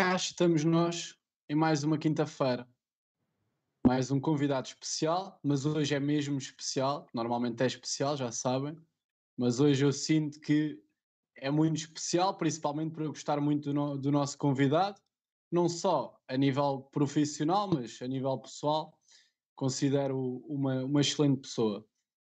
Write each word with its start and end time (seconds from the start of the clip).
cá 0.00 0.16
estamos 0.16 0.64
nós 0.64 1.14
em 1.46 1.54
mais 1.54 1.84
uma 1.84 1.98
quinta-feira. 1.98 2.66
Mais 3.86 4.10
um 4.10 4.18
convidado 4.18 4.66
especial, 4.66 5.38
mas 5.42 5.66
hoje 5.66 5.94
é 5.94 6.00
mesmo 6.00 6.38
especial. 6.38 7.06
Normalmente 7.12 7.62
é 7.62 7.66
especial, 7.66 8.16
já 8.16 8.32
sabem. 8.32 8.74
Mas 9.36 9.60
hoje 9.60 9.84
eu 9.84 9.92
sinto 9.92 10.40
que 10.40 10.82
é 11.36 11.50
muito 11.50 11.76
especial, 11.76 12.34
principalmente 12.34 12.94
por 12.94 13.02
eu 13.02 13.10
gostar 13.10 13.42
muito 13.42 13.64
do, 13.64 13.74
no, 13.74 13.98
do 13.98 14.10
nosso 14.10 14.38
convidado. 14.38 14.98
Não 15.52 15.68
só 15.68 16.18
a 16.26 16.34
nível 16.34 16.88
profissional, 16.90 17.68
mas 17.68 18.00
a 18.00 18.08
nível 18.08 18.38
pessoal. 18.38 18.98
Considero 19.54 20.42
uma, 20.48 20.82
uma 20.82 21.02
excelente 21.02 21.42
pessoa. 21.42 21.84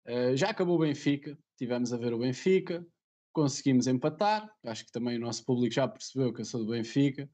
Uh, 0.06 0.36
já 0.36 0.50
acabou 0.50 0.76
o 0.76 0.82
Benfica, 0.82 1.40
tivemos 1.58 1.94
a 1.94 1.98
ver 1.98 2.14
o 2.14 2.20
Benfica, 2.20 2.86
conseguimos 3.32 3.88
empatar. 3.88 4.54
Acho 4.66 4.86
que 4.86 4.92
também 4.92 5.16
o 5.16 5.22
nosso 5.22 5.46
público 5.46 5.74
já 5.74 5.88
percebeu 5.88 6.34
que 6.34 6.42
eu 6.42 6.46
sou 6.46 6.66
do 6.66 6.72
Benfica. 6.74 7.30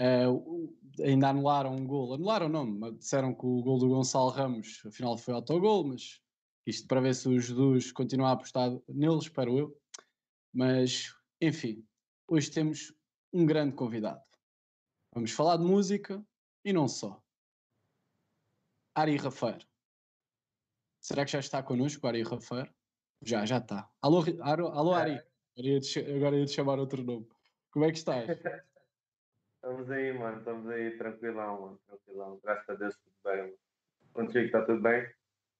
Uh, 0.00 0.74
ainda 1.02 1.28
anularam 1.28 1.74
um 1.76 1.86
gol, 1.86 2.14
anularam 2.14 2.48
não, 2.48 2.96
disseram 2.96 3.34
que 3.34 3.44
o 3.44 3.62
gol 3.62 3.78
do 3.78 3.88
Gonçalo 3.88 4.30
Ramos 4.30 4.80
afinal 4.86 5.18
foi 5.18 5.34
autogol, 5.34 5.84
mas 5.84 6.22
isto 6.66 6.88
para 6.88 7.02
ver 7.02 7.14
se 7.14 7.28
o 7.28 7.38
Jesus 7.38 7.92
continua 7.92 8.28
a 8.28 8.32
apostar 8.32 8.70
nele, 8.88 9.18
espero 9.18 9.58
eu. 9.58 9.78
Mas, 10.52 11.14
enfim, 11.40 11.86
hoje 12.26 12.50
temos 12.50 12.94
um 13.32 13.44
grande 13.44 13.74
convidado. 13.74 14.22
Vamos 15.12 15.32
falar 15.32 15.56
de 15.56 15.64
música 15.64 16.24
e 16.64 16.72
não 16.72 16.88
só. 16.88 17.22
Ari 18.94 19.16
Rafeiro. 19.16 19.66
Será 21.00 21.24
que 21.24 21.32
já 21.32 21.40
está 21.40 21.62
connosco, 21.62 22.06
Ari 22.06 22.22
Rafeiro? 22.22 22.72
Já, 23.22 23.44
já 23.44 23.58
está. 23.58 23.90
Alô, 24.00 24.24
alô, 24.40 24.68
alô 24.68 24.94
Ari. 24.94 25.20
Agora 26.16 26.38
ia 26.38 26.46
te 26.46 26.52
chamar 26.52 26.78
outro 26.78 27.02
nome. 27.02 27.28
Como 27.70 27.84
é 27.84 27.92
que 27.92 27.98
estás? 27.98 28.26
Estamos 29.62 29.90
aí, 29.90 30.10
mano. 30.18 30.38
Estamos 30.38 30.66
aí, 30.68 30.96
tranquilão, 30.96 31.60
mano. 31.60 31.80
Tranquilão. 31.86 32.40
Graças 32.42 32.68
a 32.70 32.74
Deus, 32.74 32.96
tudo 32.96 33.14
bem, 33.22 33.42
mano. 33.42 33.58
Contigo, 34.14 34.46
está 34.46 34.64
tudo 34.64 34.80
bem? 34.80 35.06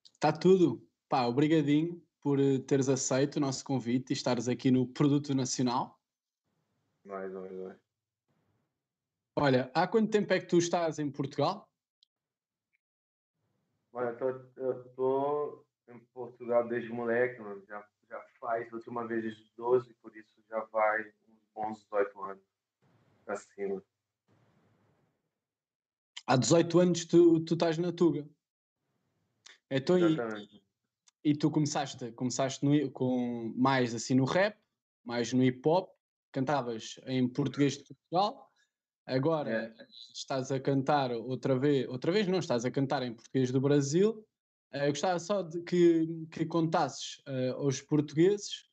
Está 0.02 0.32
tudo. 0.32 0.82
Pá, 1.06 1.26
obrigadinho 1.26 2.02
por 2.22 2.40
eh, 2.40 2.58
teres 2.60 2.88
aceito 2.88 3.36
o 3.36 3.40
nosso 3.40 3.62
convite 3.62 4.10
e 4.10 4.14
estares 4.14 4.48
aqui 4.48 4.70
no 4.70 4.86
Produto 4.86 5.34
Nacional. 5.34 6.00
Nós, 7.04 7.30
nós, 7.30 7.52
nós. 7.52 7.76
Olha, 9.36 9.70
há 9.74 9.86
quanto 9.86 10.10
tempo 10.10 10.32
é 10.32 10.40
que 10.40 10.46
tu 10.46 10.56
estás 10.56 10.98
em 10.98 11.10
Portugal? 11.10 11.68
Mano, 13.92 14.16
eu 14.56 14.80
estou 14.80 15.66
em 15.88 15.98
Portugal 16.14 16.66
desde 16.66 16.90
moleque, 16.90 17.38
mano. 17.38 17.62
Já, 17.66 17.86
já 18.08 18.24
faz 18.40 18.72
a 18.72 18.76
última 18.76 19.06
vez 19.06 19.36
12, 19.56 19.92
por 20.00 20.16
isso 20.16 20.42
já 20.48 20.60
vai 20.72 21.02
uns 21.28 21.42
bons 21.54 21.82
18 21.82 22.22
anos 22.22 22.49
para 23.24 23.36
cima. 23.36 23.82
Há 26.26 26.36
18 26.36 26.78
anos 26.78 27.04
tu, 27.04 27.40
tu 27.40 27.54
estás 27.54 27.76
na 27.78 27.92
Tuga. 27.92 28.28
Então, 29.70 29.98
e, 29.98 30.62
e 31.24 31.34
tu 31.34 31.50
começaste, 31.50 32.12
começaste 32.12 32.64
no, 32.64 32.90
com 32.90 33.52
mais 33.56 33.94
assim 33.94 34.14
no 34.14 34.24
rap, 34.24 34.56
mais 35.04 35.32
no 35.32 35.42
hip 35.44 35.60
hop, 35.66 35.90
cantavas 36.32 37.00
em 37.06 37.28
português 37.28 37.78
de 37.78 37.84
Portugal, 37.84 38.50
agora 39.06 39.74
é. 39.78 39.86
estás 40.14 40.50
a 40.50 40.60
cantar 40.60 41.12
outra 41.12 41.58
vez, 41.58 41.88
outra 41.88 42.12
vez 42.12 42.26
não, 42.26 42.38
estás 42.38 42.64
a 42.64 42.70
cantar 42.70 43.02
em 43.02 43.14
português 43.14 43.50
do 43.50 43.60
Brasil. 43.60 44.24
Uh, 44.72 44.84
eu 44.84 44.88
gostava 44.90 45.18
só 45.18 45.42
de 45.42 45.60
que, 45.62 46.26
que 46.30 46.46
contasses 46.46 47.18
uh, 47.26 47.54
aos 47.56 47.80
portugueses 47.80 48.69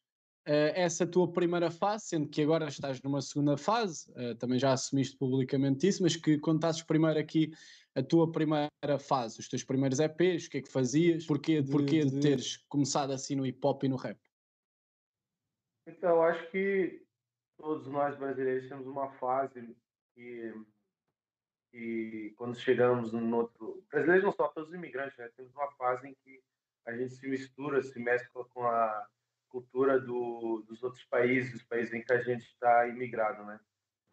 essa 0.47 1.05
tua 1.05 1.31
primeira 1.31 1.69
fase, 1.69 2.07
sendo 2.07 2.29
que 2.29 2.41
agora 2.41 2.67
estás 2.67 3.01
numa 3.01 3.21
segunda 3.21 3.57
fase, 3.57 4.09
uh, 4.11 4.33
também 4.35 4.57
já 4.57 4.71
assumiste 4.71 5.17
publicamente 5.17 5.87
isso, 5.87 6.01
mas 6.01 6.15
que 6.15 6.37
contasses 6.39 6.81
primeiro 6.83 7.19
aqui 7.19 7.51
a 7.93 8.01
tua 8.01 8.31
primeira 8.31 8.69
fase, 8.99 9.39
os 9.39 9.49
teus 9.49 9.63
primeiros 9.63 9.99
EPs, 9.99 10.45
o 10.45 10.49
que 10.49 10.57
é 10.59 10.61
que 10.61 10.71
fazias, 10.71 11.25
porquê 11.25 11.61
de, 11.61 11.71
porquê 11.71 12.05
de, 12.05 12.11
de 12.11 12.19
teres 12.21 12.57
começado 12.69 13.11
assim 13.11 13.35
no 13.35 13.45
hip 13.45 13.59
hop 13.63 13.83
e 13.83 13.89
no 13.89 13.97
rap? 13.97 14.19
Então, 15.85 16.21
acho 16.21 16.49
que 16.51 17.01
todos 17.57 17.87
nós 17.87 18.17
brasileiros 18.17 18.69
temos 18.69 18.85
uma 18.87 19.09
fase 19.13 19.75
que, 20.13 20.53
que 21.71 22.33
quando 22.37 22.55
chegamos 22.57 23.11
no 23.11 23.35
outro. 23.35 23.83
Brasileiros 23.89 24.23
não 24.23 24.31
só, 24.31 24.47
todos 24.49 24.69
os 24.69 24.75
imigrantes, 24.75 25.17
né? 25.17 25.29
Temos 25.35 25.53
uma 25.53 25.71
fase 25.71 26.07
em 26.07 26.15
que 26.23 26.41
a 26.85 26.95
gente 26.95 27.13
se 27.13 27.27
mistura, 27.27 27.81
se 27.81 27.99
mescla 27.99 28.45
com 28.45 28.63
a 28.65 29.07
cultura 29.49 29.99
do, 29.99 30.63
dos 30.67 30.83
outros 30.83 31.03
países, 31.05 31.53
os 31.55 31.63
países 31.63 31.93
em 31.93 32.03
que 32.03 32.13
a 32.13 32.21
gente 32.21 32.45
está 32.45 32.87
imigrado, 32.87 33.43
né? 33.43 33.59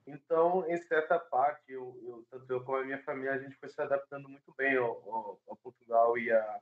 Então, 0.07 0.69
em 0.69 0.77
certa 0.77 1.19
parte, 1.19 1.73
eu, 1.73 1.99
eu, 2.03 2.27
tanto 2.31 2.53
eu 2.53 2.63
como 2.63 2.79
a 2.79 2.85
minha 2.85 3.03
família, 3.03 3.33
a 3.33 3.39
gente 3.39 3.57
foi 3.57 3.69
se 3.69 3.81
adaptando 3.81 4.29
muito 4.29 4.53
bem 4.57 4.77
ao, 4.77 4.87
ao, 4.87 5.41
ao 5.49 5.57
Portugal 5.57 6.19
e 6.19 6.31
a, 6.31 6.61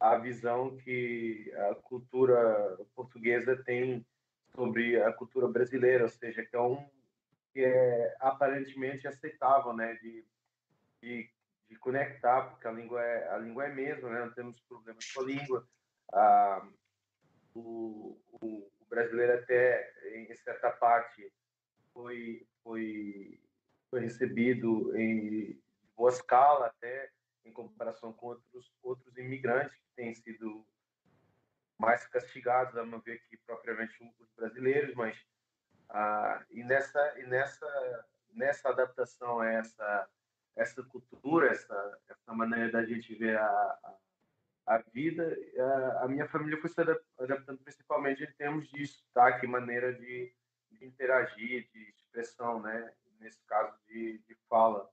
a 0.00 0.16
visão 0.16 0.76
que 0.78 1.52
a 1.70 1.74
cultura 1.74 2.78
portuguesa 2.94 3.56
tem 3.62 4.06
sobre 4.54 5.00
a 5.02 5.12
cultura 5.12 5.46
brasileira, 5.48 6.04
ou 6.04 6.08
seja, 6.08 6.44
que 6.44 6.56
é 6.56 6.60
um 6.60 6.88
que 7.52 7.64
é 7.64 8.16
aparentemente 8.20 9.08
aceitável, 9.08 9.72
né, 9.72 9.94
de, 9.94 10.24
de, 11.02 11.30
de 11.68 11.76
conectar, 11.76 12.42
porque 12.42 12.68
a 12.68 12.72
língua 12.72 13.02
é 13.02 13.28
a 13.30 13.38
língua 13.38 13.66
é 13.66 13.74
mesmo, 13.74 14.08
né, 14.08 14.20
não 14.20 14.32
temos 14.32 14.60
problemas 14.60 15.04
com 15.12 15.22
a 15.22 15.24
língua. 15.24 15.68
Ah, 16.12 16.68
o, 17.58 18.20
o, 18.40 18.70
o 18.80 18.86
brasileiro 18.88 19.34
até 19.34 19.92
em 20.14 20.34
certa 20.34 20.70
parte 20.70 21.32
foi 21.92 22.46
foi 22.62 23.40
foi 23.90 24.00
recebido 24.00 24.96
em 24.96 25.60
boa 25.96 26.10
escala 26.10 26.66
até 26.66 27.10
em 27.44 27.52
comparação 27.52 28.12
com 28.12 28.26
outros 28.26 28.72
outros 28.82 29.16
imigrantes 29.16 29.74
que 29.74 29.94
têm 29.96 30.14
sido 30.14 30.66
mais 31.78 32.06
castigados 32.06 32.76
a 32.76 32.84
meu 32.84 33.00
ver 33.00 33.22
que 33.28 33.36
propriamente 33.38 33.96
os 34.18 34.30
brasileiros 34.36 34.94
mas 34.94 35.16
ah, 35.90 36.44
e 36.50 36.62
nessa 36.62 37.18
e 37.18 37.26
nessa 37.26 38.06
nessa 38.32 38.68
adaptação 38.68 39.40
a 39.40 39.50
essa 39.50 40.08
essa 40.56 40.82
cultura 40.82 41.50
essa 41.50 41.98
essa 42.08 42.32
maneira 42.32 42.70
da 42.70 42.84
gente 42.84 43.14
ver 43.14 43.38
a, 43.38 43.98
a 44.68 44.78
vida, 44.92 45.36
a, 45.58 46.04
a 46.04 46.08
minha 46.08 46.28
família 46.28 46.60
foi 46.60 46.68
se 46.68 46.80
adaptando 46.80 47.07
principalmente 47.64 48.22
em 48.22 48.32
termos 48.32 48.68
de 48.68 48.86
sotaque, 48.86 49.46
maneira 49.46 49.92
de, 49.92 50.32
de 50.70 50.86
interagir, 50.86 51.68
de 51.72 51.94
expressão, 51.96 52.60
né? 52.60 52.92
Nesse 53.20 53.42
caso 53.46 53.76
de, 53.88 54.18
de 54.18 54.36
fala. 54.48 54.88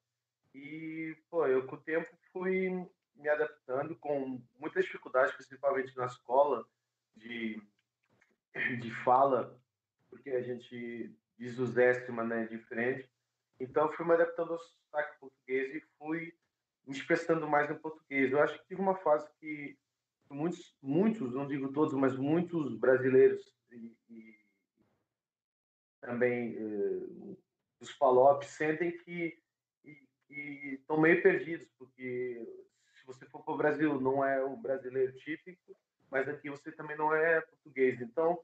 E, 0.54 1.16
pô, 1.30 1.45
eu 1.45 1.68
com 1.68 1.75
o 1.75 1.81
tempo 1.81 2.10
fui 2.31 2.69
me 3.16 3.30
adaptando 3.30 3.95
com 3.98 4.42
muitas 4.60 4.86
dificuldades, 4.86 5.33
principalmente 5.36 5.95
na 5.95 6.06
escola, 6.06 6.66
de, 7.16 7.62
de 8.81 8.92
fala, 9.04 9.60
porque 10.10 10.31
a 10.31 10.42
gente 10.42 11.16
diz 11.38 11.60
os 11.60 11.78
S 11.78 12.06
de 12.06 12.12
maneira 12.12 12.48
diferente. 12.48 13.10
Então, 13.60 13.92
fui 13.94 14.06
me 14.06 14.13
adaptando 14.13 14.54
ao 14.54 14.60
sotaque 14.60 15.19
português 15.19 15.75
e 15.75 15.81
fui 15.98 16.33
me 16.86 16.95
expressando 16.95 17.48
mais 17.48 17.69
em 17.69 17.75
português. 17.75 18.31
Eu 18.31 18.42
acho 18.42 18.57
que 18.60 18.68
tive 18.68 18.81
uma 18.81 18.95
fase 18.98 19.30
que 19.39 19.78
muitos, 20.33 20.75
muitos, 20.81 21.33
não 21.33 21.48
digo 21.48 21.72
todos, 21.72 21.94
mas 21.94 22.16
muitos 22.16 22.77
brasileiros 22.77 23.42
e, 23.72 23.95
e 24.10 24.39
também 26.01 26.56
eh, 26.57 27.36
os 27.80 27.92
palopes 27.94 28.50
sentem 28.50 28.98
que 28.98 29.38
estão 30.30 31.00
meio 31.00 31.22
perdidos, 31.22 31.68
porque 31.77 32.44
se 32.95 33.06
você 33.06 33.25
for 33.25 33.44
para 33.44 33.54
o 33.54 33.57
Brasil, 33.57 34.01
não 34.01 34.25
é 34.25 34.44
o 34.44 34.57
brasileiro 34.57 35.13
típico, 35.18 35.75
mas 36.10 36.28
aqui 36.28 36.50
você 36.50 36.71
também 36.71 36.98
não 36.98 37.13
é 37.13 37.42
português. 37.42 38.01
Então, 38.01 38.39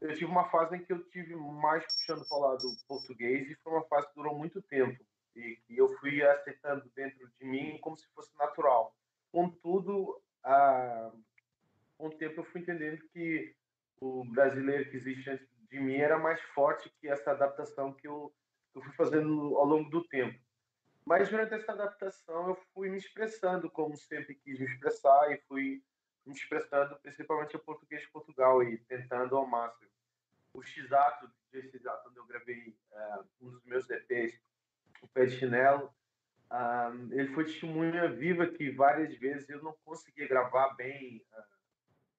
eu 0.00 0.12
tive 0.12 0.26
uma 0.26 0.48
fase 0.50 0.76
em 0.76 0.84
que 0.84 0.92
eu 0.92 1.02
tive 1.08 1.34
mais 1.34 1.84
puxando 1.86 2.26
para 2.28 2.36
o 2.36 2.40
lado 2.40 2.68
português 2.86 3.50
e 3.50 3.54
foi 3.56 3.72
uma 3.72 3.84
fase 3.84 4.08
que 4.08 4.14
durou 4.14 4.36
muito 4.36 4.60
tempo 4.62 5.02
e 5.36 5.58
eu 5.68 5.88
fui 5.98 6.22
aceitando 6.22 6.88
dentro 6.94 7.28
de 7.38 7.44
mim 7.44 7.78
como 7.78 7.96
se 7.96 8.06
fosse 8.14 8.36
natural. 8.38 8.94
Contudo, 9.32 10.22
com 11.96 12.06
o 12.08 12.10
tempo 12.10 12.40
eu 12.40 12.44
fui 12.44 12.60
entendendo 12.60 12.98
que 13.12 13.56
o 14.00 14.24
brasileiro 14.24 14.90
que 14.90 14.96
existe 14.96 15.30
antes 15.30 15.46
de 15.70 15.80
mim 15.80 15.96
era 15.96 16.18
mais 16.18 16.40
forte 16.54 16.92
que 17.00 17.08
essa 17.08 17.30
adaptação 17.30 17.92
que 17.92 18.06
eu, 18.06 18.32
que 18.72 18.78
eu 18.78 18.82
fui 18.82 18.92
fazendo 18.92 19.56
ao 19.56 19.64
longo 19.64 19.88
do 19.88 20.06
tempo. 20.06 20.38
Mas 21.04 21.28
durante 21.28 21.54
essa 21.54 21.72
adaptação 21.72 22.48
eu 22.48 22.58
fui 22.72 22.88
me 22.88 22.98
expressando 22.98 23.70
como 23.70 23.96
sempre 23.96 24.34
quis 24.34 24.58
me 24.58 24.66
expressar 24.66 25.32
e 25.32 25.38
fui 25.48 25.82
me 26.26 26.32
expressando 26.32 26.96
principalmente 27.00 27.56
em 27.56 27.60
português 27.60 28.02
de 28.02 28.08
Portugal 28.08 28.62
e 28.62 28.78
tentando 28.78 29.36
ao 29.36 29.46
máximo. 29.46 29.90
O 30.54 30.62
X-Ato, 30.62 31.30
X-Ato, 31.52 32.08
onde 32.08 32.18
eu 32.18 32.26
gravei 32.26 32.76
uh, 32.92 33.24
um 33.42 33.50
dos 33.50 33.64
meus 33.64 33.88
EPs, 33.90 34.40
o 35.02 35.08
Pé 35.08 35.26
de 35.26 35.36
Chinelo, 35.36 35.92
um, 36.54 37.12
ele 37.12 37.34
foi 37.34 37.44
testemunha 37.44 38.08
viva 38.08 38.46
que 38.46 38.70
várias 38.70 39.12
vezes 39.16 39.48
eu 39.48 39.60
não 39.60 39.74
conseguia 39.84 40.28
gravar 40.28 40.72
bem 40.74 41.24
uh, 41.32 41.42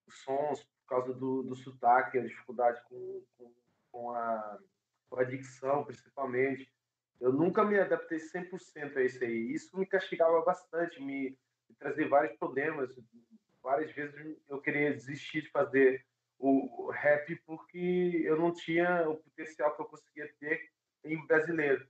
os 0.08 0.18
sons 0.24 0.62
por 0.64 0.88
causa 0.90 1.14
do, 1.14 1.42
do 1.44 1.56
sotaque, 1.56 2.18
a 2.18 2.24
dificuldade 2.24 2.82
com, 2.90 3.24
com, 3.38 3.54
com, 3.92 4.12
a, 4.12 4.60
com 5.10 5.20
a 5.20 5.24
dicção, 5.24 5.86
principalmente. 5.86 6.70
eu 7.22 7.32
nunca 7.32 7.64
me 7.64 7.80
adaptei 7.80 8.20
100% 8.20 8.98
a 8.98 9.04
isso 9.04 9.24
aí. 9.24 9.54
Isso 9.54 9.78
me 9.78 9.86
castigava 9.86 10.42
bastante, 10.42 11.02
me, 11.02 11.38
me 11.70 11.76
trazia 11.80 12.08
vários 12.10 12.38
problemas. 12.38 12.94
Várias 13.64 13.92
vezes 13.94 14.38
eu 14.50 14.62
queria 14.62 14.94
desistir 14.94 15.44
de 15.44 15.50
fazer 15.50 16.06
o 16.38 16.92
rap 16.92 17.34
porque 17.46 18.22
eu 18.26 18.38
não 18.38 18.54
tinha 18.54 19.08
o 19.10 19.16
potencial 19.16 19.74
que 19.74 19.82
eu 19.82 19.86
conseguia 19.86 20.30
ter 20.40 20.70
em 21.06 21.26
brasileiro. 21.26 21.88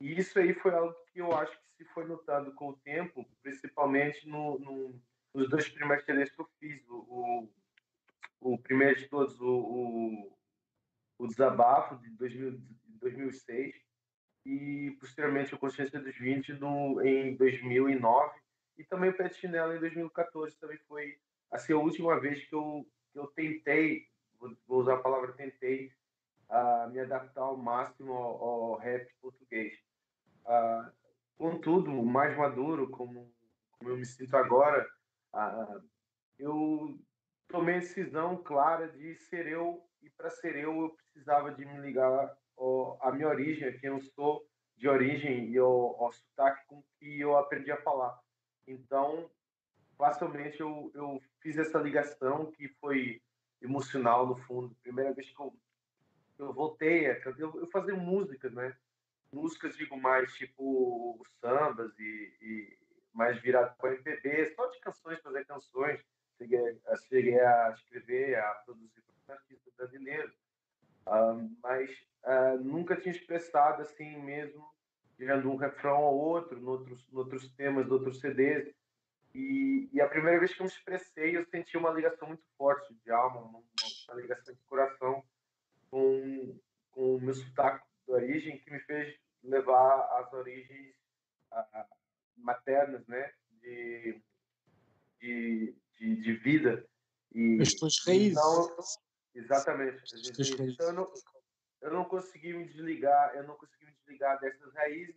E 0.00 0.18
isso 0.18 0.38
aí 0.38 0.54
foi 0.54 0.72
algo 0.72 0.94
que 1.12 1.20
eu 1.20 1.32
acho 1.32 1.52
que 1.52 1.84
se 1.84 1.84
foi 1.92 2.06
notado 2.06 2.52
com 2.54 2.70
o 2.70 2.76
tempo, 2.78 3.28
principalmente 3.42 4.26
no, 4.26 4.58
no, 4.58 5.00
nos 5.34 5.48
dois 5.48 5.68
primeiros 5.68 6.04
CDs 6.04 6.30
que 6.30 6.40
eu 6.40 6.48
fiz. 6.58 6.88
O, 6.88 7.48
o, 8.40 8.52
o 8.54 8.58
primeiro 8.58 8.98
de 8.98 9.08
todos, 9.08 9.38
o, 9.40 9.46
o, 9.46 10.38
o 11.18 11.26
Desabafo, 11.26 11.96
de 11.96 12.10
2000, 12.10 12.60
2006, 13.00 13.74
e 14.46 14.96
posteriormente 14.98 15.54
o 15.54 15.58
Consciência 15.58 16.00
dos 16.00 16.16
20 16.16 16.54
no, 16.54 17.02
em 17.02 17.36
2009, 17.36 18.40
e 18.78 18.84
também 18.84 19.10
o 19.10 19.16
Pet 19.16 19.34
Chinelo 19.36 19.74
em 19.74 19.80
2014 19.80 20.56
também 20.58 20.78
foi 20.88 21.18
assim, 21.50 21.72
a 21.72 21.76
última 21.76 22.18
vez 22.18 22.44
que 22.46 22.54
eu, 22.54 22.86
que 23.12 23.18
eu 23.18 23.26
tentei, 23.28 24.06
vou 24.66 24.80
usar 24.80 24.94
a 24.94 25.02
palavra 25.02 25.32
tentei, 25.32 25.92
uh, 26.48 26.88
me 26.90 27.00
adaptar 27.00 27.42
ao 27.42 27.56
máximo 27.56 28.12
ao, 28.12 28.42
ao 28.42 28.76
rap 28.76 29.06
português. 29.20 29.74
Contudo, 31.36 31.90
mais 32.02 32.36
maduro, 32.36 32.90
como, 32.90 33.32
como 33.72 33.90
eu 33.90 33.96
me 33.96 34.04
sinto 34.04 34.36
agora, 34.36 34.86
uh, 35.34 35.82
eu 36.38 36.98
tomei 37.48 37.76
a 37.76 37.78
decisão 37.78 38.36
clara 38.42 38.88
de 38.88 39.14
ser 39.16 39.46
eu, 39.46 39.82
e 40.02 40.10
para 40.10 40.28
ser 40.28 40.56
eu, 40.56 40.82
eu 40.82 40.90
precisava 40.90 41.50
de 41.52 41.64
me 41.64 41.80
ligar 41.80 42.36
à 43.00 43.12
minha 43.12 43.28
origem, 43.28 43.68
a 43.68 43.78
quem 43.78 43.88
eu 43.88 44.00
sou 44.00 44.46
de 44.76 44.88
origem 44.88 45.50
e 45.50 45.58
ao, 45.58 46.02
ao 46.02 46.12
sotaque 46.12 46.66
com 46.66 46.82
que 46.98 47.20
eu 47.20 47.36
aprendi 47.36 47.70
a 47.70 47.80
falar. 47.82 48.18
Então, 48.66 49.30
facilmente 49.96 50.60
eu, 50.60 50.90
eu 50.94 51.22
fiz 51.40 51.58
essa 51.58 51.78
ligação 51.78 52.50
que 52.52 52.68
foi 52.80 53.22
emocional 53.62 54.26
no 54.26 54.36
fundo. 54.36 54.74
Primeira 54.82 55.12
vez 55.12 55.30
que 55.30 55.40
eu, 55.40 55.54
eu 56.38 56.52
voltei, 56.52 57.10
a, 57.10 57.18
eu, 57.38 57.60
eu 57.60 57.66
fazia 57.66 57.94
músicas, 57.94 58.52
né? 58.52 58.76
Músicas, 59.32 59.76
digo 59.76 59.96
mais, 59.96 60.32
tipo 60.34 61.24
sambas 61.40 61.96
e, 61.98 62.34
e 62.42 62.78
mais 63.12 63.40
virado 63.40 63.76
para 63.76 63.92
MPB, 63.94 64.54
só 64.54 64.66
de 64.66 64.80
canções, 64.80 65.20
fazer 65.20 65.44
canções. 65.46 66.00
Cheguei, 66.38 66.80
cheguei 67.08 67.38
a 67.38 67.70
escrever, 67.70 68.38
a 68.38 68.54
produzir 68.64 69.02
para 69.26 69.36
artistas 69.36 69.72
brasileiros. 69.76 70.34
Uh, 71.06 71.50
mas 71.62 71.90
uh, 72.24 72.58
nunca 72.62 72.96
tinha 72.96 73.14
expressado 73.14 73.82
assim 73.82 74.18
mesmo, 74.22 74.66
tirando 75.16 75.50
um 75.50 75.56
refrão 75.56 76.02
ou 76.02 76.18
outro, 76.18 76.58
em 76.58 76.64
outros, 76.64 77.48
temas, 77.56 77.86
de 77.86 77.92
outros 77.92 78.20
CDs. 78.20 78.74
E, 79.34 79.88
e, 79.92 80.00
a 80.00 80.08
primeira 80.08 80.40
vez 80.40 80.52
que 80.52 80.60
eu 80.60 80.64
me 80.64 80.72
expressei, 80.72 81.36
eu 81.36 81.44
senti 81.44 81.76
uma 81.76 81.90
ligação 81.90 82.26
muito 82.26 82.42
forte 82.58 82.92
de 83.04 83.12
alma, 83.12 83.40
uma, 83.42 83.62
uma 84.08 84.20
ligação 84.20 84.52
de 84.52 84.60
coração 84.62 85.22
com, 85.88 86.58
com 86.90 87.16
o 87.16 87.20
meu 87.20 87.34
sotaque 87.34 87.89
origem, 88.10 88.58
que 88.58 88.70
me 88.70 88.80
fez 88.80 89.18
levar 89.42 90.18
às 90.18 90.32
origens 90.32 90.94
a, 91.50 91.86
maternas, 92.36 93.06
né, 93.06 93.32
de, 93.60 94.20
de, 95.20 95.76
de, 95.98 96.16
de, 96.16 96.32
vida. 96.34 96.86
E, 97.34 97.60
As 97.60 97.74
tuas 97.74 97.96
raízes. 98.06 98.38
Então, 98.38 98.76
exatamente. 99.34 100.02
Então, 100.60 100.86
eu 100.86 100.92
não, 100.92 101.12
eu 101.82 101.92
não 101.92 102.04
consegui 102.04 102.52
me 102.52 102.66
desligar, 102.66 103.34
eu 103.34 103.44
não 103.44 103.56
consegui 103.56 103.86
me 103.86 103.92
desligar 103.92 104.38
dessas 104.40 104.72
raízes 104.74 105.16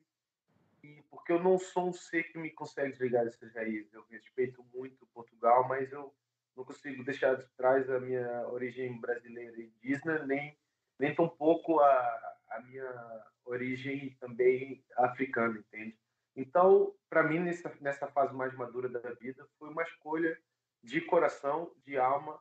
e 0.83 1.01
porque 1.09 1.31
eu 1.31 1.41
não 1.41 1.57
sou 1.57 1.89
um 1.89 1.93
ser 1.93 2.23
que 2.23 2.37
me 2.37 2.51
consegue 2.51 2.91
desligar 2.91 3.23
dessas 3.23 3.53
raízes. 3.53 3.93
Eu 3.93 4.05
respeito 4.09 4.63
muito 4.73 5.07
Portugal, 5.07 5.67
mas 5.67 5.91
eu 5.91 6.13
não 6.55 6.65
consigo 6.65 7.03
deixar 7.03 7.35
de 7.35 7.47
trás 7.55 7.89
a 7.89 7.99
minha 7.99 8.47
origem 8.49 8.99
brasileira 8.99 9.61
indígena, 9.61 10.25
nem, 10.25 10.57
nem 10.99 11.13
tampouco 11.13 11.79
a, 11.79 12.35
a 12.49 12.61
minha 12.61 13.25
origem 13.45 14.15
também 14.19 14.83
africana, 14.97 15.59
entende? 15.59 15.97
Então, 16.35 16.93
para 17.09 17.23
mim, 17.23 17.39
nessa, 17.39 17.71
nessa 17.79 18.07
fase 18.07 18.33
mais 18.33 18.53
madura 18.55 18.89
da 18.89 19.11
vida, 19.13 19.47
foi 19.59 19.69
uma 19.69 19.83
escolha 19.83 20.39
de 20.81 20.99
coração, 21.01 21.71
de 21.85 21.97
alma, 21.97 22.39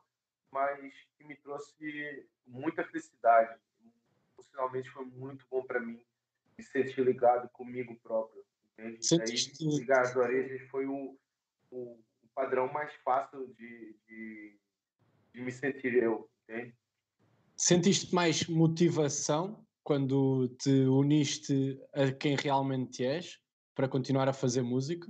mas 0.51 0.93
que 1.17 1.23
me 1.23 1.35
trouxe 1.35 2.27
muita 2.45 2.83
felicidade. 2.83 3.59
Finalmente 4.49 4.89
foi 4.89 5.05
muito 5.05 5.45
bom 5.49 5.63
para 5.63 5.79
mim 5.79 6.03
me 6.57 6.63
sentir 6.63 7.03
ligado 7.03 7.49
comigo 7.49 7.95
próprio. 7.97 8.43
Entende? 8.77 8.99
Aí, 9.21 9.79
ligar 9.79 10.01
as 10.01 10.15
origens 10.15 10.61
foi 10.69 10.85
o, 10.85 11.17
o, 11.71 11.99
o, 12.23 12.27
padrão 12.35 12.71
mais 12.71 12.93
fácil 13.03 13.47
de, 13.55 13.95
de, 14.07 14.57
de 15.33 15.41
me 15.41 15.51
sentir 15.51 15.95
eu. 15.95 16.29
Entende? 16.43 16.75
Sentiste 17.65 18.13
mais 18.13 18.45
motivação 18.49 19.65
quando 19.85 20.49
te 20.59 20.83
uniste 20.85 21.79
a 21.93 22.11
quem 22.11 22.35
realmente 22.35 23.05
és 23.05 23.39
para 23.73 23.87
continuar 23.87 24.27
a 24.27 24.33
fazer 24.33 24.61
música? 24.61 25.07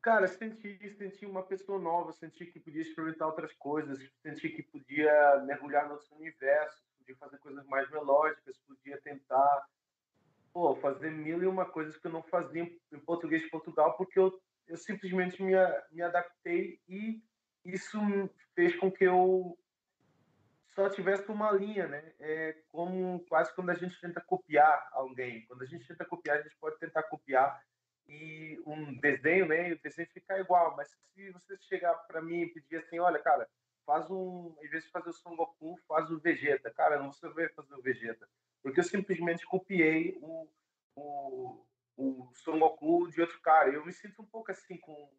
Cara, 0.00 0.28
senti, 0.28 0.78
senti 0.96 1.26
uma 1.26 1.42
pessoa 1.42 1.80
nova, 1.80 2.12
senti 2.12 2.46
que 2.46 2.60
podia 2.60 2.82
experimentar 2.82 3.26
outras 3.26 3.52
coisas, 3.54 3.98
senti 4.22 4.50
que 4.50 4.62
podia 4.62 5.42
mergulhar 5.46 5.88
no 5.88 5.94
outro 5.94 6.14
universo, 6.14 6.80
podia 6.96 7.16
fazer 7.16 7.38
coisas 7.38 7.66
mais 7.66 7.90
melódicas, 7.90 8.56
podia 8.58 9.00
tentar 9.00 9.66
pô, 10.52 10.76
fazer 10.76 11.10
mil 11.10 11.42
e 11.42 11.46
uma 11.48 11.64
coisas 11.64 11.96
que 11.96 12.06
eu 12.06 12.12
não 12.12 12.22
fazia 12.22 12.62
em 12.62 13.00
português 13.00 13.42
de 13.42 13.50
Portugal, 13.50 13.96
porque 13.96 14.16
eu, 14.16 14.32
eu 14.68 14.76
simplesmente 14.76 15.42
me, 15.42 15.54
me 15.90 16.02
adaptei 16.02 16.80
e 16.88 17.20
isso 17.64 17.98
fez 18.54 18.76
com 18.76 18.92
que 18.92 19.02
eu 19.02 19.58
só 20.78 20.88
tivesse 20.88 21.28
uma 21.30 21.50
linha, 21.50 21.88
né? 21.88 22.12
É 22.20 22.56
como 22.68 23.24
quase 23.28 23.54
quando 23.54 23.70
a 23.70 23.74
gente 23.74 24.00
tenta 24.00 24.20
copiar 24.20 24.88
alguém. 24.92 25.44
Quando 25.46 25.62
a 25.62 25.66
gente 25.66 25.86
tenta 25.86 26.04
copiar, 26.04 26.38
a 26.38 26.42
gente 26.42 26.56
pode 26.56 26.78
tentar 26.78 27.02
copiar 27.04 27.60
e 28.06 28.60
um 28.66 28.98
desenho, 29.00 29.46
né? 29.46 29.70
E 29.70 29.72
o 29.72 29.82
desenho 29.82 30.08
ficar 30.12 30.38
igual. 30.38 30.76
Mas 30.76 30.88
se 31.12 31.30
você 31.30 31.56
chegar 31.62 31.94
para 32.06 32.22
mim 32.22 32.42
e 32.42 32.52
pedir 32.52 32.76
assim, 32.76 32.98
olha, 32.98 33.18
cara, 33.18 33.48
faz 33.84 34.10
um, 34.10 34.54
em 34.62 34.68
vez 34.68 34.84
de 34.84 34.90
fazer 34.90 35.10
o 35.10 35.12
Son 35.12 35.34
Goku, 35.34 35.76
faz 35.88 36.10
o 36.10 36.20
Vegeta. 36.20 36.70
Cara, 36.70 36.98
não 36.98 37.12
você 37.12 37.28
vai 37.28 37.48
fazer 37.48 37.74
o 37.74 37.82
Vegeta 37.82 38.28
porque 38.62 38.80
eu 38.80 38.84
simplesmente 38.84 39.46
copiei 39.46 40.18
o, 40.20 40.48
o, 40.96 41.66
o 41.96 42.30
Son 42.34 42.58
Goku 42.58 43.10
de 43.10 43.20
outro 43.20 43.40
cara. 43.40 43.70
Eu 43.70 43.84
me 43.84 43.92
sinto 43.92 44.22
um 44.22 44.26
pouco 44.26 44.50
assim 44.50 44.76
com, 44.78 45.10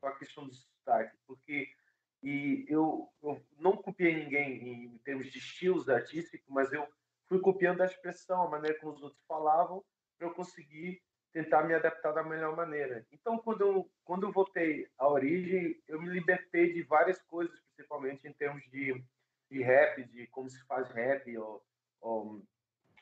com 0.00 0.06
a 0.06 0.16
questão 0.16 0.46
do 0.46 0.54
sotaque, 0.54 1.16
porque 1.26 1.72
e 2.22 2.64
eu, 2.68 3.08
eu 3.22 3.42
não 3.58 3.76
copiei 3.76 4.14
ninguém 4.14 4.84
em 4.84 4.98
termos 4.98 5.30
de 5.30 5.38
estilos 5.38 5.88
artísticos, 5.88 6.48
mas 6.48 6.72
eu 6.72 6.86
fui 7.28 7.40
copiando 7.40 7.80
a 7.80 7.86
expressão, 7.86 8.42
a 8.42 8.50
maneira 8.50 8.78
como 8.78 8.92
os 8.92 9.02
outros 9.02 9.22
falavam, 9.26 9.82
para 10.18 10.28
eu 10.28 10.34
conseguir 10.34 11.00
tentar 11.32 11.62
me 11.62 11.74
adaptar 11.74 12.12
da 12.12 12.24
melhor 12.24 12.56
maneira. 12.56 13.06
Então, 13.12 13.38
quando 13.38 13.60
eu, 13.60 13.90
quando 14.04 14.26
eu 14.26 14.32
voltei 14.32 14.88
à 14.98 15.08
origem, 15.08 15.80
eu 15.86 16.00
me 16.02 16.08
libertei 16.08 16.72
de 16.72 16.82
várias 16.82 17.22
coisas, 17.22 17.58
principalmente 17.76 18.26
em 18.26 18.32
termos 18.32 18.62
de, 18.70 19.02
de 19.50 19.62
rap, 19.62 20.02
de 20.04 20.26
como 20.26 20.50
se 20.50 20.62
faz 20.66 20.90
rap, 20.90 21.36
ou, 21.38 21.64
ou 22.00 22.42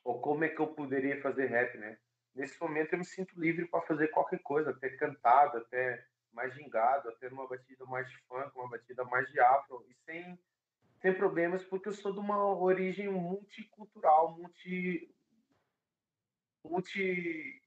ou 0.08 0.18
como 0.20 0.42
é 0.42 0.48
que 0.48 0.58
eu 0.58 0.68
poderia 0.68 1.20
fazer 1.20 1.46
rap, 1.46 1.76
né? 1.76 1.98
Nesse 2.34 2.58
momento 2.60 2.94
eu 2.94 2.98
me 2.98 3.04
sinto 3.04 3.38
livre 3.38 3.66
para 3.66 3.82
fazer 3.82 4.08
qualquer 4.08 4.38
coisa, 4.38 4.70
até 4.70 4.88
cantado, 4.88 5.58
até 5.58 6.02
mais 6.38 6.54
gingado, 6.54 7.08
até 7.08 7.28
numa 7.28 7.48
batida 7.48 7.84
mais 7.86 8.10
funk, 8.28 8.56
uma 8.56 8.70
batida 8.70 9.04
mais 9.04 9.28
de 9.32 9.40
afro, 9.40 9.84
e 9.88 9.94
sem, 10.04 10.38
sem 11.02 11.12
problemas, 11.12 11.64
porque 11.64 11.88
eu 11.88 11.92
sou 11.92 12.12
de 12.12 12.20
uma 12.20 12.54
origem 12.54 13.08
multicultural, 13.08 14.38
multi, 14.38 15.12
multi 16.64 17.60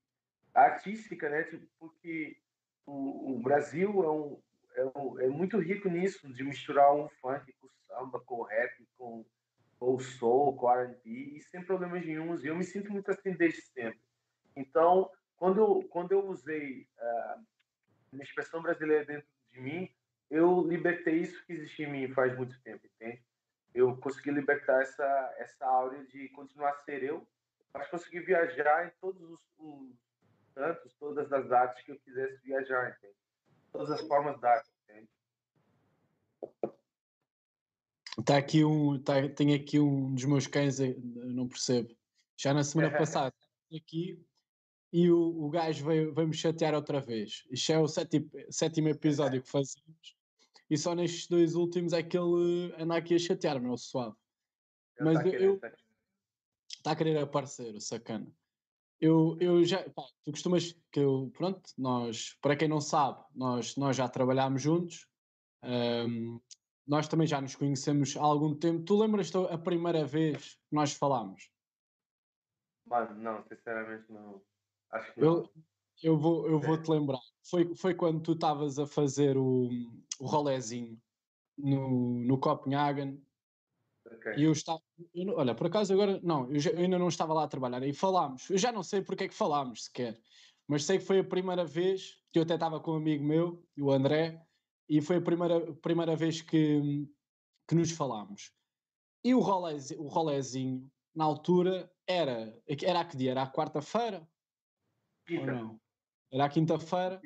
artística, 0.54 1.30
né? 1.30 1.44
Tipo, 1.44 1.68
porque 1.78 2.38
o, 2.86 3.34
o 3.34 3.40
Brasil 3.42 3.90
é, 4.04 4.10
um, 4.10 4.42
é, 4.76 4.98
um, 4.98 5.20
é 5.20 5.28
muito 5.28 5.60
rico 5.60 5.90
nisso, 5.90 6.32
de 6.34 6.44
misturar 6.44 6.96
um 6.96 7.10
funk 7.22 7.52
com 7.60 7.68
samba, 7.88 8.22
com 8.22 8.42
rap, 8.44 8.88
com 8.98 9.26
ou 9.82 10.00
soul, 10.00 10.56
com 10.56 10.70
R&B, 10.70 11.10
e 11.10 11.42
sem 11.42 11.66
problemas 11.66 12.06
nenhums. 12.06 12.44
E 12.44 12.48
eu 12.48 12.56
me 12.56 12.64
sinto 12.64 12.92
muito 12.92 13.10
assim 13.10 13.34
desde 13.34 13.64
sempre. 13.64 14.00
Então, 14.56 15.10
quando 15.36 15.82
quando 15.90 16.12
eu 16.12 16.24
usei 16.28 16.88
uh, 17.00 17.44
a 18.20 18.24
expressão 18.24 18.62
brasileira 18.62 19.06
dentro 19.06 19.28
de 19.52 19.60
mim, 19.62 19.90
eu 20.30 20.62
libertei 20.68 21.22
isso 21.22 21.46
que 21.46 21.54
existia 21.54 21.88
em 21.88 21.92
mim 21.92 22.14
faz 22.14 22.36
muito 22.36 22.60
tempo, 22.62 22.86
entende? 22.86 23.22
Eu 23.74 23.96
consegui 23.98 24.32
libertar 24.32 24.82
essa, 24.82 25.36
essa 25.38 25.66
áurea 25.66 26.04
de 26.06 26.30
continuar 26.30 26.72
a 26.72 26.78
ser 26.80 27.04
eu, 27.04 27.26
mas 27.74 27.88
consegui 27.88 28.20
viajar 28.20 28.88
em 28.88 28.92
todos 29.00 29.22
os, 29.22 29.40
os 29.58 29.96
cantos, 30.54 30.94
todas 30.96 31.32
as 31.32 31.52
artes 31.52 31.84
que 31.84 31.92
eu 31.92 32.00
quisesse 32.00 32.42
viajar, 32.44 32.98
entende? 32.98 33.16
Todas 33.72 33.92
as 33.92 34.02
formas 34.08 34.40
de 34.40 34.46
arte, 34.46 34.70
entende? 34.84 35.10
Está 38.20 38.38
aqui 38.38 38.66
um, 38.66 39.02
tá, 39.02 39.14
tem 39.30 39.54
aqui 39.54 39.80
um 39.80 40.14
dos 40.14 40.26
meus 40.26 40.48
cães, 40.48 40.80
não 40.80 41.48
percebo. 41.48 41.96
Já 42.38 42.54
na 42.54 42.64
semana 42.64 42.92
passada, 42.98 43.34
aqui 43.74 44.22
e 44.92 45.10
o, 45.10 45.46
o 45.46 45.50
gajo 45.50 45.86
veio, 45.86 46.14
veio 46.14 46.28
me 46.28 46.34
chatear 46.34 46.74
outra 46.74 47.00
vez. 47.00 47.44
Isto 47.52 47.72
é 47.72 47.80
o 47.80 47.88
sétimo, 47.88 48.30
sétimo 48.50 48.90
episódio 48.90 49.42
que 49.42 49.50
fazemos 49.50 50.22
e 50.72 50.78
só 50.78 50.96
nestes 50.96 51.28
dois 51.28 51.54
últimos 51.54 51.92
é 51.92 52.02
que 52.02 52.18
ele 52.18 52.74
anda 52.80 52.96
aqui 52.96 53.14
a 53.14 53.20
chatear, 53.20 53.62
meu 53.62 53.76
suave. 53.76 54.16
Mas 55.02 55.22
tá 55.22 55.28
eu. 55.28 55.60
Está 56.70 56.92
a 56.92 56.96
querer 56.96 57.18
aparecer, 57.18 57.76
o 57.76 57.82
sacana. 57.82 58.32
Eu, 58.98 59.38
eu 59.42 59.66
já. 59.66 59.84
Pá, 59.90 60.04
tu 60.24 60.32
costumas. 60.32 60.72
Que 60.90 61.02
eu, 61.02 61.30
pronto, 61.36 61.70
nós, 61.78 62.38
para 62.42 62.56
quem 62.56 62.70
não 62.70 62.80
sabe, 62.80 63.22
nós, 63.36 63.76
nós 63.76 63.98
já 63.98 64.08
trabalhámos 64.08 64.62
juntos. 64.62 65.06
Um, 65.62 66.40
nós 66.88 67.06
também 67.10 67.28
já 67.28 67.42
nos 67.42 67.54
conhecemos 67.54 68.16
há 68.16 68.22
algum 68.22 68.56
tempo. 68.56 68.86
Tu 68.86 68.98
lembras-te 68.98 69.36
a 69.38 69.58
primeira 69.58 70.06
vez 70.06 70.54
que 70.54 70.76
nós 70.76 70.94
falámos? 70.94 71.52
Mano, 72.86 73.14
não, 73.22 73.44
sinceramente 73.44 74.10
não. 74.10 74.42
Acho 74.92 75.14
que. 75.14 75.22
Eu, 75.22 75.50
eu 76.02 76.18
vou, 76.18 76.48
eu 76.48 76.60
vou 76.60 76.82
te 76.82 76.90
lembrar. 76.90 77.20
Foi, 77.44 77.76
foi 77.76 77.94
quando 77.94 78.22
tu 78.22 78.34
estavas 78.34 78.80
a 78.80 78.88
fazer 78.88 79.38
o, 79.38 79.70
o 80.20 80.26
rolezinho 80.26 81.00
no, 81.58 82.20
no 82.20 82.38
Copenhagen. 82.40 83.22
Okay. 84.06 84.36
E 84.38 84.44
eu 84.44 84.52
estava. 84.52 84.82
Eu, 85.14 85.36
olha, 85.38 85.56
por 85.56 85.68
acaso 85.68 85.94
agora. 85.94 86.20
Não, 86.24 86.52
eu, 86.52 86.60
já, 86.60 86.72
eu, 86.72 86.80
ainda 86.80 86.98
não 86.98 87.08
estava 87.08 87.34
lá 87.34 87.44
a 87.44 87.48
trabalhar. 87.48 87.84
E 87.84 87.94
falámos. 87.94 88.50
Eu 88.50 88.58
já 88.58 88.72
não 88.72 88.84
sei 88.84 89.02
porque 89.02 89.26
é 89.26 89.28
que 89.28 89.34
falámos 89.34 89.86
sequer. 89.86 90.20
Mas 90.68 90.86
sei 90.86 90.98
que 90.98 91.06
foi 91.06 91.20
a 91.20 91.24
primeira 91.24 91.66
vez 91.66 92.18
que 92.32 92.40
eu 92.40 92.44
até 92.44 92.54
estava 92.54 92.80
com 92.80 92.92
um 92.94 92.96
amigo 92.96 93.24
meu, 93.24 93.62
o 93.78 93.92
André, 93.92 94.42
e 94.88 95.02
foi 95.02 95.18
a 95.18 95.22
primeira, 95.22 95.74
primeira 95.76 96.16
vez 96.16 96.42
que, 96.42 97.06
que 97.68 97.76
nos 97.76 97.92
falámos. 97.92 98.54
E 99.24 99.36
o, 99.36 99.40
rolezinho, 99.40 100.02
o 100.02 100.08
rolezinho, 100.08 100.92
na 101.14 101.26
altura, 101.26 101.92
era. 102.08 102.58
Era 102.66 103.02
a 103.02 103.06
que 103.06 103.18
dia? 103.18 103.32
Era 103.32 103.44
a 103.44 103.52
quarta-feira? 103.52 104.28
Era 106.32 106.46
a 106.46 106.50
quinta-feira. 106.50 107.22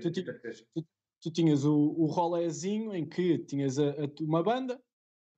Tu, 0.00 0.12
tu, 0.12 0.86
tu, 1.22 1.30
tinhas 1.30 1.64
o, 1.64 1.74
o 1.74 2.06
rolezinho 2.06 2.94
em 2.94 3.08
que 3.08 3.38
tinhas 3.38 3.78
a, 3.78 3.90
a, 3.90 4.10
uma 4.20 4.42
banda 4.42 4.80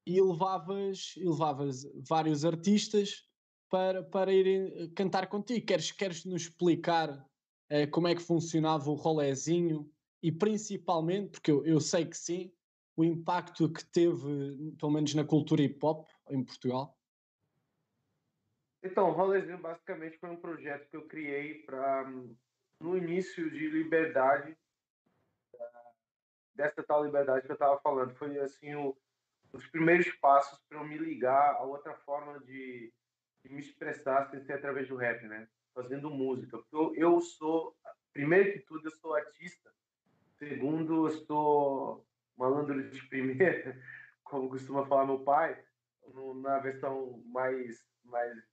e 0.07 0.21
levavas, 0.21 1.15
e 1.17 1.25
levavas 1.25 1.85
vários 2.09 2.45
artistas 2.45 3.29
para, 3.71 4.03
para 4.03 4.33
irem 4.33 4.91
cantar 4.95 5.29
contigo. 5.29 5.65
Queres, 5.65 5.93
queres 5.93 6.25
nos 6.25 6.43
explicar 6.43 7.25
eh, 7.71 7.87
como 7.87 8.09
é 8.09 8.15
que 8.15 8.23
funcionava 8.23 8.91
o 8.91 8.95
rolezinho 8.95 9.91
e 10.23 10.31
principalmente, 10.31 11.31
porque 11.31 11.51
eu, 11.51 11.65
eu 11.65 11.81
sei 11.81 12.05
que 12.05 12.17
sim, 12.17 12.53
o 12.97 13.05
impacto 13.05 13.73
que 13.73 13.85
teve, 13.87 14.75
pelo 14.79 14.93
menos 14.93 15.15
na 15.15 15.25
cultura 15.25 15.63
hip 15.63 15.79
hop 15.83 16.09
em 16.31 16.45
Portugal? 16.45 16.97
Então, 18.83 19.11
o 19.11 19.13
Rolezinho 19.13 19.59
basicamente 19.59 20.19
foi 20.19 20.31
um 20.31 20.41
projeto 20.41 20.89
que 20.91 20.97
eu 20.97 21.07
criei 21.07 21.63
para 21.63 22.05
no 22.81 22.97
início 22.97 23.49
de 23.49 23.69
liberdade, 23.69 24.57
dessa 26.53 26.83
tal 26.83 27.05
liberdade 27.05 27.47
que 27.47 27.53
eu 27.53 27.55
estava 27.55 27.81
falando. 27.81 28.15
Foi 28.17 28.37
assim 28.41 28.75
o, 28.75 28.97
os 29.53 29.67
primeiros 29.69 30.11
passos 30.17 30.59
para 30.69 30.79
eu 30.79 30.85
me 30.85 30.99
ligar 30.99 31.55
a 31.55 31.63
outra 31.63 31.95
forma 31.99 32.41
de, 32.41 32.93
de, 33.45 33.53
me 33.53 33.61
expressar 33.61 34.29
sem 34.31 34.41
ser 34.41 34.55
através 34.55 34.89
do 34.89 34.97
rap, 34.97 35.23
né? 35.27 35.49
Fazendo 35.73 36.11
música. 36.11 36.59
Porque 36.59 36.75
eu, 36.75 36.95
eu 36.97 37.21
sou, 37.21 37.77
primeiro 38.13 38.53
que 38.53 38.61
tudo, 38.67 38.89
eu 38.89 38.93
sou 38.93 39.15
artista. 39.15 39.73
Segundo, 40.39 41.07
eu 41.07 41.11
sou 41.25 42.05
malandro 42.37 42.91
de 42.91 43.09
primeira, 43.09 43.81
como 44.25 44.51
costuma 44.51 44.85
falar 44.87 45.07
meu 45.07 45.21
pai, 45.21 45.63
no, 46.09 46.35
na 46.35 46.59
versão 46.59 47.23
mais, 47.27 47.87
mais 48.05 48.52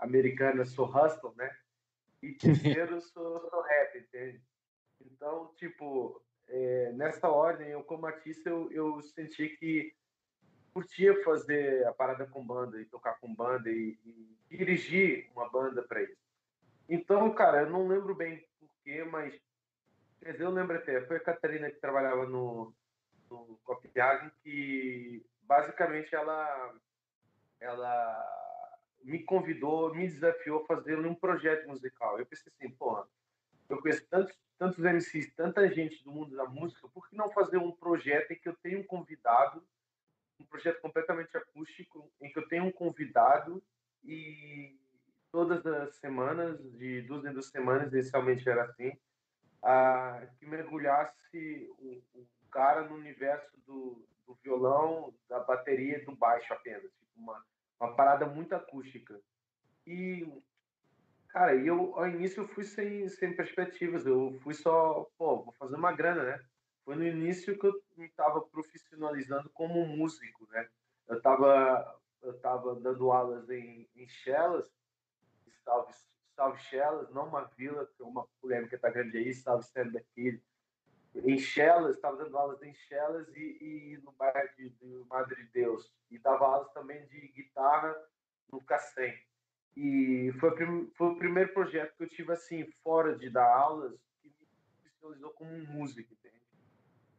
americana, 0.00 0.64
sou 0.64 0.86
hustle, 0.86 1.34
né? 1.36 1.54
E 2.22 2.32
terceiro, 2.32 3.00
sou, 3.00 3.40
sou 3.48 3.62
rap, 3.62 3.98
entende? 3.98 4.40
Então, 5.00 5.52
tipo, 5.56 6.22
é, 6.48 6.92
nessa 6.92 7.28
ordem, 7.28 7.68
eu 7.68 7.82
como 7.84 8.06
artista, 8.06 8.48
eu, 8.48 8.70
eu 8.72 9.02
senti 9.02 9.50
que 9.50 9.94
curtia 10.72 11.22
fazer 11.24 11.86
a 11.86 11.92
parada 11.92 12.26
com 12.26 12.46
banda 12.46 12.80
e 12.80 12.84
tocar 12.84 13.18
com 13.18 13.34
banda 13.34 13.70
e, 13.70 13.98
e 14.04 14.56
dirigir 14.56 15.30
uma 15.34 15.48
banda 15.48 15.82
para 15.82 16.02
isso. 16.02 16.16
Então, 16.88 17.32
cara, 17.34 17.62
eu 17.62 17.70
não 17.70 17.88
lembro 17.88 18.14
bem 18.14 18.46
porquê, 18.58 19.02
mas 19.04 19.34
quer 20.20 20.40
eu 20.40 20.50
lembro 20.50 20.76
até, 20.76 21.00
foi 21.06 21.16
a 21.16 21.20
Catarina 21.20 21.70
que 21.70 21.80
trabalhava 21.80 22.26
no, 22.26 22.74
no 23.30 23.58
Copenhagen 23.64 24.30
que 24.42 25.24
basicamente 25.42 26.14
ela 26.14 26.74
ela 27.60 28.45
me 29.02 29.22
convidou, 29.22 29.94
me 29.94 30.06
desafiou 30.06 30.62
a 30.62 30.66
fazer 30.66 30.98
um 30.98 31.14
projeto 31.14 31.68
musical. 31.68 32.18
Eu 32.18 32.26
pensei 32.26 32.52
assim, 32.52 32.70
porra, 32.70 33.06
eu 33.68 33.80
conheço 33.80 34.06
tantos, 34.08 34.36
tantos 34.58 34.78
MCs, 34.78 35.32
tanta 35.34 35.68
gente 35.72 36.02
do 36.04 36.10
mundo 36.10 36.36
da 36.36 36.44
música, 36.44 36.88
por 36.88 37.08
que 37.08 37.16
não 37.16 37.30
fazer 37.30 37.58
um 37.58 37.72
projeto 37.72 38.32
em 38.32 38.38
que 38.38 38.48
eu 38.48 38.56
tenho 38.62 38.80
um 38.80 38.84
convidado, 38.84 39.62
um 40.40 40.44
projeto 40.44 40.80
completamente 40.80 41.36
acústico, 41.36 42.10
em 42.20 42.30
que 42.30 42.38
eu 42.38 42.48
tenho 42.48 42.64
um 42.64 42.72
convidado 42.72 43.62
e 44.04 44.78
todas 45.30 45.66
as 45.66 45.96
semanas, 45.96 46.58
de 46.72 47.02
duas 47.02 47.24
em 47.24 47.32
duas 47.32 47.46
semanas, 47.46 47.92
inicialmente 47.92 48.48
era 48.48 48.64
assim, 48.64 48.92
a, 49.62 50.26
que 50.38 50.46
mergulhasse 50.46 51.70
o, 51.78 52.02
o 52.14 52.26
cara 52.50 52.82
no 52.82 52.94
universo 52.94 53.56
do, 53.66 54.06
do 54.26 54.34
violão, 54.42 55.14
da 55.28 55.40
bateria 55.40 55.98
e 55.98 56.04
do 56.04 56.14
baixo 56.14 56.52
apenas. 56.52 56.90
Tipo 56.92 57.20
uma, 57.20 57.44
uma 57.80 57.94
parada 57.94 58.26
muito 58.26 58.54
acústica. 58.54 59.20
E, 59.86 60.26
cara, 61.28 61.54
eu 61.54 61.94
ao 61.96 62.08
início 62.08 62.42
eu 62.42 62.48
fui 62.48 62.64
sem, 62.64 63.08
sem 63.08 63.34
perspectivas, 63.34 64.06
eu 64.06 64.38
fui 64.42 64.54
só, 64.54 65.08
pô, 65.16 65.44
vou 65.44 65.52
fazer 65.54 65.76
uma 65.76 65.92
grana, 65.92 66.24
né? 66.24 66.44
Foi 66.84 66.96
no 66.96 67.04
início 67.04 67.58
que 67.58 67.66
eu 67.66 67.82
me 67.96 68.06
estava 68.06 68.40
profissionalizando 68.40 69.50
como 69.50 69.86
músico, 69.86 70.46
né? 70.50 70.68
Eu 71.08 71.18
estava 71.18 72.00
eu 72.22 72.38
tava 72.40 72.74
dando 72.76 73.12
aulas 73.12 73.48
em, 73.50 73.88
em 73.94 74.08
Chelas, 74.08 74.68
salve, 75.64 75.92
salve 76.34 76.58
Chelas, 76.62 77.10
não 77.10 77.28
uma 77.28 77.44
vila, 77.56 77.86
que 77.86 78.02
é 78.02 78.04
uma 78.04 78.26
polêmica 78.40 78.76
está 78.76 78.90
grande 78.90 79.18
aí, 79.18 79.32
salve 79.32 79.64
Stand 79.64 79.96
Aqui, 79.96 80.42
em 81.24 81.38
Chelas, 81.38 81.96
estava 81.96 82.16
dando 82.16 82.36
aulas 82.36 82.62
em 82.62 82.74
Chelas 82.74 83.28
e, 83.36 83.58
e 83.60 84.00
no 84.02 84.12
bairro 84.12 84.48
de, 84.56 84.70
de, 84.70 85.04
Madre 85.08 85.36
de 85.36 85.50
Deus. 85.50 85.92
E 86.10 86.18
dava 86.18 86.44
aulas 86.46 86.72
também 86.72 87.06
de 87.06 87.28
guitarra 87.28 87.94
no 88.50 88.60
Cacém. 88.62 89.14
E 89.76 90.32
foi, 90.40 90.50
foi 90.96 91.06
o 91.08 91.18
primeiro 91.18 91.52
projeto 91.52 91.94
que 91.96 92.04
eu 92.04 92.08
tive, 92.08 92.32
assim, 92.32 92.64
fora 92.82 93.16
de 93.16 93.28
dar 93.28 93.46
aulas, 93.46 93.92
que 94.22 94.28
me 94.28 94.86
especializou 94.86 95.30
como 95.32 95.50
um 95.52 95.66
músico, 95.66 96.12
entende? 96.12 96.42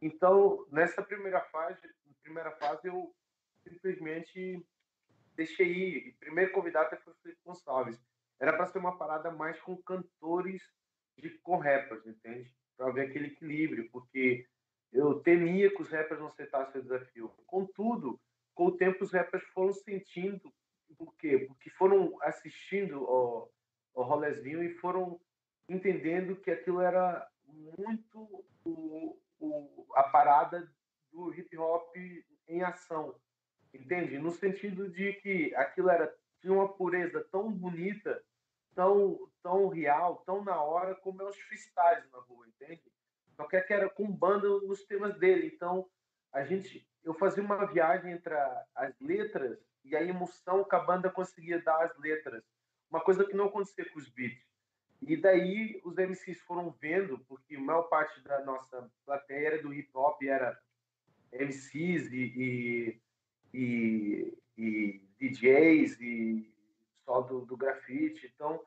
Então, 0.01 0.65
nessa 0.71 1.01
primeira 1.01 1.41
fase, 1.41 1.79
primeira 2.27 2.51
fase 2.51 2.87
eu 2.87 3.15
simplesmente 3.63 4.65
deixei 5.33 5.67
ir. 5.67 6.07
E 6.07 6.13
primeiro 6.13 6.51
convidado 6.51 6.95
foi 7.03 7.13
o 7.13 7.15
Felipe 7.17 7.41
Gonçalves. 7.45 7.99
Era 8.39 8.53
para 8.53 8.67
ser 8.67 8.79
uma 8.79 8.97
parada 8.97 9.31
mais 9.31 9.59
com 9.61 9.81
cantores 9.81 10.61
de, 11.17 11.29
com 11.39 11.57
rappers, 11.57 12.05
entende? 12.05 12.53
Para 12.77 12.91
ver 12.91 13.09
aquele 13.09 13.27
equilíbrio, 13.27 13.89
porque 13.91 14.47
eu 14.93 15.19
temia 15.19 15.69
que 15.69 15.81
os 15.81 15.89
rappers 15.89 16.19
não 16.19 16.27
aceitassem 16.27 16.79
o 16.79 16.83
desafio. 16.83 17.29
Contudo, 17.45 18.19
com 18.53 18.67
o 18.67 18.77
tempo 18.77 19.03
os 19.03 19.11
rappers 19.11 19.43
foram 19.47 19.73
sentindo 19.73 20.53
por 20.97 21.15
quê? 21.17 21.45
Porque 21.47 21.69
foram 21.71 22.17
assistindo 22.21 23.05
ao, 23.05 23.51
ao 23.95 24.03
rolezinho 24.03 24.63
e 24.63 24.73
foram 24.75 25.19
entendendo 25.67 26.35
que 26.35 26.49
aquilo 26.49 26.81
era 26.81 27.27
muito 27.45 28.45
o, 28.63 29.19
o, 29.39 29.87
a 29.93 30.03
parada 30.03 30.71
do 31.11 31.33
hip 31.33 31.57
hop 31.57 31.95
em 32.47 32.63
ação, 32.63 33.15
entende? 33.73 34.17
No 34.17 34.31
sentido 34.31 34.89
de 34.89 35.13
que 35.13 35.53
aquilo 35.55 35.89
era 35.89 36.13
tinha 36.39 36.53
uma 36.53 36.71
pureza 36.71 37.27
tão 37.31 37.51
bonita 37.51 38.23
tão, 38.77 39.27
tão 39.41 39.67
real, 39.69 40.17
tão 40.23 40.43
na 40.43 40.61
hora 40.61 40.93
como 40.93 41.21
é 41.23 41.25
os 41.25 41.35
freestyles 41.35 42.09
na 42.11 42.19
rua? 42.19 42.46
Só 43.37 43.45
que 43.45 43.55
era 43.71 43.87
com 43.87 44.11
banda 44.11 44.47
nos 44.47 44.83
temas 44.83 45.17
dele. 45.19 45.51
Então, 45.53 45.87
a 46.33 46.43
gente, 46.43 46.85
eu 47.03 47.13
fazia 47.13 47.43
uma 47.43 47.65
viagem 47.65 48.11
entre 48.11 48.33
as 48.75 48.99
letras 48.99 49.57
e 49.85 49.95
a 49.95 50.03
emoção 50.03 50.63
que 50.63 50.75
a 50.75 50.79
banda 50.79 51.09
conseguia 51.09 51.61
dar 51.61 51.83
às 51.83 51.95
letras. 51.99 52.43
Uma 52.89 52.99
coisa 52.99 53.23
que 53.23 53.35
não 53.35 53.45
acontecia 53.45 53.87
com 53.89 53.99
os 53.99 54.09
beats. 54.09 54.43
E 55.01 55.15
daí 55.15 55.79
os 55.85 55.95
MCs 55.95 56.41
foram 56.41 56.71
vendo, 56.81 57.19
porque 57.27 57.55
a 57.55 57.59
maior 57.59 57.83
parte 57.83 58.19
da 58.21 58.43
nossa 58.43 58.91
plateia 59.05 59.47
era 59.47 59.61
do 59.61 59.71
hip 59.71 59.89
hop, 59.93 60.21
era 60.23 60.59
MCs 61.31 62.11
e, 62.11 62.23
e, 62.35 63.01
e, 63.53 64.37
e 64.57 65.01
DJs 65.19 66.01
e 66.01 66.51
só 67.05 67.21
do, 67.21 67.45
do 67.45 67.55
grafite. 67.55 68.31
Então, 68.33 68.59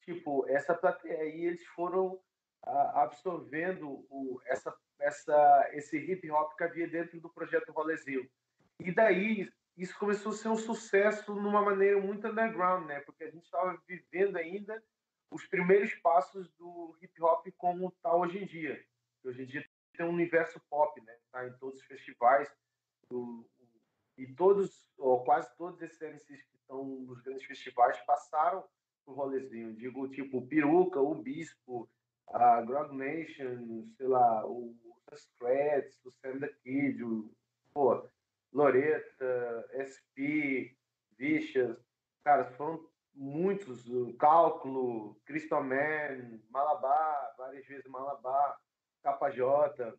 tipo, 0.00 0.44
essa 0.48 0.74
plateia 0.74 1.20
aí, 1.20 1.44
eles 1.44 1.64
foram 1.68 2.20
absorvendo 2.66 4.04
o, 4.10 4.40
essa, 4.46 4.74
essa, 4.98 5.70
esse 5.72 5.96
hip 5.96 6.30
hop 6.30 6.56
que 6.56 6.64
havia 6.64 6.88
dentro 6.88 7.20
do 7.20 7.28
projeto 7.28 7.72
Rolezinho. 7.72 8.28
E 8.80 8.92
daí, 8.92 9.50
isso 9.76 9.98
começou 9.98 10.32
a 10.32 10.34
ser 10.34 10.48
um 10.48 10.56
sucesso 10.56 11.34
numa 11.34 11.62
maneira 11.62 12.00
muito 12.00 12.26
underground, 12.26 12.86
né? 12.86 13.00
Porque 13.00 13.24
a 13.24 13.30
gente 13.30 13.44
estava 13.44 13.80
vivendo 13.86 14.36
ainda 14.36 14.82
os 15.30 15.46
primeiros 15.46 15.94
passos 15.96 16.50
do 16.58 16.96
hip 17.00 17.22
hop 17.22 17.46
como 17.56 17.88
está 17.88 18.14
hoje 18.14 18.38
em 18.38 18.46
dia. 18.46 18.84
Hoje 19.24 19.42
em 19.42 19.46
dia 19.46 19.64
tem 19.96 20.06
um 20.06 20.10
universo 20.10 20.60
pop, 20.68 21.00
né? 21.02 21.16
Tá 21.30 21.46
em 21.46 21.52
todos 21.58 21.80
os 21.80 21.86
festivais 21.86 22.50
do, 23.08 23.48
e 24.16 24.26
todos 24.34 24.86
ou 24.98 25.24
quase 25.24 25.54
todos 25.56 25.80
esses 25.82 26.00
MCs 26.00 26.42
que 26.42 26.56
estão 26.56 26.84
nos 26.84 27.20
grandes 27.20 27.44
festivais 27.44 27.98
passaram 28.06 28.64
por 29.04 29.14
rolezinho. 29.14 29.74
Digo 29.74 30.08
tipo 30.08 30.46
Peruca, 30.46 31.00
o 31.00 31.14
Bispo, 31.14 31.88
a 32.28 32.60
Grog 32.62 32.94
Nation, 32.94 33.86
sei 33.96 34.06
lá, 34.06 34.44
o 34.46 34.74
Scratch, 35.14 35.94
o 36.04 36.10
Sam 36.10 36.40
the 36.40 36.48
Kid, 36.62 37.02
o, 37.02 37.30
pô, 37.72 38.08
Loreta, 38.52 39.68
SP, 39.72 40.76
Vicious, 41.16 41.78
cara, 42.24 42.44
foram 42.52 42.86
muitos, 43.14 43.84
Cálculo, 44.18 45.18
Crystal 45.24 45.62
Man, 45.62 46.40
Malabar, 46.50 47.34
várias 47.38 47.66
vezes 47.66 47.86
Malabar, 47.86 48.58
J. 49.32 49.98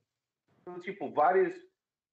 Então, 0.59 0.79
tipo, 0.79 1.11
vários, 1.11 1.55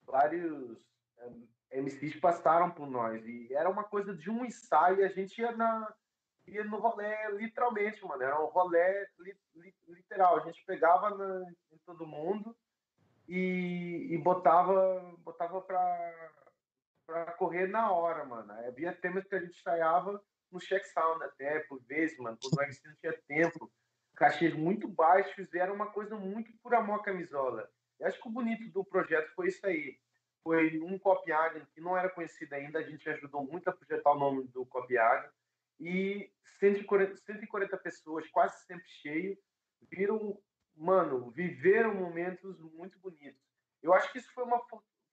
vários 0.06 0.78
eh, 1.18 1.80
MCs 1.80 2.16
passaram 2.21 2.71
por 2.71 2.87
nós. 2.87 3.25
E 3.26 3.52
era 3.52 3.68
uma 3.68 3.85
coisa 3.85 4.14
de 4.14 4.30
um 4.30 4.44
ensaio 4.44 5.04
a 5.04 5.09
gente 5.09 5.40
ia, 5.40 5.52
na, 5.52 5.92
ia 6.46 6.64
no 6.64 6.78
rolê 6.78 7.30
literalmente, 7.32 8.04
mano. 8.04 8.22
Era 8.22 8.42
um 8.42 8.46
rolê 8.46 9.06
li, 9.18 9.36
li, 9.54 9.74
literal. 9.88 10.38
A 10.38 10.40
gente 10.40 10.64
pegava 10.64 11.10
na, 11.10 11.50
em 11.72 11.78
todo 11.86 12.06
mundo 12.06 12.56
e, 13.28 14.08
e 14.10 14.18
botava, 14.18 15.14
botava 15.18 15.61
pra, 15.61 16.30
pra 17.07 17.33
correr 17.33 17.66
na 17.66 17.90
hora, 17.92 18.24
mano. 18.24 18.52
Havia 18.66 18.92
temas 18.92 19.26
que 19.26 19.35
a 19.35 19.40
gente 19.40 19.59
ensaiava 19.59 20.22
no 20.50 20.61
check 20.61 20.85
sound 20.85 21.22
até, 21.24 21.61
por 21.61 21.83
vezes, 21.85 22.18
mano, 22.18 22.38
quando 22.40 22.59
o 22.59 22.62
MC 22.62 22.87
não 22.87 22.96
tinha 22.96 23.12
tempo. 23.26 23.70
Cachês 24.14 24.54
muito 24.54 24.87
baixos 24.87 25.52
e 25.52 25.59
era 25.59 25.72
uma 25.72 25.90
coisa 25.90 26.16
muito 26.16 26.52
por 26.62 26.72
amor 26.72 27.00
à 27.00 27.02
camisola. 27.02 27.68
Eu 27.98 28.07
acho 28.07 28.20
que 28.20 28.28
o 28.28 28.30
bonito 28.30 28.70
do 28.70 28.85
projeto 28.85 29.28
foi 29.35 29.48
isso 29.48 29.66
aí. 29.66 29.98
Foi 30.44 30.78
um 30.80 30.98
Copenhagen 30.98 31.66
que 31.74 31.80
não 31.80 31.96
era 31.96 32.09
conhecido 32.09 32.52
ainda, 32.54 32.78
a 32.78 32.83
gente 32.83 33.09
ajudou 33.09 33.44
muito 33.44 33.68
a 33.68 33.72
projetar 33.72 34.12
o 34.12 34.18
nome 34.18 34.46
do 34.48 34.64
Copenhagen. 34.66 35.28
E 35.80 36.30
140, 36.60 37.16
140 37.16 37.76
pessoas, 37.78 38.28
quase 38.28 38.64
sempre 38.66 38.88
cheio, 38.88 39.38
viram 39.90 40.38
mano, 40.76 41.30
viveram 41.30 41.94
momentos 41.94 42.58
muito 42.72 42.98
bonitos. 42.98 43.40
Eu 43.82 43.92
acho 43.92 44.10
que 44.12 44.18
isso 44.18 44.32
foi 44.32 44.44
uma, 44.44 44.60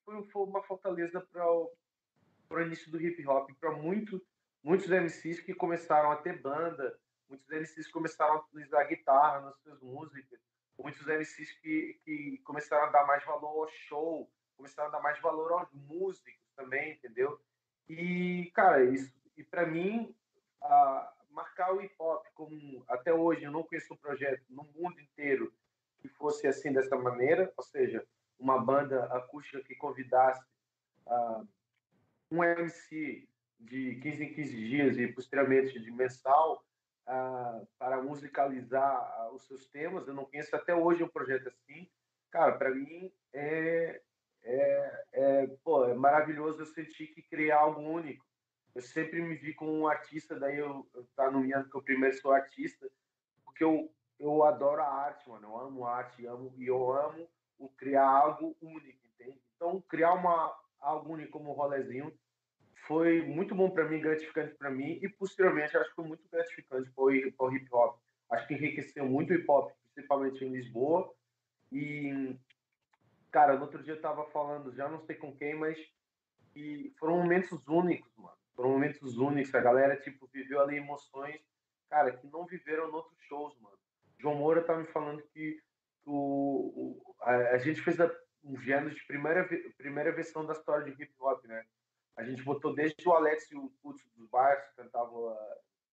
foi, 0.04 0.26
uma 0.36 0.64
fortaleza 0.64 1.22
para 1.32 1.46
o 1.46 2.62
início 2.62 2.92
do 2.92 3.02
hip 3.02 3.26
hop, 3.28 3.50
para 3.60 3.72
muito, 3.72 4.22
muitos 4.64 4.90
MCs 4.90 5.42
que 5.42 5.54
começaram 5.54 6.12
a 6.12 6.16
ter 6.18 6.42
banda, 6.42 6.98
muitos 7.30 7.48
MCs 7.50 7.88
começaram 7.92 8.36
a 8.36 8.40
utilizar 8.40 8.88
guitarra 8.88 9.42
nas 9.42 9.58
suas 9.62 9.80
músicas, 9.82 10.40
muitos 10.78 11.06
MCs 11.06 11.52
que, 11.60 12.00
que 12.04 12.42
começaram 12.44 12.88
a 12.88 12.92
dar 12.92 13.06
mais 13.06 13.24
valor 13.24 13.64
ao 13.64 13.68
show, 13.68 14.32
começaram 14.56 14.90
a 14.90 14.92
dar 14.92 15.02
mais 15.02 15.20
valor 15.22 15.52
aos 15.52 15.72
músicos 15.74 16.52
também, 16.56 16.94
entendeu? 16.94 17.40
E, 17.88 18.52
cara, 18.54 18.84
isso, 18.86 19.14
e 19.36 19.44
para 19.44 19.66
mim, 19.66 20.16
a, 20.62 21.14
marcar 21.32 21.74
o 21.74 21.82
hip 21.82 21.94
hop 21.98 22.26
como 22.34 22.84
até 22.88 23.14
hoje 23.14 23.44
eu 23.44 23.52
não 23.52 23.64
conheço 23.64 23.94
um 23.94 23.98
projeto 23.98 24.44
no 24.50 24.64
mundo 24.76 25.00
inteiro 25.00 25.54
que 26.00 26.08
fosse 26.10 26.48
assim 26.48 26.74
dessa 26.74 26.98
maneira, 26.98 27.52
ou 27.56 27.64
seja, 27.64 28.06
uma 28.40 28.60
banda 28.60 29.06
acústica 29.16 29.64
que 29.64 29.76
convidasse 29.76 30.44
uh, 31.06 31.48
um 32.32 32.44
MC 32.44 33.28
de 33.60 33.96
15 33.98 34.24
em 34.24 34.34
15 34.34 34.56
dias 34.56 34.98
e 34.98 35.08
posteriormente 35.08 35.80
de 35.80 35.92
mensal 35.92 36.66
uh, 37.08 37.68
para 37.78 38.02
musicalizar 38.02 39.30
uh, 39.30 39.36
os 39.36 39.46
seus 39.46 39.68
temas. 39.68 40.08
Eu 40.08 40.16
não 40.16 40.26
conheço 40.26 40.56
até 40.56 40.74
hoje 40.74 41.04
um 41.04 41.08
projeto 41.08 41.50
assim. 41.50 41.88
Cara, 42.32 42.54
para 42.58 42.72
mim 42.72 43.14
é, 43.32 44.02
é, 44.44 45.04
é, 45.14 45.48
pô, 45.64 45.86
é 45.86 45.94
maravilhoso 45.94 46.62
eu 46.62 46.66
sentir 46.66 47.08
que 47.08 47.22
criar 47.22 47.60
algo 47.60 47.82
único 47.82 48.26
eu 48.74 48.82
sempre 48.82 49.22
me 49.22 49.36
vi 49.36 49.54
como 49.54 49.72
um 49.72 49.88
artista, 49.88 50.40
daí 50.40 50.58
eu, 50.58 50.88
eu 50.94 51.06
tá 51.16 51.30
no 51.30 51.40
ano 51.40 51.70
que 51.70 51.76
eu 51.76 51.82
primeiro 51.82 52.16
sou 52.18 52.32
artista, 52.32 52.90
porque 53.44 53.64
eu, 53.64 53.94
eu 54.20 54.44
adoro 54.44 54.82
a 54.82 54.88
arte, 54.88 55.28
mano. 55.30 55.48
Eu 55.48 55.60
amo 55.60 55.86
arte 55.86 56.26
amo, 56.26 56.54
e 56.58 56.68
eu 56.68 56.92
amo 56.92 57.28
o 57.60 57.70
criar 57.70 58.08
algo 58.08 58.56
único, 58.62 59.06
entende? 59.08 59.40
Então, 59.56 59.82
criar 59.82 60.14
uma, 60.14 60.56
algo 60.80 61.14
único 61.14 61.34
como 61.34 61.52
o 61.52 61.54
rolezinho 61.54 62.14
foi 62.88 63.22
muito 63.22 63.54
bom 63.54 63.70
para 63.70 63.88
mim, 63.88 64.00
gratificante 64.00 64.56
para 64.56 64.72
mim 64.72 65.00
e 65.02 65.08
posteriormente 65.08 65.78
acho 65.78 65.90
que 65.90 65.96
foi 65.96 66.06
muito 66.06 66.28
gratificante 66.32 66.90
para 66.92 67.04
o 67.04 67.56
hip 67.56 67.68
hop. 67.72 68.00
Acho 68.32 68.48
que 68.48 68.54
enriqueceu 68.54 69.06
muito 69.06 69.32
o 69.32 69.34
hip 69.36 69.46
hop, 69.48 69.72
principalmente 69.94 70.44
em 70.44 70.52
Lisboa. 70.52 71.14
E, 71.72 72.36
cara, 73.30 73.56
no 73.56 73.64
outro 73.64 73.84
dia 73.84 73.94
eu 73.94 74.02
tava 74.02 74.26
falando, 74.32 74.74
já 74.74 74.90
não 74.90 75.00
sei 75.02 75.16
com 75.16 75.36
quem, 75.36 75.54
mas 75.56 75.78
e 76.56 76.94
foram 77.00 77.18
momentos 77.18 77.66
únicos, 77.68 78.12
mano 78.18 78.41
foram 78.56 78.72
momentos 78.72 79.18
únicos. 79.18 79.54
A 79.54 79.62
galera, 79.62 79.96
tipo, 79.98 80.28
viveu 80.28 80.62
ali 80.62 80.78
emoções, 80.78 81.40
cara, 81.90 82.12
que 82.16 82.28
não 82.28 82.46
viveram 82.46 82.90
em 82.90 82.94
outros 82.94 83.18
shows, 83.24 83.58
mano. 83.60 83.78
João 84.20 84.36
Moura 84.36 84.64
tá 84.64 84.76
me 84.76 84.86
falando 84.86 85.22
que 85.34 85.60
o, 86.06 87.02
a, 87.22 87.32
a, 87.32 87.58
gente 87.58 87.82
fez 87.82 88.00
a, 88.00 88.10
um 88.44 88.58
gênero 88.58 88.94
de 88.94 89.06
primeira, 89.06 89.48
primeira 89.78 90.12
versão 90.12 90.46
da 90.46 90.54
história 90.54 90.86
de 90.86 91.04
hip 91.04 91.14
hop, 91.20 91.44
né? 91.46 91.66
A 92.16 92.24
gente 92.24 92.44
botou 92.44 92.74
desde 92.74 93.08
o 93.08 93.14
Alex 93.14 93.50
e 93.52 93.56
o 93.56 93.72
Putz 93.82 94.04
dos 94.16 94.30
Bairros, 94.30 94.66
que 94.66 94.76
cantavam, 94.76 95.38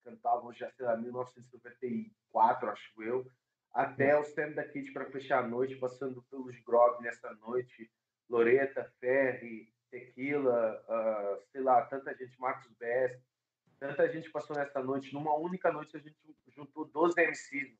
cantavam 0.03 0.53
já, 0.53 0.69
sei 0.71 0.85
lá, 0.85 0.97
1994, 0.97 2.69
acho 2.69 3.03
eu, 3.03 3.25
até 3.73 4.17
o 4.17 4.23
Sam 4.23 4.51
da 4.51 4.67
Kid 4.67 4.91
para 4.91 5.09
fechar 5.09 5.43
a 5.43 5.47
noite, 5.47 5.75
passando 5.77 6.21
pelos 6.23 6.59
Grog 6.63 7.01
nessa 7.01 7.33
noite, 7.35 7.89
Loreta, 8.29 8.91
Ferri, 8.99 9.73
Tequila, 9.89 10.83
lá, 11.69 11.81
tanta 11.83 12.15
gente, 12.15 12.39
Marcos 12.39 12.71
Best, 12.79 13.21
tanta 13.79 14.11
gente 14.11 14.29
passou 14.31 14.55
nessa 14.55 14.81
noite. 14.81 15.13
Numa 15.13 15.35
única 15.35 15.71
noite 15.71 15.95
a 15.95 15.99
gente 15.99 16.17
juntou 16.47 16.85
12 16.85 17.15
MCs. 17.15 17.77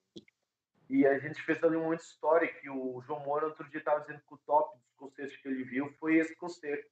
E 0.90 1.06
a 1.06 1.20
gente 1.20 1.42
fez 1.44 1.64
ali 1.64 1.76
um 1.76 1.84
momento 1.84 2.02
histórico. 2.02 2.60
que 2.62 2.70
o 2.70 3.02
João 3.02 3.20
Moura 3.22 3.48
outro 3.48 3.70
dia 3.70 3.80
estava 3.80 4.02
dizendo 4.02 4.22
que 4.28 4.34
o 4.34 4.40
top 4.40 4.78
dos 4.78 4.94
concertos 4.96 5.38
que 5.38 5.48
ele 5.48 5.64
viu 5.64 5.92
foi 6.00 6.18
esse 6.18 6.36
concerto. 6.36 6.90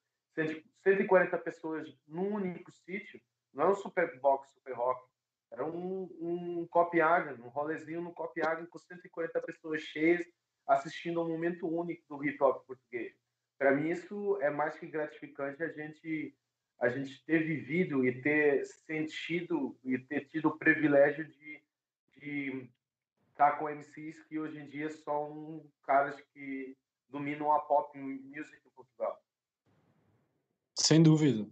140 0.83 1.35
pessoas 1.39 1.87
num 2.07 2.35
único 2.35 2.71
sítio, 2.71 3.19
não 3.51 3.65
é 3.65 3.69
um 3.69 3.75
super 3.75 4.19
box, 4.19 4.51
super 4.53 4.73
rock. 4.73 5.03
Era 5.51 5.65
um, 5.65 6.03
um 6.19 6.67
Copenhagen, 6.69 7.41
um 7.41 7.47
rolezinho 7.47 8.01
no 8.01 8.13
Copenhagen 8.13 8.67
com 8.67 8.77
140 8.77 9.41
pessoas 9.41 9.81
cheias 9.81 10.23
assistindo 10.67 11.19
a 11.19 11.23
um 11.23 11.29
momento 11.29 11.67
único 11.67 12.03
do 12.07 12.23
hip 12.23 12.43
hop 12.43 12.67
português 12.67 13.15
para 13.57 13.71
mim 13.71 13.89
isso 13.89 14.37
é 14.41 14.49
mais 14.49 14.77
que 14.77 14.87
gratificante 14.87 15.63
a 15.63 15.69
gente 15.69 16.35
a 16.79 16.89
gente 16.89 17.23
ter 17.25 17.45
vivido 17.45 18.05
e 18.05 18.21
ter 18.21 18.65
sentido 18.65 19.77
e 19.83 19.97
ter 19.97 20.27
tido 20.27 20.49
o 20.49 20.57
privilégio 20.57 21.25
de, 21.25 22.69
estar 23.29 23.53
com 23.53 23.69
MCs 23.69 24.23
que 24.23 24.39
hoje 24.39 24.59
em 24.59 24.67
dia 24.67 24.89
são 24.89 25.63
caras 25.83 26.19
que 26.33 26.75
dominam 27.09 27.51
a 27.51 27.59
pop 27.59 27.97
music 27.97 28.57
em 28.65 28.69
Portugal. 28.71 29.21
Sem 30.75 31.01
dúvida. 31.01 31.47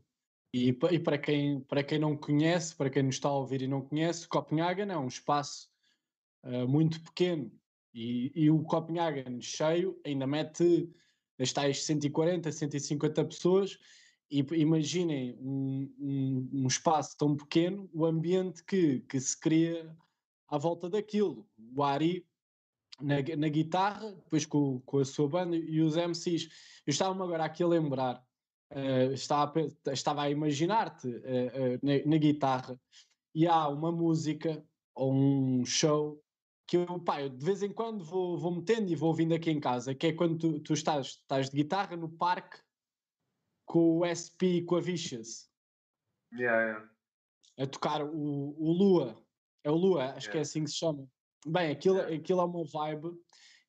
E, 0.53 0.69
e, 0.69 0.99
para, 0.99 1.17
quem, 1.17 1.59
para 1.61 1.83
quem 1.83 1.99
não 1.99 2.15
conhece, 2.15 2.75
para 2.75 2.89
quem 2.89 3.03
nos 3.03 3.15
está 3.15 3.29
a 3.29 3.33
ouvir 3.33 3.61
e 3.61 3.67
não 3.67 3.81
conhece, 3.81 4.27
Copenhagen 4.27 4.89
é 4.89 4.97
um 4.97 5.07
espaço 5.07 5.69
uh, 6.43 6.67
muito 6.67 7.01
pequeno 7.03 7.51
e, 7.93 8.31
e 8.35 8.49
o 8.49 8.63
Copenhagen 8.63 9.41
cheio 9.41 9.99
ainda 10.05 10.25
mete 10.25 10.89
as 11.39 11.51
tais 11.51 11.83
140, 11.83 12.51
150 12.51 13.25
pessoas, 13.25 13.77
e 14.29 14.39
imaginem 14.53 15.37
um, 15.39 15.93
um, 15.99 16.49
um, 16.53 16.67
espaço 16.67 17.15
tão 17.17 17.35
pequeno, 17.35 17.89
o 17.93 18.05
ambiente 18.05 18.63
que, 18.63 19.01
que 19.01 19.19
se 19.19 19.39
cria 19.39 19.95
à 20.47 20.57
volta 20.57 20.89
daquilo. 20.89 21.47
O 21.75 21.83
Ari 21.83 22.25
na, 22.99 23.15
na 23.37 23.47
guitarra, 23.47 24.11
depois 24.11 24.45
com, 24.45 24.79
com 24.81 24.99
a 24.99 25.05
sua 25.05 25.27
banda 25.27 25.55
e 25.55 25.81
os 25.81 25.95
MCs. 25.95 26.49
Eu 26.85 26.91
estava-me 26.91 27.21
agora 27.21 27.45
aqui 27.45 27.63
a 27.63 27.67
lembrar, 27.67 28.23
uh, 28.71 29.13
estava, 29.13 29.53
a, 29.87 29.91
estava 29.91 30.23
a 30.23 30.29
imaginar-te 30.29 31.07
uh, 31.07 31.11
uh, 31.11 31.79
na, 31.83 32.05
na 32.05 32.17
guitarra 32.17 32.79
e 33.33 33.45
há 33.47 33.67
uma 33.67 33.91
música 33.91 34.63
ou 34.95 35.13
um 35.13 35.65
show 35.65 36.21
que 36.67 36.77
eu, 36.77 36.99
pá, 36.99 37.21
eu 37.21 37.29
de 37.29 37.45
vez 37.45 37.61
em 37.61 37.71
quando 37.71 38.03
vou, 38.03 38.37
vou 38.37 38.55
metendo 38.55 38.91
e 38.91 38.95
vou 38.95 39.09
ouvindo 39.09 39.35
aqui 39.35 39.51
em 39.51 39.59
casa, 39.59 39.93
que 39.93 40.07
é 40.07 40.13
quando 40.13 40.37
tu, 40.37 40.59
tu 40.61 40.73
estás, 40.73 41.07
estás 41.07 41.49
de 41.49 41.55
guitarra 41.55 41.95
no 41.95 42.09
parque 42.09 42.64
com 43.65 43.99
o 43.99 44.05
SP 44.05 44.61
com 44.65 44.75
a 44.75 44.81
Vicious. 44.81 45.49
Yeah, 46.33 46.61
yeah. 46.61 46.89
A 47.57 47.67
tocar 47.67 48.03
o, 48.03 48.55
o 48.57 48.71
Lua. 48.71 49.15
É 49.63 49.71
o 49.71 49.75
Lua, 49.75 50.05
acho 50.05 50.27
yeah. 50.27 50.31
que 50.31 50.37
é 50.37 50.41
assim 50.41 50.63
que 50.63 50.69
se 50.69 50.77
chama. 50.77 51.07
Bem, 51.45 51.71
aquilo, 51.71 51.99
aquilo 52.01 52.41
é 52.41 52.45
uma 52.45 52.63
vibe 52.63 53.11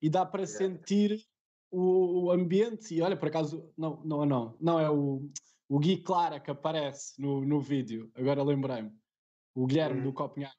e 0.01 0.09
dá 0.09 0.25
para 0.25 0.45
sentir 0.45 1.25
o, 1.71 2.25
o, 2.25 2.31
ambiente. 2.31 2.93
E 2.93 3.01
olha, 3.01 3.17
por 3.17 3.27
acaso, 3.27 3.71
não, 3.77 4.03
não, 4.03 4.25
não, 4.25 4.57
não 4.59 4.79
é 4.79 4.89
o, 4.89 5.29
o 5.69 5.79
Gui 5.79 5.97
Clara 5.97 6.39
que 6.39 6.51
aparece 6.51 7.19
no, 7.21 7.41
no 7.45 7.59
vídeo, 7.59 8.11
agora 8.15 8.43
lembrei-me. 8.43 8.91
O 9.55 9.65
Guilherme 9.65 10.01
do 10.01 10.09
uhum. 10.09 10.13
Copenhague 10.13 10.55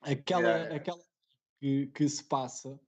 aquela, 0.00 0.62
aquela 0.74 1.02
que, 1.60 1.86
que 1.88 2.08
se 2.08 2.24
passa 2.24 2.78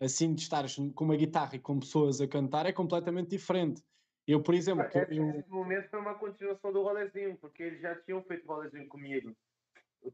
assim 0.00 0.34
de 0.34 0.42
estares 0.42 0.74
com 0.94 1.04
uma 1.04 1.16
guitarra 1.16 1.54
e 1.54 1.60
com 1.60 1.78
pessoas 1.78 2.20
a 2.20 2.26
cantar 2.26 2.66
é 2.66 2.72
completamente 2.72 3.30
diferente. 3.30 3.82
Eu, 4.26 4.42
por 4.42 4.54
exemplo. 4.54 4.84
Esse, 4.84 5.16
eu... 5.16 5.30
esse 5.30 5.50
momento 5.50 5.88
foi 5.88 6.00
uma 6.00 6.14
continuação 6.14 6.72
do 6.72 6.82
rolezinho, 6.82 7.36
porque 7.38 7.62
eles 7.62 7.80
já 7.80 7.94
tinham 7.96 8.22
feito 8.22 8.46
rolezinho 8.46 8.88
comigo. 8.88 9.34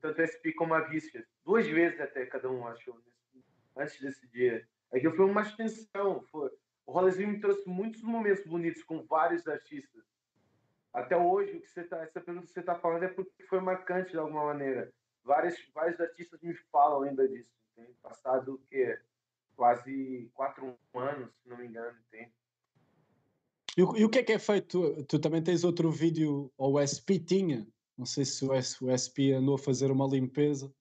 Tanto 0.00 0.20
SP 0.20 0.52
como 0.52 0.74
a 0.74 0.80
Vícia. 0.80 1.26
Duas 1.44 1.66
vezes 1.66 2.00
até 2.00 2.26
cada 2.26 2.50
um, 2.50 2.66
acho, 2.66 2.94
antes 3.76 4.00
desse 4.00 4.26
dia. 4.28 4.66
Aquilo 4.92 5.14
foi 5.14 5.24
uma 5.24 5.42
extensão. 5.42 6.22
Foi... 6.30 6.50
O 6.86 6.92
rolezinho 6.92 7.28
me 7.28 7.40
trouxe 7.40 7.68
muitos 7.68 8.02
momentos 8.02 8.44
bonitos 8.46 8.82
com 8.82 9.04
vários 9.04 9.46
artistas. 9.46 10.04
Até 10.92 11.16
hoje, 11.16 11.56
o 11.56 11.60
que 11.60 11.68
você 11.68 11.84
tá, 11.84 12.02
essa 12.02 12.20
pergunta 12.20 12.46
que 12.46 12.52
você 12.52 12.60
está 12.60 12.74
falando 12.74 13.04
é 13.04 13.08
porque 13.08 13.42
foi 13.44 13.60
marcante 13.60 14.12
de 14.12 14.18
alguma 14.18 14.46
maneira. 14.46 14.92
Vários, 15.22 15.54
vários 15.74 16.00
artistas 16.00 16.40
me 16.40 16.54
falam 16.72 17.02
ainda 17.02 17.28
disso. 17.28 17.50
Tem 17.76 17.92
passado 18.02 18.60
que 18.68 18.98
quase 19.54 20.30
quatro 20.34 20.78
anos, 20.94 21.34
se 21.42 21.48
não 21.48 21.58
me 21.58 21.66
engano, 21.66 21.96
tem. 22.10 22.32
E, 23.78 23.80
e, 23.80 24.04
o 24.04 24.10
que 24.10 24.18
é 24.18 24.24
que 24.24 24.32
é 24.32 24.40
feito? 24.40 24.96
Tu, 24.96 25.04
tu, 25.04 25.18
também 25.20 25.40
tens 25.40 25.62
outro 25.62 25.88
vídeo, 25.88 26.52
ou 26.58 26.74
o 26.74 26.80
SP 26.82 27.22
tinha, 27.24 27.64
não 27.96 28.04
sei 28.04 28.24
se 28.24 28.44
o, 28.44 28.50
o 28.50 28.90
SP 28.90 29.30
andou 29.30 29.54
a 29.54 29.58
fazer 29.58 29.92
uma 29.92 30.04
limpeza. 30.04 30.74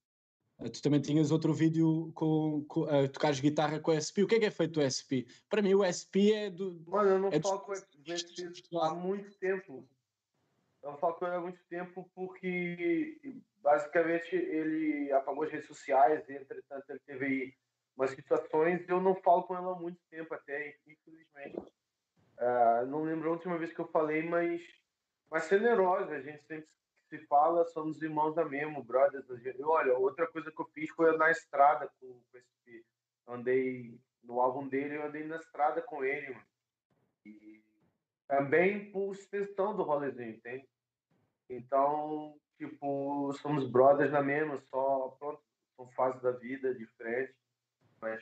Eh, 0.60 0.70
tu 0.70 0.82
também 0.82 1.00
tinhas 1.00 1.30
outro 1.30 1.54
vídeo 1.54 2.12
com, 2.16 2.66
com 2.68 2.86
a 2.86 3.08
tocares 3.08 3.40
guitarra 3.40 3.80
com 3.80 3.92
o 3.92 4.02
SP. 4.02 4.24
O 4.24 4.28
que 4.28 4.34
é 4.34 4.40
que 4.40 4.46
é 4.48 4.52
feito 4.52 4.80
o 4.80 4.82
SP? 4.90 5.30
Para 5.48 5.62
mim, 5.62 5.76
o 5.76 5.86
SP 5.86 6.34
é 6.34 6.50
do. 6.50 6.84
Mano, 6.88 7.10
eu 7.12 7.20
não 7.20 7.30
é 7.30 7.40
falo 7.40 7.60
com 7.60 7.72
o 7.72 7.76
SP 7.76 8.50
há 8.82 8.96
muito 8.96 9.32
tempo. 9.38 9.88
Eu 10.82 10.92
não 10.92 10.98
falo 10.98 11.14
com 11.14 11.28
ele 11.28 11.36
há 11.36 11.42
muito 11.42 11.64
tempo 11.70 12.10
porque, 12.16 13.20
basicamente, 13.62 14.36
ele 14.36 15.12
apagou 15.12 15.44
as 15.44 15.52
redes 15.52 15.68
sociais, 15.68 16.28
e, 16.28 16.34
entretanto, 16.34 16.90
ele 16.90 17.00
teve 17.06 17.26
aí 17.26 17.54
umas 17.96 18.10
situações. 18.10 18.90
Eu 18.90 19.00
não 19.00 19.14
falo 19.14 19.44
com 19.44 19.56
ele 19.56 19.68
há 19.68 19.76
muito 19.76 20.00
tempo, 20.10 20.34
até, 20.34 20.80
infelizmente. 20.88 21.77
Uh, 22.38 22.86
não 22.86 23.04
lembro 23.04 23.30
a 23.30 23.32
última 23.34 23.58
vez 23.58 23.74
que 23.74 23.80
eu 23.80 23.88
falei, 23.88 24.24
mas, 24.24 24.62
mas 25.30 25.50
generosa. 25.50 26.14
A 26.14 26.22
gente 26.22 26.44
sempre 26.44 26.68
se 27.10 27.18
fala, 27.28 27.66
somos 27.66 28.02
irmãos 28.02 28.36
da 28.36 28.46
mesmo, 28.46 28.84
brothers. 28.84 29.26
Eu, 29.30 29.70
olha, 29.70 29.98
outra 29.98 30.28
coisa 30.28 30.52
que 30.52 30.62
eu 30.62 30.66
fiz 30.74 30.90
foi 30.92 31.16
na 31.18 31.32
estrada 31.32 31.90
com, 32.00 32.22
com 32.32 32.38
esse. 32.38 32.86
Andei 33.28 34.00
no 34.24 34.40
álbum 34.40 34.68
dele, 34.68 34.98
eu 34.98 35.06
andei 35.06 35.26
na 35.26 35.38
estrada 35.38 35.82
com 35.82 36.04
ele, 36.04 36.34
mano. 36.34 36.46
E 37.26 37.62
também 38.28 38.92
por 38.92 39.14
extensão 39.14 39.76
do 39.76 39.84
rolezinho, 39.84 40.32
entende? 40.32 40.68
Então, 41.50 42.38
tipo, 42.58 43.34
somos 43.42 43.70
brothers 43.70 44.12
na 44.12 44.22
mesma, 44.22 44.60
só, 44.60 45.16
pronto, 45.18 45.42
são 45.76 45.88
fases 45.92 46.22
da 46.22 46.32
vida 46.32 46.74
diferentes. 46.76 47.36
Mas, 48.02 48.22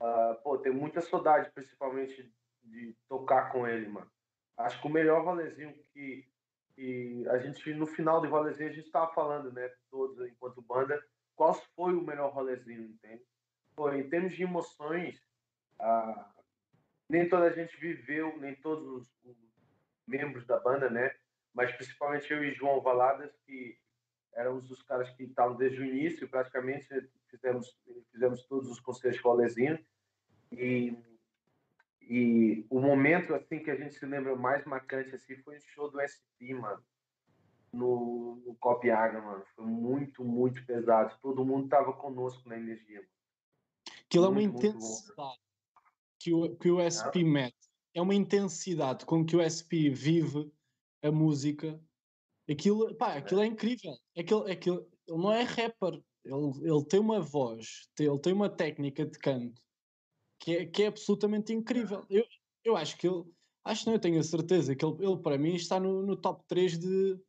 uh, 0.00 0.40
pô, 0.42 0.58
tenho 0.58 0.74
muita 0.74 1.00
saudade, 1.00 1.50
principalmente 1.50 2.32
de 2.64 2.96
tocar 3.08 3.50
com 3.50 3.66
ele, 3.66 3.88
mano. 3.88 4.10
Acho 4.56 4.80
que 4.80 4.86
o 4.86 4.90
melhor 4.90 5.24
rolezinho 5.24 5.74
que, 5.92 6.26
que 6.74 7.28
a 7.28 7.38
gente, 7.38 7.74
no 7.74 7.86
final 7.86 8.20
do 8.20 8.28
rolezinho, 8.28 8.70
a 8.70 8.72
gente 8.72 8.90
tava 8.90 9.12
falando, 9.12 9.52
né, 9.52 9.70
todos 9.90 10.26
enquanto 10.28 10.62
banda, 10.62 11.02
qual 11.34 11.54
foi 11.74 11.94
o 11.94 12.02
melhor 12.02 12.32
rolezinho, 12.32 12.82
entende? 12.82 13.24
Pô, 13.74 13.92
em 13.92 14.08
termos 14.08 14.34
de 14.34 14.42
emoções, 14.42 15.20
ah, 15.80 16.32
nem 17.08 17.28
toda 17.28 17.46
a 17.46 17.52
gente 17.52 17.76
viveu, 17.78 18.38
nem 18.38 18.54
todos 18.54 18.86
os, 18.86 19.24
os, 19.24 19.36
membros 20.06 20.46
da 20.46 20.60
banda, 20.60 20.90
né? 20.90 21.14
Mas 21.52 21.72
principalmente 21.72 22.30
eu 22.30 22.44
e 22.44 22.52
João 22.52 22.82
Valadas, 22.82 23.34
que 23.46 23.78
éramos 24.34 24.70
os 24.70 24.82
caras 24.82 25.08
que 25.10 25.24
estavam 25.24 25.56
desde 25.56 25.80
o 25.80 25.84
início, 25.84 26.28
praticamente 26.28 26.86
fizemos, 27.30 27.74
fizemos 28.12 28.46
todos 28.46 28.70
os 28.70 28.80
concertos 28.80 29.20
rolezinho. 29.22 29.82
E 30.52 30.94
e 32.08 32.66
o 32.68 32.80
momento 32.80 33.34
assim 33.34 33.58
que 33.60 33.70
a 33.70 33.76
gente 33.76 33.94
se 33.94 34.04
lembra 34.04 34.36
mais 34.36 34.64
marcante 34.64 35.14
assim 35.14 35.36
foi 35.38 35.58
o 35.58 35.62
show 35.62 35.90
do 35.90 36.00
SP, 36.00 36.52
mano. 36.54 36.82
No, 37.72 38.42
no 38.46 38.54
Copiaga, 38.56 39.20
mano. 39.20 39.44
Foi 39.56 39.64
muito, 39.64 40.24
muito 40.24 40.64
pesado. 40.64 41.16
Todo 41.20 41.44
mundo 41.44 41.68
tava 41.68 41.92
conosco 41.92 42.48
na 42.48 42.56
energia. 42.56 42.98
Mano. 42.98 43.08
Aquilo 44.04 44.26
é 44.26 44.28
uma 44.28 44.42
intensidade 44.42 45.40
que 46.20 46.32
o, 46.32 46.56
que 46.56 46.70
o 46.70 46.78
SP 46.80 47.20
é. 47.20 47.24
mete. 47.24 47.70
É 47.94 48.02
uma 48.02 48.14
intensidade 48.14 49.04
com 49.06 49.24
que 49.24 49.36
o 49.36 49.42
SP 49.42 49.90
vive 49.90 50.52
a 51.02 51.10
música. 51.10 51.80
Aquilo, 52.48 52.94
pá, 52.96 53.14
aquilo 53.14 53.40
é, 53.40 53.44
é 53.44 53.48
incrível. 53.48 53.96
Aquilo, 54.16 54.46
aquilo, 54.50 54.88
ele 55.08 55.18
não 55.18 55.32
é 55.32 55.42
rapper. 55.42 56.02
Ele, 56.24 56.50
ele 56.62 56.84
tem 56.86 57.00
uma 57.00 57.20
voz, 57.20 57.88
ele 57.98 58.18
tem 58.18 58.32
uma 58.32 58.48
técnica 58.48 59.04
de 59.04 59.18
canto 59.18 59.60
que 60.38 60.56
é, 60.56 60.66
que 60.66 60.82
é 60.82 60.86
absolutamente 60.86 61.52
incrível. 61.52 62.04
Eu, 62.08 62.24
eu 62.64 62.76
acho 62.76 62.96
que 62.96 63.08
ele, 63.08 63.24
acho 63.64 63.86
não, 63.86 63.94
eu 63.94 64.00
tenho 64.00 64.18
a 64.18 64.22
certeza 64.22 64.74
que 64.74 64.84
ele, 64.84 65.04
ele 65.04 65.18
para 65.18 65.38
mim 65.38 65.54
está 65.54 65.78
no, 65.80 66.02
no 66.02 66.16
top 66.16 66.44
3 66.46 66.78
de, 66.78 67.20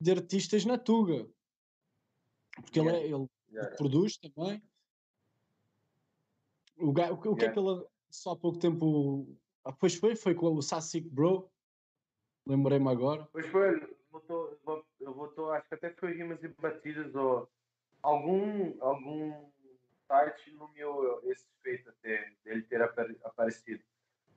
de 0.00 0.10
artistas 0.10 0.64
na 0.64 0.78
Tuga. 0.78 1.28
Porque 2.60 2.80
yeah. 2.80 2.98
ele, 2.98 3.14
é, 3.14 3.16
ele 3.16 3.26
yeah. 3.50 3.76
produz 3.76 4.18
também. 4.18 4.62
O, 6.76 6.86
o, 6.86 6.90
o 6.90 6.92
yeah. 6.92 7.36
que 7.36 7.44
é 7.44 7.52
que 7.52 7.58
ele 7.58 7.86
só 8.10 8.32
há 8.32 8.36
pouco 8.36 8.58
tempo. 8.58 9.26
Ah, 9.64 9.72
pois 9.72 9.94
foi, 9.94 10.16
foi 10.16 10.34
com 10.34 10.54
o 10.54 10.62
Sassic 10.62 11.08
Bro. 11.08 11.50
Lembrei-me 12.46 12.88
agora. 12.90 13.28
Pois 13.32 13.46
foi, 13.46 13.80
eu 15.00 15.14
vou, 15.14 15.32
eu 15.36 15.52
acho 15.52 15.68
que 15.68 15.74
até 15.74 15.90
foi 15.94 16.12
rimas 16.12 16.42
e 16.42 16.48
batidas 16.48 17.14
ou 17.14 17.48
algum, 18.02 18.74
algum 18.82 19.50
site 20.12 20.50
nomeou 20.52 21.22
esse 21.30 21.48
feito 21.62 21.88
até 21.88 22.30
dele 22.44 22.62
ter 22.62 22.82
aparecido. 22.82 23.82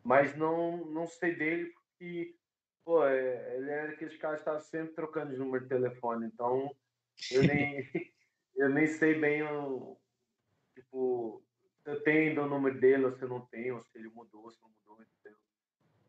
Mas 0.01 0.35
não, 0.37 0.85
não 0.85 1.05
sei 1.05 1.35
dele 1.35 1.73
porque 1.73 2.35
pô, 2.85 3.03
é, 3.05 3.57
ele 3.57 3.69
era 3.69 3.91
aqueles 3.91 4.15
caras 4.17 4.37
que 4.37 4.41
estavam 4.41 4.61
sempre 4.61 4.93
trocando 4.93 5.31
de 5.31 5.37
número 5.37 5.63
de 5.63 5.69
telefone, 5.69 6.27
então 6.27 6.73
eu 7.31 7.43
nem, 7.43 7.83
eu 8.55 8.69
nem 8.69 8.87
sei 8.87 9.19
bem 9.19 9.43
o, 9.43 9.97
tipo, 10.75 11.43
eu 11.83 12.01
tenho 12.03 12.41
o 12.41 12.47
número 12.47 12.79
dele 12.79 13.05
ou 13.05 13.11
se 13.11 13.23
eu 13.23 13.29
não 13.29 13.45
tenho, 13.47 13.77
ou 13.77 13.83
se 13.83 13.97
ele 13.97 14.09
mudou, 14.09 14.51
se 14.51 14.61
não 14.61 14.69
mudou, 14.69 15.03
entendeu? 15.03 15.37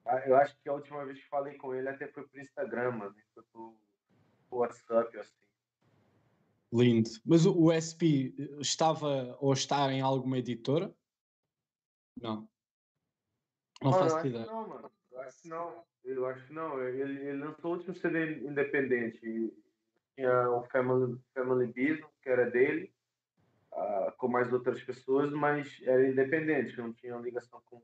Ah, 0.05 0.23
eu 0.27 0.37
acho 0.37 0.57
que 0.63 0.69
a 0.69 0.75
última 0.75 1.05
vez 1.05 1.19
que 1.19 1.29
falei 1.29 1.57
com 1.57 1.75
ele 1.75 1.89
até 1.89 2.07
foi 2.07 2.29
pro 2.29 2.41
Instagram, 2.41 2.93
mano, 2.93 3.17
foi 3.35 3.43
pro 3.51 3.77
WhatsApp, 4.51 5.19
assim. 5.19 5.46
Lindo. 6.73 7.09
Mas 7.25 7.47
o, 7.47 7.57
o 7.57 7.73
SP 7.73 8.35
estava 8.61 9.37
ou 9.41 9.53
está 9.53 9.93
em 9.93 10.01
alguma 10.01 10.39
editora? 10.39 10.95
Não. 12.21 12.49
Não 13.83 13.93
faço 13.93 14.27
ideia. 14.27 14.47
Não, 14.47 14.69
mano. 14.69 14.91
Eu 15.13 15.21
acho 15.21 15.43
que 15.43 15.49
não. 15.49 15.85
Eu 16.05 16.27
acho 16.27 16.47
que 16.47 16.53
não. 16.53 16.83
Ele, 16.83 17.29
ele 17.29 17.45
lançou 17.45 17.73
o 17.73 17.75
último 17.75 17.95
CD 17.95 18.41
independente. 18.41 19.21
Tinha 20.15 20.51
o 20.51 20.65
Family, 20.65 21.21
Family 21.35 21.67
Business, 21.67 22.11
que 22.23 22.29
era 22.29 22.51
dele, 22.51 22.93
uh, 23.73 24.13
com 24.17 24.29
mais 24.29 24.53
outras 24.53 24.83
pessoas, 24.83 25.31
mas 25.31 25.69
era 25.83 26.09
independente, 26.09 26.77
não 26.79 26.93
tinha 26.95 27.17
ligação 27.17 27.61
com 27.67 27.77
o 27.77 27.83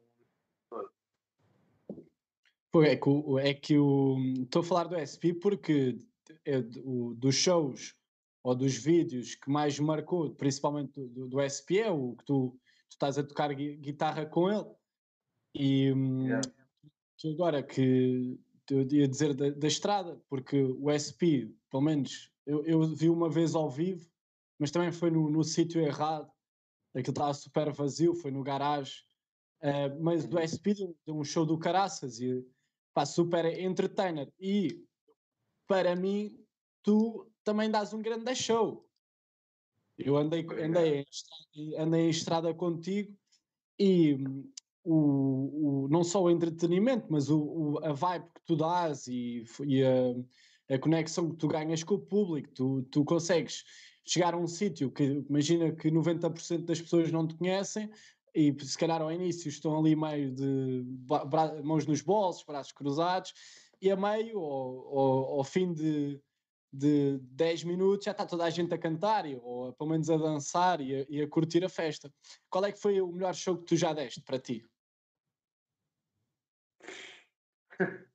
Pô, 2.73 2.83
é 2.83 2.97
que, 2.97 3.09
o, 3.09 3.39
é 3.39 3.53
que 3.53 3.79
o. 3.79 4.17
Estou 4.45 4.63
a 4.63 4.65
falar 4.65 4.85
do 4.85 4.97
SP 4.97 5.35
porque 5.35 5.99
é, 6.47 6.57
o, 6.83 7.13
dos 7.15 7.35
shows 7.35 7.95
ou 8.43 8.55
dos 8.55 8.77
vídeos 8.77 9.35
que 9.35 9.51
mais 9.51 9.79
marcou, 9.79 10.35
principalmente 10.35 10.93
do, 10.93 11.09
do, 11.09 11.29
do 11.29 11.41
SP, 11.41 11.79
é 11.79 11.91
o 11.91 12.17
que 12.17 12.25
tu, 12.25 12.51
tu, 12.51 12.59
estás 12.91 13.19
a 13.19 13.23
tocar 13.23 13.53
guitarra 13.55 14.27
com 14.27 14.51
ele. 14.51 14.67
E 15.55 15.93
hum, 15.93 16.25
yeah. 16.25 16.43
agora 17.35 17.63
que 17.63 18.39
eu 18.71 18.83
ia 18.91 19.07
dizer 19.07 19.35
da, 19.35 19.51
da, 19.51 19.67
estrada, 19.67 20.21
porque 20.29 20.63
o 20.63 20.91
SP, 20.91 21.55
pelo 21.71 21.83
menos, 21.83 22.33
eu, 22.47 22.65
eu 22.65 22.83
vi 22.95 23.09
uma 23.09 23.29
vez 23.29 23.55
ao 23.55 23.71
vivo, 23.71 24.11
mas 24.59 24.71
também 24.71 24.91
foi 24.91 25.11
no, 25.11 25.31
no 25.31 25.45
sítio 25.45 25.81
errado, 25.81 26.31
aquilo 26.95 27.13
estava 27.13 27.35
super 27.35 27.73
vazio, 27.73 28.15
foi 28.15 28.31
no 28.31 28.43
garagem. 28.43 29.05
Uh, 29.61 30.03
mas 30.03 30.27
do 30.27 30.39
SP 30.43 30.75
deu 31.07 31.17
um 31.17 31.23
show 31.23 31.47
do 31.47 31.57
Caraças 31.57 32.19
e 32.19 32.45
pá, 32.93 33.07
super 33.07 33.45
entertainer. 33.61 34.33
E 34.41 34.85
para 35.69 35.95
mim, 35.95 36.37
tu 36.83 37.32
também 37.45 37.71
dás 37.71 37.93
um 37.93 38.03
grande 38.03 38.35
show. 38.35 38.87
Eu 39.99 40.17
andei, 40.17 40.47
andei, 40.61 40.99
em, 40.99 41.05
estrada, 41.09 41.83
andei 41.83 42.01
em 42.03 42.11
estrada 42.11 42.55
contigo 42.55 43.15
e 43.79 44.15
hum, 44.15 44.51
o, 44.85 45.85
o, 45.85 45.89
não 45.89 46.03
só 46.03 46.23
o 46.23 46.31
entretenimento, 46.31 47.07
mas 47.11 47.29
o, 47.29 47.41
o, 47.41 47.85
a 47.85 47.93
vibe 47.93 48.27
que 48.35 48.41
tu 48.47 48.57
dás 48.57 49.07
e, 49.07 49.45
e 49.65 49.83
a, 49.85 50.75
a, 50.75 50.79
conexão 50.79 51.31
que 51.31 51.37
tu 51.37 51.47
ganhas 51.47 51.85
com 51.85 51.95
o 51.95 52.01
público, 52.01 52.49
tu, 52.55 52.83
tu 52.91 53.05
consegues 53.05 53.65
chegar 54.05 54.35
a 54.35 54.39
um 54.39 54.47
sítio 54.47 54.91
que 54.91 55.25
imagina 55.29 55.71
que 55.73 55.91
90% 55.91 56.65
das 56.65 56.81
pessoas 56.81 57.13
não 57.13 57.27
te 57.27 57.37
conhecem 57.37 57.89
e 58.35 58.55
se 58.65 58.79
calhar 58.79 59.01
ao 59.01 59.13
início 59.13 59.49
estão 59.49 59.79
ali 59.79 59.95
meio 59.95 60.33
de 60.33 60.85
mãos 61.63 61.87
nos 61.87 62.01
bolsos, 62.01 62.45
braços 62.45 62.73
cruzados, 62.73 63.35
e 63.81 63.91
a 63.91 63.97
meio, 63.97 64.39
ao, 64.39 65.39
ao 65.39 65.45
fim 65.45 65.73
de 65.73 66.21
de 66.73 67.19
10 67.19 67.65
minutos 67.65 68.07
já 68.07 68.13
está 68.13 68.25
toda 68.25 68.45
a 68.45 68.51
gente 68.51 68.73
a 68.73 68.79
cantar, 68.79 69.27
ou 69.43 69.73
pelo 69.75 69.91
menos 69.91 70.09
a 70.09 70.17
dançar 70.17 70.81
e 70.81 71.03
a, 71.03 71.07
e 71.09 71.21
a 71.21 71.29
curtir 71.29 71.63
a 71.65 71.69
festa. 71.69 72.13
Qual 72.49 72.65
é 72.65 72.73
que 72.73 72.81
foi 72.81 73.01
o 73.01 73.13
melhor 73.13 73.35
show 73.35 73.59
que 73.59 73.67
tu 73.67 73.77
já 73.77 73.93
deste 73.93 74.23
para 74.23 74.39
ti? 74.39 74.65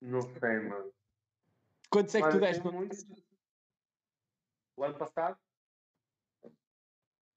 Não 0.00 0.20
sei, 0.20 0.58
mano. 0.58 0.92
Quantos 1.88 2.14
é 2.14 2.22
que 2.22 2.30
tu 2.30 2.40
deste? 2.40 2.64
Muito... 2.64 2.96
O 4.76 4.82
ano 4.84 4.98
passado? 4.98 5.38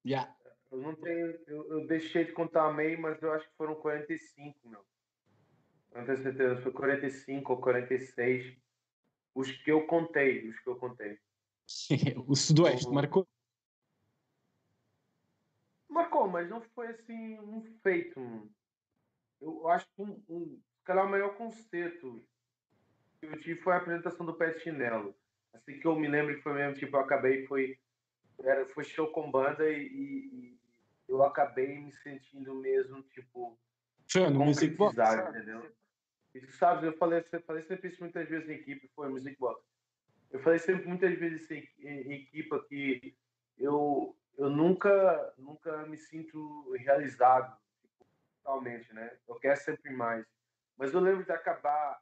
Já. 0.03 0.21
Yeah. 0.21 0.35
Eu 0.71 0.77
não 0.79 0.95
tenho. 0.95 1.39
Eu, 1.47 1.69
eu, 1.69 1.87
deixei 1.87 2.25
de 2.25 2.31
contar 2.31 2.67
a 2.67 2.73
meio, 2.73 2.99
mas 2.99 3.21
eu 3.21 3.31
acho 3.33 3.47
que 3.47 3.55
foram 3.55 3.75
45, 3.75 4.67
meu. 4.67 4.83
Não 5.93 6.05
tenho 6.05 6.17
certeza, 6.17 6.61
foi 6.61 6.71
45 6.71 7.53
ou 7.53 7.61
46. 7.61 8.57
Os 9.35 9.51
que 9.51 9.71
eu 9.71 9.85
contei, 9.85 10.47
os 10.47 10.57
que 10.59 10.69
eu 10.69 10.77
contei. 10.77 11.19
o 12.25 12.35
Sudoeste 12.35 12.87
o... 12.87 12.93
marcou? 12.93 13.27
Marcou, 15.89 16.27
mas 16.27 16.49
não 16.49 16.61
foi 16.61 16.87
assim 16.87 17.37
um 17.39 17.61
feito. 17.83 18.49
Eu 19.41 19.67
acho 19.67 19.85
que 19.87 20.01
um, 20.01 20.23
um, 20.29 20.61
calhar 20.85 21.05
o 21.05 21.09
maior 21.09 21.35
conceito 21.35 22.23
que 23.19 23.25
eu 23.25 23.39
tive 23.39 23.61
foi 23.61 23.73
a 23.73 23.77
apresentação 23.77 24.25
do 24.25 24.33
Pé 24.33 24.57
Chinelo. 24.59 25.15
Assim 25.53 25.79
que 25.79 25.85
eu 25.85 25.95
me 25.95 26.07
lembro 26.07 26.35
que 26.35 26.41
foi 26.41 26.53
mesmo, 26.53 26.75
tipo, 26.77 26.95
eu 26.95 27.01
acabei, 27.01 27.45
foi, 27.47 27.77
era, 28.39 28.65
foi 28.67 28.83
show 28.83 29.07
com 29.11 29.31
banda 29.31 29.69
e, 29.69 29.85
e 29.85 30.59
eu 31.07 31.23
acabei 31.23 31.79
me 31.79 31.91
sentindo 31.91 32.55
mesmo, 32.55 33.01
tipo, 33.03 33.57
Foi 34.09 34.29
no 34.29 34.45
Music 34.45 34.75
Box. 34.75 34.97
entendeu? 34.97 35.71
E 36.35 36.41
tu 36.41 36.51
sabes, 36.51 36.83
eu 36.83 36.91
falei, 36.97 37.23
falei 37.47 37.61
sempre 37.61 37.87
isso 37.87 38.01
muitas 38.01 38.27
vezes 38.27 38.49
em 38.49 38.55
equipe, 38.55 38.91
foi 38.93 39.07
Music 39.07 39.39
Box. 39.39 39.63
Eu 40.29 40.41
falei 40.41 40.59
sempre 40.59 40.85
muitas 40.85 41.17
vezes 41.17 41.49
em, 41.49 41.65
em 41.79 42.11
equipa 42.11 42.61
que 42.65 43.15
eu, 43.57 44.13
eu 44.37 44.49
nunca, 44.49 45.33
nunca 45.37 45.85
me 45.87 45.95
sinto 45.95 46.73
realizado, 46.73 47.57
totalmente, 48.43 48.93
né? 48.93 49.17
Eu 49.25 49.35
quero 49.35 49.57
sempre 49.61 49.93
mais. 49.93 50.25
Mas 50.77 50.93
eu 50.93 50.99
lembro 50.99 51.23
de 51.23 51.31
acabar 51.31 52.01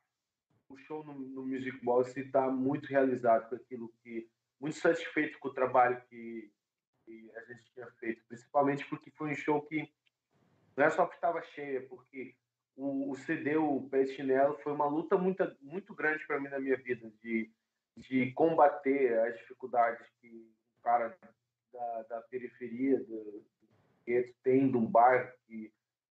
o 0.68 0.76
show 0.78 1.04
no, 1.04 1.14
no 1.14 1.46
Music 1.46 1.80
Box 1.86 2.18
e 2.18 2.22
estar 2.22 2.48
tá 2.48 2.52
muito 2.52 2.88
realizado 2.88 3.50
com 3.50 3.56
aquilo 3.56 3.94
que, 4.02 4.28
muito 4.60 4.78
satisfeito 4.78 5.38
com 5.38 5.50
o 5.50 5.54
trabalho 5.54 6.02
que, 6.10 6.52
que 7.06 7.32
a 7.36 7.42
gente 7.42 7.72
tinha 7.72 7.86
feito, 8.00 8.24
principalmente 8.28 8.84
porque 8.90 9.12
foi 9.12 9.30
um 9.30 9.36
show 9.36 9.62
que 9.62 9.88
não 10.76 10.86
é 10.86 10.90
só 10.90 11.06
que 11.06 11.14
estava 11.14 11.40
cheia, 11.44 11.88
porque 11.88 12.36
o, 12.76 13.12
o 13.12 13.16
CD, 13.16 13.58
o 13.58 13.90
Chinelo, 14.16 14.58
foi 14.60 14.74
uma 14.74 14.88
luta 14.88 15.18
muito, 15.18 15.44
muito 15.62 15.94
grande 15.94 16.26
para 16.26 16.40
mim 16.40 16.50
na 16.50 16.60
minha 16.60 16.78
vida, 16.78 17.12
de, 17.22 17.52
de 17.98 18.32
combater 18.32 19.20
as 19.20 19.38
dificuldades 19.38 20.06
que 20.20 20.28
o 20.28 20.82
cara 20.82 21.18
da, 21.72 22.04
da 22.04 22.22
periferia 22.22 23.00
do, 23.00 23.46
do 24.06 24.34
tem 24.44 24.70
de 24.70 24.78
um 24.78 24.86
bairro 24.86 25.32
que 25.46 25.72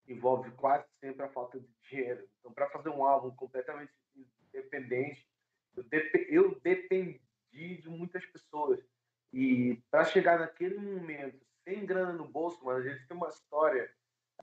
envolve 0.07 0.51
quase 0.51 0.85
sempre 0.99 1.23
a 1.23 1.29
falta 1.29 1.59
de 1.59 1.67
dinheiro. 1.89 2.27
Então, 2.39 2.51
para 2.51 2.69
fazer 2.69 2.89
um 2.89 3.03
álbum 3.03 3.35
completamente 3.35 3.91
independente, 4.47 5.27
eu, 5.75 5.83
dep 5.83 6.27
eu 6.29 6.59
dependi 6.61 7.19
de 7.51 7.89
muitas 7.89 8.25
pessoas. 8.25 8.79
E 9.31 9.81
para 9.91 10.05
chegar 10.05 10.39
naquele 10.39 10.77
momento, 10.77 11.39
sem 11.63 11.85
grana 11.85 12.13
no 12.13 12.27
bolso, 12.27 12.63
mano, 12.65 12.79
a 12.79 12.89
gente 12.89 13.07
tem 13.07 13.15
uma 13.15 13.29
história 13.29 13.91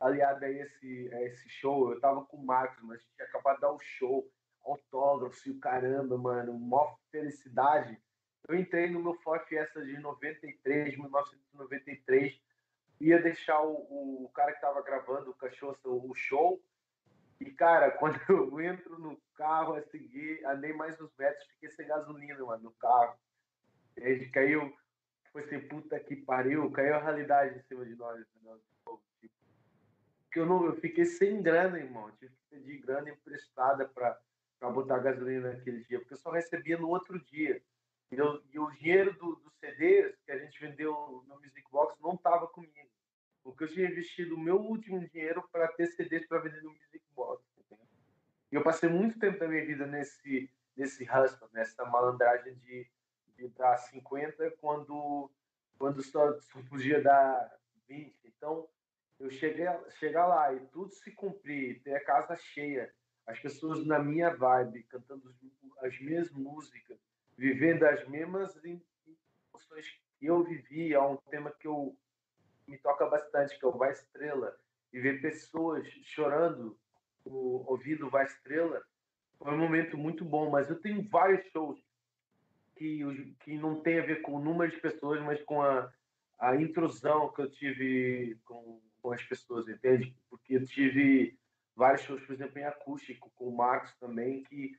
aliada 0.00 0.46
a 0.46 0.50
esse, 0.50 1.10
a 1.12 1.22
esse 1.22 1.48
show. 1.48 1.92
Eu 1.92 2.00
tava 2.00 2.24
com 2.24 2.36
o 2.36 2.46
Marcos, 2.46 2.82
mas 2.82 2.98
a 2.98 3.02
gente 3.02 3.14
tinha 3.14 3.28
acabado 3.28 3.56
de 3.56 3.60
dar 3.62 3.72
o 3.72 3.80
show, 3.80 4.30
autógrafos 4.64 5.44
e 5.46 5.50
o 5.50 5.60
caramba, 5.60 6.16
mano, 6.18 6.58
maior 6.58 6.98
felicidade. 7.10 8.00
Eu 8.48 8.54
entrei 8.56 8.88
no 8.90 9.02
meu 9.02 9.14
Ford 9.14 9.44
Fiesta 9.46 9.84
de 9.84 9.98
93, 9.98 10.96
1993, 10.96 12.40
ia 13.00 13.20
deixar 13.20 13.60
o, 13.62 14.24
o 14.24 14.30
cara 14.34 14.52
que 14.52 14.60
tava 14.60 14.82
gravando 14.82 15.30
o 15.30 15.34
cachorro, 15.34 15.76
o 15.84 16.14
show. 16.14 16.62
E, 17.40 17.50
cara, 17.50 17.90
quando 17.98 18.20
eu 18.28 18.60
entro 18.60 18.98
no 18.98 19.20
carro 19.34 19.74
a 19.74 19.82
seguir, 19.82 20.44
andei 20.46 20.72
mais 20.72 21.00
uns 21.00 21.14
metros, 21.18 21.46
fiquei 21.48 21.70
sem 21.70 21.86
gasolina, 21.86 22.44
mano, 22.44 22.64
no 22.64 22.72
carro. 22.72 23.18
Ele 23.96 24.28
caiu, 24.28 24.74
foi 25.32 25.42
assim, 25.42 25.60
puta 25.60 25.98
que 25.98 26.16
pariu, 26.16 26.70
caiu 26.70 26.94
a 26.94 27.02
realidade 27.02 27.58
em 27.58 27.62
cima 27.62 27.84
de 27.84 27.94
nós. 27.96 28.20
Entendeu? 28.20 28.60
Eu, 30.38 30.46
não, 30.46 30.66
eu 30.66 30.74
fiquei 30.76 31.04
sem 31.04 31.42
grana, 31.42 31.78
irmão. 31.78 32.10
Tive 32.18 32.34
que 32.34 32.56
pedir 32.56 32.78
grana 32.78 33.10
emprestada 33.10 33.88
para 33.88 34.20
botar 34.70 34.98
gasolina 34.98 35.52
naquele 35.52 35.84
dia, 35.84 35.98
porque 35.98 36.14
eu 36.14 36.18
só 36.18 36.30
recebia 36.30 36.78
no 36.78 36.88
outro 36.88 37.18
dia. 37.18 37.62
E, 38.10 38.16
eu, 38.16 38.42
e 38.52 38.58
o 38.58 38.70
dinheiro 38.70 39.12
do, 39.14 39.36
do 39.36 39.50
CD 39.50 40.14
que 40.24 40.32
a 40.32 40.38
gente 40.38 40.60
vendeu 40.60 41.24
no 41.26 41.40
Music 41.40 41.64
Box 41.70 42.00
não 42.00 42.14
estava 42.14 42.46
comigo. 42.46 42.72
Porque 43.42 43.64
eu 43.64 43.68
tinha 43.68 43.88
investido 43.88 44.34
o 44.34 44.40
meu 44.40 44.56
último 44.56 45.00
dinheiro 45.08 45.46
para 45.52 45.68
ter 45.68 45.86
CDs 45.86 46.26
para 46.26 46.40
vender 46.40 46.62
no 46.62 46.72
Music 46.72 47.04
Box. 47.14 47.44
Entendeu? 47.58 47.86
E 48.50 48.54
eu 48.54 48.62
passei 48.62 48.88
muito 48.88 49.18
tempo 49.18 49.38
da 49.38 49.48
minha 49.48 49.64
vida 49.64 49.86
nesse, 49.86 50.50
nesse 50.76 51.04
hustle, 51.04 51.48
nessa 51.52 51.84
malandragem 51.84 52.54
de 52.56 52.88
de 53.36 53.48
dar 53.48 53.76
50 53.76 54.50
quando, 54.60 55.30
quando 55.78 56.02
só, 56.02 56.40
só 56.40 56.58
podia 56.68 57.02
dar 57.02 57.58
20. 57.88 58.14
Então, 58.24 58.68
eu 59.18 59.30
cheguei 59.30 59.66
chegar 59.98 60.26
lá 60.26 60.52
e 60.52 60.60
tudo 60.66 60.92
se 60.92 61.10
cumprir, 61.12 61.82
ter 61.82 61.94
a 61.94 62.04
casa 62.04 62.36
cheia, 62.36 62.92
as 63.26 63.38
pessoas 63.40 63.84
na 63.84 63.98
minha 63.98 64.30
vibe, 64.30 64.84
cantando 64.84 65.34
as 65.80 65.98
mesmas 66.00 66.30
músicas, 66.32 66.98
vivendo 67.36 67.84
as 67.84 68.06
mesmas 68.08 68.54
emoções 68.64 69.86
que 70.18 70.26
eu 70.26 70.44
vivi, 70.44 70.94
é 70.94 71.00
um 71.00 71.16
tema 71.30 71.50
que 71.50 71.66
eu 71.66 71.96
me 72.66 72.78
toca 72.78 73.06
bastante, 73.06 73.58
que 73.58 73.64
é 73.64 73.68
o 73.68 73.76
Vai 73.76 73.92
Estrela, 73.92 74.56
e 74.92 75.00
ver 75.00 75.20
pessoas 75.20 75.86
chorando 76.02 76.78
o 77.24 77.64
ouvido 77.70 78.10
Vai 78.10 78.24
Estrela, 78.24 78.82
foi 79.38 79.52
um 79.52 79.58
momento 79.58 79.98
muito 79.98 80.24
bom, 80.24 80.50
mas 80.50 80.70
eu 80.70 80.80
tenho 80.80 81.02
vários 81.08 81.44
shows 81.50 81.78
que, 82.76 83.34
que 83.40 83.58
não 83.58 83.80
tem 83.80 83.98
a 83.98 84.06
ver 84.06 84.22
com 84.22 84.34
o 84.34 84.42
número 84.42 84.70
de 84.70 84.80
pessoas, 84.80 85.20
mas 85.22 85.42
com 85.42 85.62
a, 85.62 85.92
a 86.38 86.56
intrusão 86.56 87.32
que 87.32 87.42
eu 87.42 87.50
tive 87.50 88.38
com, 88.44 88.80
com 89.06 89.12
as 89.12 89.22
pessoas, 89.22 89.68
entende? 89.68 90.16
Porque 90.28 90.56
eu 90.56 90.66
tive 90.66 91.38
vários 91.76 92.02
shows, 92.02 92.20
por 92.24 92.32
exemplo, 92.32 92.58
em 92.58 92.64
acústico, 92.64 93.30
com 93.36 93.44
o 93.44 93.56
Marcos 93.56 93.94
também, 94.00 94.42
que, 94.42 94.76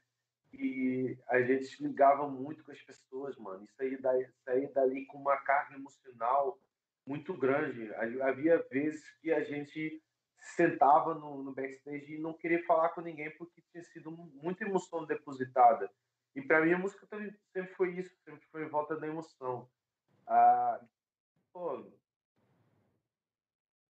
que 0.49 1.17
a 1.29 1.41
gente 1.41 1.63
se 1.63 1.81
ligava 1.81 2.27
muito 2.27 2.61
com 2.65 2.73
as 2.73 2.81
pessoas, 2.81 3.37
mano. 3.37 3.63
Isso 3.63 3.81
aí 3.81 3.95
daí, 4.01 4.27
saía 4.43 4.69
dali 4.73 5.05
com 5.05 5.17
uma 5.17 5.37
carga 5.37 5.75
emocional 5.75 6.59
muito 7.05 7.33
grande. 7.37 7.89
Havia 8.21 8.61
vezes 8.69 9.09
que 9.21 9.31
a 9.31 9.45
gente 9.45 10.03
sentava 10.41 11.15
no, 11.15 11.41
no 11.41 11.53
backstage 11.53 12.15
e 12.15 12.19
não 12.19 12.33
queria 12.33 12.61
falar 12.65 12.89
com 12.89 12.99
ninguém 12.99 13.31
porque 13.37 13.63
tinha 13.71 13.83
sido 13.85 14.11
muita 14.11 14.65
emoção 14.65 15.05
depositada. 15.05 15.89
E 16.35 16.41
para 16.41 16.65
mim 16.65 16.73
a 16.73 16.77
música 16.77 17.07
também 17.07 17.33
sempre 17.53 17.73
foi 17.75 17.97
isso, 17.97 18.13
sempre 18.25 18.45
foi 18.51 18.65
em 18.65 18.69
volta 18.69 18.97
da 18.97 19.07
emoção. 19.07 19.69
Ah, 20.27 20.81
pô, 21.53 21.89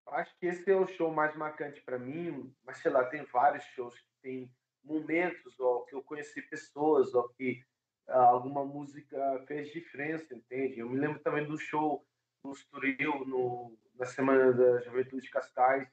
acho 0.10 0.38
que 0.40 0.48
esse 0.48 0.70
é 0.70 0.76
o 0.76 0.88
show 0.88 1.12
mais 1.12 1.36
marcante 1.36 1.82
para 1.82 2.00
mim, 2.00 2.54
mas 2.64 2.78
sei 2.78 2.92
lá, 2.92 3.04
tem 3.06 3.24
vários 3.26 3.64
shows 3.66 3.94
que 3.96 4.08
tem 4.22 4.52
momentos 4.84 5.60
ó, 5.60 5.82
que 5.82 5.96
eu 5.96 6.04
conheci 6.04 6.42
pessoas, 6.44 7.14
ó, 7.14 7.28
que 7.30 7.62
ah, 8.08 8.28
alguma 8.28 8.64
música 8.64 9.44
fez 9.48 9.70
diferença, 9.72 10.34
entende? 10.34 10.80
Eu 10.80 10.90
me 10.90 10.98
lembro 10.98 11.20
também 11.20 11.46
do 11.46 11.58
show 11.58 12.06
no 12.44 12.54
Estoril, 12.54 13.26
no, 13.26 13.78
na 13.96 14.06
Semana 14.06 14.54
da 14.54 14.80
Juventude 14.82 15.24
de 15.24 15.30
Cascais, 15.30 15.88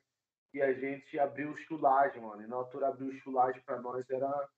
e 0.52 0.62
a 0.62 0.72
gente 0.72 1.18
abriu 1.18 1.50
o 1.50 1.56
chulagem, 1.56 2.22
mano. 2.22 2.42
E 2.42 2.46
na 2.46 2.54
altura 2.54 2.88
abriu 2.88 3.08
o 3.08 3.18
chulagem 3.18 3.60
para 3.62 3.80
nós 3.80 4.08
era 4.08 4.48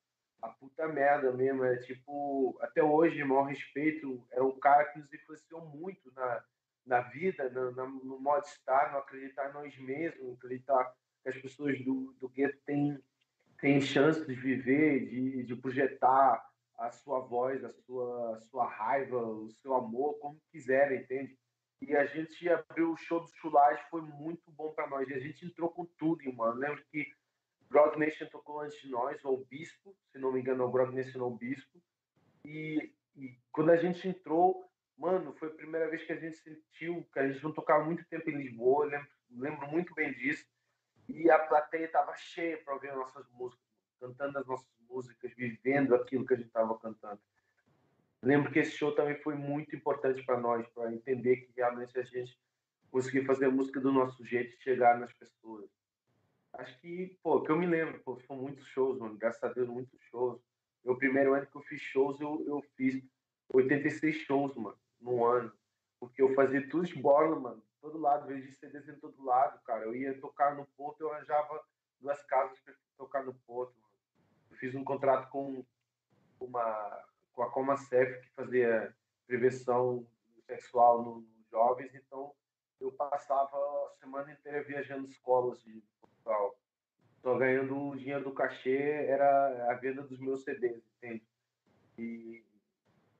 a 0.43 0.49
puta 0.49 0.87
merda 0.87 1.31
mesmo. 1.31 1.63
É 1.63 1.77
tipo, 1.77 2.55
até 2.61 2.83
hoje, 2.83 3.23
maior 3.23 3.45
respeito, 3.45 4.23
é 4.31 4.41
um 4.41 4.59
cara 4.59 4.85
que 4.85 4.99
nos 4.99 5.11
influenciou 5.11 5.65
muito 5.65 6.11
na, 6.13 6.43
na 6.87 7.01
vida, 7.01 7.49
no, 7.49 7.71
no 7.71 8.19
modo 8.19 8.43
de 8.43 8.49
estar, 8.49 8.91
no 8.91 8.99
acreditar 8.99 9.49
em 9.49 9.53
nós 9.53 9.77
mesmos, 9.77 10.33
acreditar 10.33 10.91
que 11.21 11.29
as 11.29 11.37
pessoas 11.37 11.79
do, 11.83 12.15
do 12.19 12.29
gueto 12.29 12.57
têm, 12.65 12.97
têm 13.59 13.81
chance 13.81 14.25
de 14.25 14.33
viver, 14.33 15.07
de, 15.09 15.43
de 15.43 15.55
projetar 15.55 16.43
a 16.77 16.91
sua 16.91 17.19
voz, 17.19 17.63
a 17.63 17.73
sua, 17.73 18.37
a 18.37 18.41
sua 18.41 18.67
raiva, 18.67 19.17
o 19.17 19.51
seu 19.61 19.73
amor, 19.73 20.17
como 20.19 20.41
quiserem, 20.51 21.01
entende? 21.01 21.37
E 21.81 21.95
a 21.95 22.05
gente 22.05 22.49
abriu 22.49 22.91
o 22.91 22.97
show 22.97 23.19
do 23.19 23.29
Chulage, 23.35 23.83
foi 23.89 24.01
muito 24.01 24.51
bom 24.51 24.71
para 24.71 24.87
nós. 24.87 25.07
E 25.09 25.13
a 25.13 25.19
gente 25.19 25.45
entrou 25.45 25.69
com 25.69 25.85
tudo, 25.97 26.31
mano. 26.33 26.55
Lembro 26.55 26.83
que 26.91 27.05
Grog 27.69 27.97
Nation 27.99 28.25
tocou 28.27 28.61
antes 28.61 28.79
de 28.81 28.89
nós, 28.89 29.23
ou 29.23 29.45
Bispo, 29.45 29.95
se 30.11 30.17
não 30.17 30.31
me 30.31 30.39
engano, 30.39 30.65
o 30.65 30.71
Grog 30.71 30.95
Nation 30.95 31.21
ou 31.21 31.35
Bispo. 31.35 31.81
E, 32.45 32.93
e, 33.15 33.37
quando 33.51 33.71
a 33.71 33.77
gente 33.77 34.07
entrou, 34.07 34.67
mano, 34.97 35.33
foi 35.33 35.49
a 35.49 35.53
primeira 35.53 35.89
vez 35.89 36.03
que 36.03 36.11
a 36.11 36.15
gente 36.15 36.37
sentiu 36.37 37.07
que 37.13 37.19
a 37.19 37.27
gente 37.27 37.43
não 37.43 37.53
tocava 37.53 37.83
muito 37.85 38.05
tempo 38.05 38.29
em 38.29 38.37
Lisboa, 38.37 38.85
lembro, 38.85 39.07
lembro 39.31 39.67
muito 39.67 39.93
bem 39.93 40.13
disso. 40.13 40.45
E 41.07 41.29
a 41.29 41.39
plateia 41.39 41.85
estava 41.85 42.13
cheia 42.15 42.57
para 42.57 42.73
ouvir 42.73 42.93
nossas 42.93 43.29
músicas, 43.31 43.63
cantando 43.99 44.39
as 44.39 44.45
nossas 44.45 44.67
músicas, 44.89 45.31
vivendo 45.35 45.95
aquilo 45.95 46.25
que 46.25 46.33
a 46.33 46.37
gente 46.37 46.47
estava 46.47 46.77
cantando. 46.79 47.21
Lembro 48.21 48.51
que 48.51 48.59
esse 48.59 48.71
show 48.71 48.93
também 48.93 49.15
foi 49.21 49.35
muito 49.35 49.75
importante 49.75 50.23
para 50.25 50.39
nós, 50.39 50.67
para 50.69 50.91
entender 50.91 51.37
que 51.37 51.53
realmente 51.55 51.97
a 51.97 52.03
gente 52.03 52.37
conseguir 52.91 53.25
fazer 53.25 53.45
a 53.45 53.51
música 53.51 53.79
do 53.79 53.91
nosso 53.91 54.25
jeito 54.25 54.55
e 54.55 54.63
chegar 54.63 54.99
nas 54.99 55.13
pessoas. 55.13 55.69
Acho 56.53 56.79
que, 56.79 57.17
pô, 57.21 57.41
que 57.41 57.51
eu 57.51 57.55
me 57.55 57.67
lembro, 57.67 57.99
pô, 57.99 58.17
foram 58.21 58.41
muitos 58.41 58.65
shows, 58.67 58.97
mano, 58.97 59.15
graças 59.15 59.43
a 59.43 59.53
Deus, 59.53 59.67
muitos 59.67 59.99
shows. 60.09 60.41
Meu 60.83 60.97
primeiro 60.97 61.33
ano 61.33 61.45
que 61.45 61.55
eu 61.55 61.61
fiz 61.61 61.81
shows, 61.81 62.19
eu, 62.19 62.43
eu 62.47 62.61
fiz 62.75 63.01
86 63.53 64.15
shows, 64.17 64.55
mano, 64.55 64.77
no 64.99 65.25
ano. 65.25 65.51
Porque 65.99 66.21
eu 66.21 66.33
fazia 66.35 66.67
tudo 66.69 66.85
de 66.85 67.01
bola, 67.01 67.39
mano, 67.39 67.63
todo 67.81 67.97
lado, 67.97 68.27
vejo 68.27 68.51
CDs 68.53 68.87
em 68.87 68.99
todo 68.99 69.23
lado, 69.23 69.59
cara. 69.63 69.85
Eu 69.85 69.95
ia 69.95 70.19
tocar 70.19 70.55
no 70.55 70.65
Porto, 70.77 71.01
eu 71.01 71.11
arranjava 71.11 71.63
duas 71.99 72.21
casas 72.23 72.59
para 72.59 72.73
tocar 72.97 73.23
no 73.23 73.33
Porto, 73.33 73.73
mano. 73.81 73.93
Eu 74.51 74.57
fiz 74.57 74.75
um 74.75 74.83
contrato 74.83 75.29
com 75.29 75.65
uma 76.39 77.05
com 77.37 77.43
a 77.43 77.51
Comacef, 77.51 78.19
que 78.21 78.29
fazia 78.31 78.95
prevenção 79.27 80.07
sexual 80.47 81.03
nos 81.03 81.25
jovens, 81.51 81.93
então 81.93 82.33
eu 82.79 82.91
passava 82.91 83.55
a 83.55 83.91
semana 83.99 84.31
inteira 84.31 84.63
viajando 84.63 85.07
escolas 85.07 85.61
de 85.61 85.83
Portugal. 86.01 86.57
Só 87.21 87.37
ganhando 87.37 87.77
o 87.77 87.95
dinheiro 87.95 88.23
do 88.23 88.33
cachê 88.33 89.05
era 89.07 89.71
a 89.71 89.75
venda 89.75 90.01
dos 90.01 90.19
meus 90.19 90.43
CDs, 90.43 90.83
entende? 90.97 91.23
E, 91.99 92.43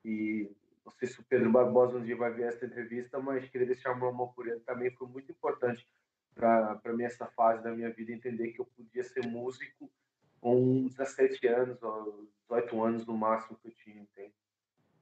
e 0.04 0.52
não 0.88 0.92
sei 0.94 1.10
se 1.10 1.20
o 1.20 1.24
Pedro 1.26 1.52
Barbosa 1.52 1.98
um 1.98 2.04
dia 2.04 2.16
vai 2.16 2.32
ver 2.32 2.44
essa 2.44 2.66
entrevista, 2.66 3.20
mas 3.20 3.48
queria 3.50 3.68
deixar 3.68 3.92
uma 3.92 4.10
mão 4.10 4.30
por 4.30 4.48
ele 4.48 4.62
também. 4.62 4.90
Foi 4.92 5.06
muito 5.06 5.30
importante 5.30 5.86
para 6.34 6.94
mim 6.94 7.04
essa 7.04 7.28
fase 7.28 7.62
da 7.62 7.72
minha 7.72 7.92
vida 7.92 8.14
entender 8.14 8.54
que 8.54 8.62
eu 8.62 8.66
podia 8.66 9.04
ser 9.04 9.28
músico 9.28 9.92
com 10.40 10.88
17 10.88 11.46
anos, 11.48 11.84
ou 11.84 12.30
18 12.44 12.84
anos 12.84 13.06
no 13.06 13.18
máximo 13.18 13.58
que 13.58 13.68
eu 13.68 13.72
tinha, 13.74 14.02
entende? 14.02 14.34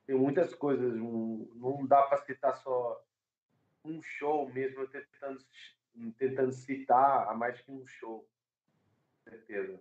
Tem 0.07 0.15
muitas 0.15 0.55
coisas, 0.55 0.91
não, 0.95 1.47
não 1.53 1.85
dá 1.85 2.01
para 2.01 2.17
citar 2.17 2.57
só 2.57 2.99
um 3.83 4.01
show 4.01 4.51
mesmo, 4.51 4.81
eu 4.81 4.87
tentando, 4.87 5.45
tentando 6.17 6.51
citar 6.51 7.29
a 7.29 7.35
mais 7.35 7.61
que 7.61 7.71
um 7.71 7.85
show, 7.85 8.27
com 9.23 9.29
certeza. 9.29 9.79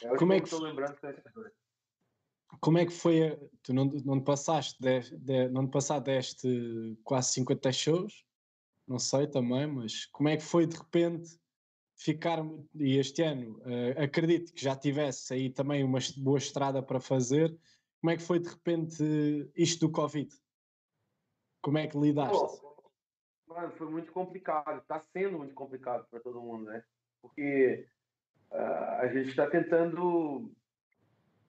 É 0.00 0.16
Como 0.16 0.32
é 0.32 0.38
que 0.38 0.44
estou 0.44 0.62
lembrando 0.62 0.96
Como 2.60 2.78
é 2.78 2.86
que 2.86 2.92
foi? 2.92 3.38
Tu 3.62 3.72
não, 3.74 3.84
não 3.84 4.20
passaste, 4.20 4.80
de, 4.80 5.00
de, 5.18 5.48
não 5.48 5.68
passaste 5.68 6.04
deste 6.04 6.98
quase 7.04 7.32
50 7.34 7.72
shows? 7.72 8.24
Não 8.86 8.98
sei 8.98 9.26
também, 9.26 9.66
mas 9.66 10.06
como 10.06 10.28
é 10.28 10.36
que 10.36 10.42
foi 10.42 10.66
de 10.66 10.76
repente 10.76 11.38
ficar, 11.94 12.38
e 12.74 12.96
este 12.96 13.22
ano 13.22 13.58
uh, 13.58 14.02
acredito 14.02 14.52
que 14.54 14.62
já 14.62 14.74
tivesse 14.74 15.34
aí 15.34 15.50
também 15.50 15.84
uma 15.84 15.98
boa 16.16 16.38
estrada 16.38 16.82
para 16.82 17.00
fazer, 17.00 17.54
como 18.00 18.10
é 18.12 18.16
que 18.16 18.22
foi 18.22 18.38
de 18.38 18.48
repente 18.48 19.50
isto 19.54 19.86
do 19.86 19.92
Covid? 19.92 20.32
Como 21.60 21.76
é 21.76 21.86
que 21.86 21.98
lidaste? 21.98 22.62
Mano, 23.48 23.72
foi 23.72 23.90
muito 23.90 24.12
complicado, 24.12 24.78
está 24.78 25.00
sendo 25.00 25.38
muito 25.38 25.54
complicado 25.54 26.06
para 26.08 26.20
todo 26.20 26.40
mundo, 26.40 26.66
né? 26.66 26.84
Porque 27.20 27.88
uh, 28.52 29.00
a 29.00 29.08
gente 29.08 29.30
está 29.30 29.48
tentando 29.50 30.54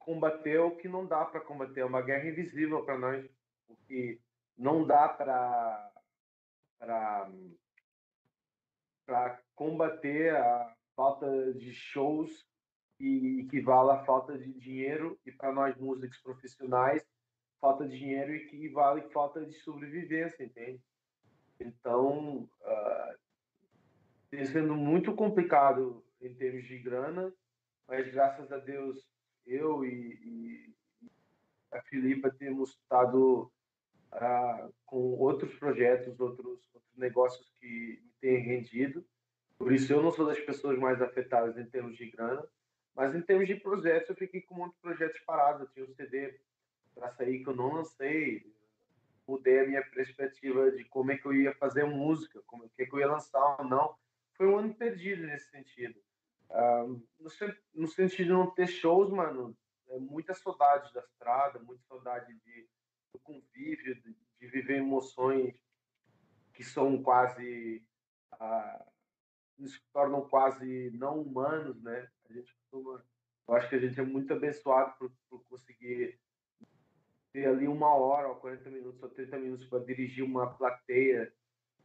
combater 0.09 0.57
o 0.57 0.75
que 0.75 0.89
não 0.89 1.05
dá 1.05 1.23
para 1.23 1.39
combater, 1.39 1.81
é 1.81 1.85
uma 1.85 2.01
guerra 2.01 2.27
invisível 2.27 2.83
para 2.83 2.97
nós, 2.97 3.29
porque 3.67 4.19
não 4.57 4.83
dá 4.83 5.07
para 5.07 5.91
para 9.05 9.39
combater 9.53 10.35
a 10.35 10.75
falta 10.95 11.53
de 11.53 11.71
shows 11.73 12.43
que 12.97 13.41
equivale 13.41 13.91
à 13.91 14.03
falta 14.03 14.35
de 14.35 14.51
dinheiro 14.53 15.19
e 15.27 15.31
para 15.31 15.51
nós 15.51 15.77
músicos 15.77 16.19
profissionais 16.21 17.05
falta 17.61 17.87
de 17.87 17.95
dinheiro 17.99 18.33
equivale 18.33 19.01
à 19.01 19.09
falta 19.09 19.45
de 19.45 19.53
sobrevivência, 19.53 20.43
entende? 20.43 20.81
Então, 21.59 22.49
uh, 22.61 23.19
tem 24.31 24.43
sendo 24.45 24.75
muito 24.75 25.13
complicado 25.13 26.03
em 26.19 26.33
termos 26.33 26.65
de 26.65 26.79
grana, 26.79 27.31
mas 27.87 28.09
graças 28.11 28.51
a 28.51 28.57
Deus 28.57 29.07
eu 29.45 29.85
e, 29.85 30.19
e 30.23 30.73
a 31.71 31.81
Filipa 31.81 32.29
temos 32.29 32.71
estado 32.71 33.51
uh, 34.13 34.73
com 34.85 34.97
outros 35.17 35.53
projetos, 35.55 36.19
outros, 36.19 36.61
outros 36.73 36.97
negócios 36.97 37.51
que 37.59 38.01
me 38.03 38.13
têm 38.21 38.39
rendido. 38.39 39.05
Por 39.57 39.73
isso 39.73 39.91
eu 39.91 40.01
não 40.01 40.11
sou 40.11 40.25
das 40.25 40.39
pessoas 40.39 40.77
mais 40.77 41.01
afetadas 41.01 41.57
em 41.57 41.65
termos 41.65 41.97
de 41.97 42.09
grana, 42.09 42.45
mas 42.95 43.13
em 43.13 43.21
termos 43.21 43.47
de 43.47 43.55
projetos 43.55 44.09
eu 44.09 44.15
fiquei 44.15 44.41
com 44.41 44.55
muitos 44.55 44.79
projetos 44.79 45.19
parados. 45.21 45.61
Eu 45.61 45.67
tinha 45.67 45.85
um 45.85 45.93
CD 45.93 46.39
para 46.95 47.11
sair 47.11 47.43
que 47.43 47.49
eu 47.49 47.55
não 47.55 47.73
lancei, 47.73 48.53
mudei 49.27 49.59
a 49.59 49.67
minha 49.67 49.83
perspectiva 49.83 50.71
de 50.71 50.83
como 50.85 51.11
é 51.11 51.17
que 51.17 51.25
eu 51.25 51.33
ia 51.33 51.53
fazer 51.55 51.83
música, 51.85 52.41
como 52.47 52.65
é 52.77 52.85
que 52.85 52.93
eu 52.93 52.99
ia 52.99 53.07
lançar 53.07 53.57
ou 53.59 53.65
não. 53.65 53.95
Foi 54.33 54.47
um 54.47 54.57
ano 54.57 54.73
perdido 54.73 55.27
nesse 55.27 55.49
sentido. 55.51 55.99
No, 57.73 57.87
sentido 57.87 58.25
de 58.25 58.29
não 58.29 58.51
ter 58.51 58.67
shows, 58.67 59.09
mano, 59.11 59.55
é 59.89 59.99
muita 59.99 60.33
saudade 60.33 60.91
da 60.93 61.01
estrada, 61.01 61.59
muita 61.59 61.83
saudade 61.87 62.33
de, 62.45 62.67
do 63.13 63.19
convívio, 63.19 63.95
de, 64.01 64.15
de 64.39 64.47
viver 64.47 64.77
emoções 64.77 65.55
que 66.53 66.63
são 66.63 67.01
quase. 67.01 67.83
Uh, 68.33 68.89
nos 69.57 69.79
tornam 69.91 70.27
quase 70.27 70.89
não 70.91 71.21
humanos, 71.21 71.81
né? 71.81 72.09
A 72.29 72.33
gente 72.33 72.53
costuma. 72.55 73.03
Eu 73.47 73.55
acho 73.55 73.69
que 73.69 73.75
a 73.75 73.79
gente 73.79 73.99
é 73.99 74.03
muito 74.03 74.31
abençoado 74.33 74.95
por, 74.97 75.11
por 75.29 75.43
conseguir 75.45 76.19
ter 77.31 77.47
ali 77.47 77.67
uma 77.67 77.93
hora, 77.93 78.27
ou 78.27 78.35
40 78.35 78.69
minutos, 78.69 79.01
ou 79.03 79.09
30 79.09 79.37
minutos 79.37 79.65
para 79.65 79.83
dirigir 79.83 80.23
uma 80.23 80.53
plateia. 80.55 81.33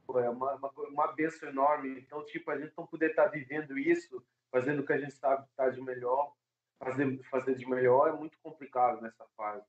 é 0.09 0.31
uma, 0.31 0.55
uma, 0.55 0.71
uma 0.71 1.13
benção 1.13 1.49
enorme. 1.49 1.99
Então, 2.01 2.25
tipo, 2.27 2.51
a 2.51 2.59
gente 2.59 2.73
não 2.77 2.87
poder 2.87 3.11
estar 3.11 3.25
tá 3.25 3.31
vivendo 3.31 3.79
isso, 3.79 4.25
fazendo 4.55 4.83
o 4.83 4.87
que 4.87 4.93
a 4.93 4.99
gente 4.99 5.15
sabe 5.15 5.43
estar 5.51 5.65
tá 5.65 5.71
de 5.71 5.81
melhor, 5.81 6.33
fazer, 6.79 7.21
fazer 7.25 7.57
de 7.57 7.69
melhor, 7.69 8.09
é 8.09 8.13
muito 8.13 8.39
complicado 8.41 9.03
nessa 9.03 9.27
fase. 9.37 9.67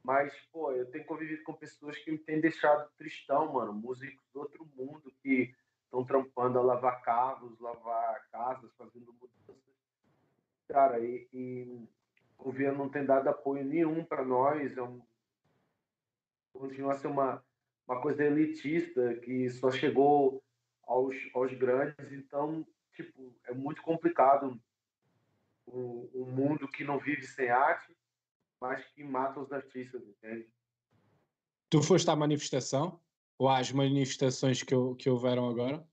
Mas, 0.00 0.32
pô, 0.52 0.70
eu 0.70 0.88
tenho 0.92 1.04
convivido 1.04 1.42
com 1.42 1.52
pessoas 1.52 1.98
que 1.98 2.12
me 2.12 2.18
têm 2.18 2.40
deixado 2.40 2.88
tristão, 2.96 3.52
mano. 3.52 3.72
Músicos 3.72 4.24
do 4.32 4.38
outro 4.38 4.64
mundo 4.76 5.12
que 5.20 5.52
estão 5.82 6.04
trampando 6.04 6.56
a 6.56 6.62
lavar 6.62 7.02
carros, 7.02 7.58
lavar 7.58 8.28
casas, 8.30 8.72
fazendo 8.76 9.12
mudanças. 9.12 9.56
Cara, 10.68 11.00
e, 11.00 11.26
e 11.32 11.88
o 12.38 12.44
governo 12.44 12.78
não 12.78 12.88
tem 12.88 13.04
dado 13.04 13.28
apoio 13.28 13.64
nenhum 13.64 14.04
para 14.04 14.24
nós, 14.24 14.76
é 14.76 14.82
um, 14.82 15.02
continua 16.52 16.92
a 16.92 16.96
ser 16.96 17.08
uma, 17.08 17.42
uma 17.88 18.00
coisa 18.00 18.24
elitista 18.24 19.14
que 19.16 19.50
só 19.50 19.72
chegou 19.72 20.40
aos, 20.86 21.16
aos 21.34 21.52
grandes, 21.54 22.12
então, 22.12 22.64
tipo, 22.98 23.32
é 23.46 23.54
muito 23.54 23.80
complicado 23.80 24.60
um, 25.68 26.10
um 26.12 26.24
mundo 26.24 26.66
que 26.66 26.82
não 26.82 26.98
vive 26.98 27.22
sem 27.22 27.48
arte, 27.48 27.96
mas 28.60 28.84
que 28.86 29.04
mata 29.04 29.38
os 29.38 29.52
artistas, 29.52 30.02
entende? 30.02 30.50
Tu 31.70 31.80
foste 31.80 32.10
à 32.10 32.16
manifestação? 32.16 33.00
Ou 33.38 33.48
às 33.48 33.70
manifestações 33.70 34.64
que, 34.64 34.74
que 34.98 35.08
houveram 35.08 35.48
agora? 35.48 35.86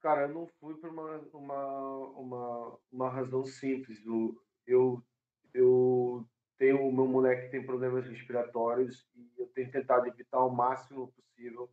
Cara, 0.00 0.22
eu 0.22 0.28
não 0.28 0.46
fui 0.60 0.74
por 0.76 0.90
uma, 0.90 1.18
uma, 1.32 1.96
uma, 2.10 2.78
uma 2.92 3.10
razão 3.10 3.44
simples. 3.44 3.98
Eu, 4.06 4.40
eu, 4.64 5.04
eu 5.52 6.24
tenho 6.56 6.86
o 6.86 6.92
meu 6.92 7.08
moleque 7.08 7.50
tem 7.50 7.66
problemas 7.66 8.06
respiratórios 8.06 9.08
e 9.16 9.28
eu 9.36 9.48
tenho 9.48 9.72
tentado 9.72 10.06
evitar 10.06 10.38
ao 10.38 10.50
máximo 10.50 11.12
possível 11.12 11.68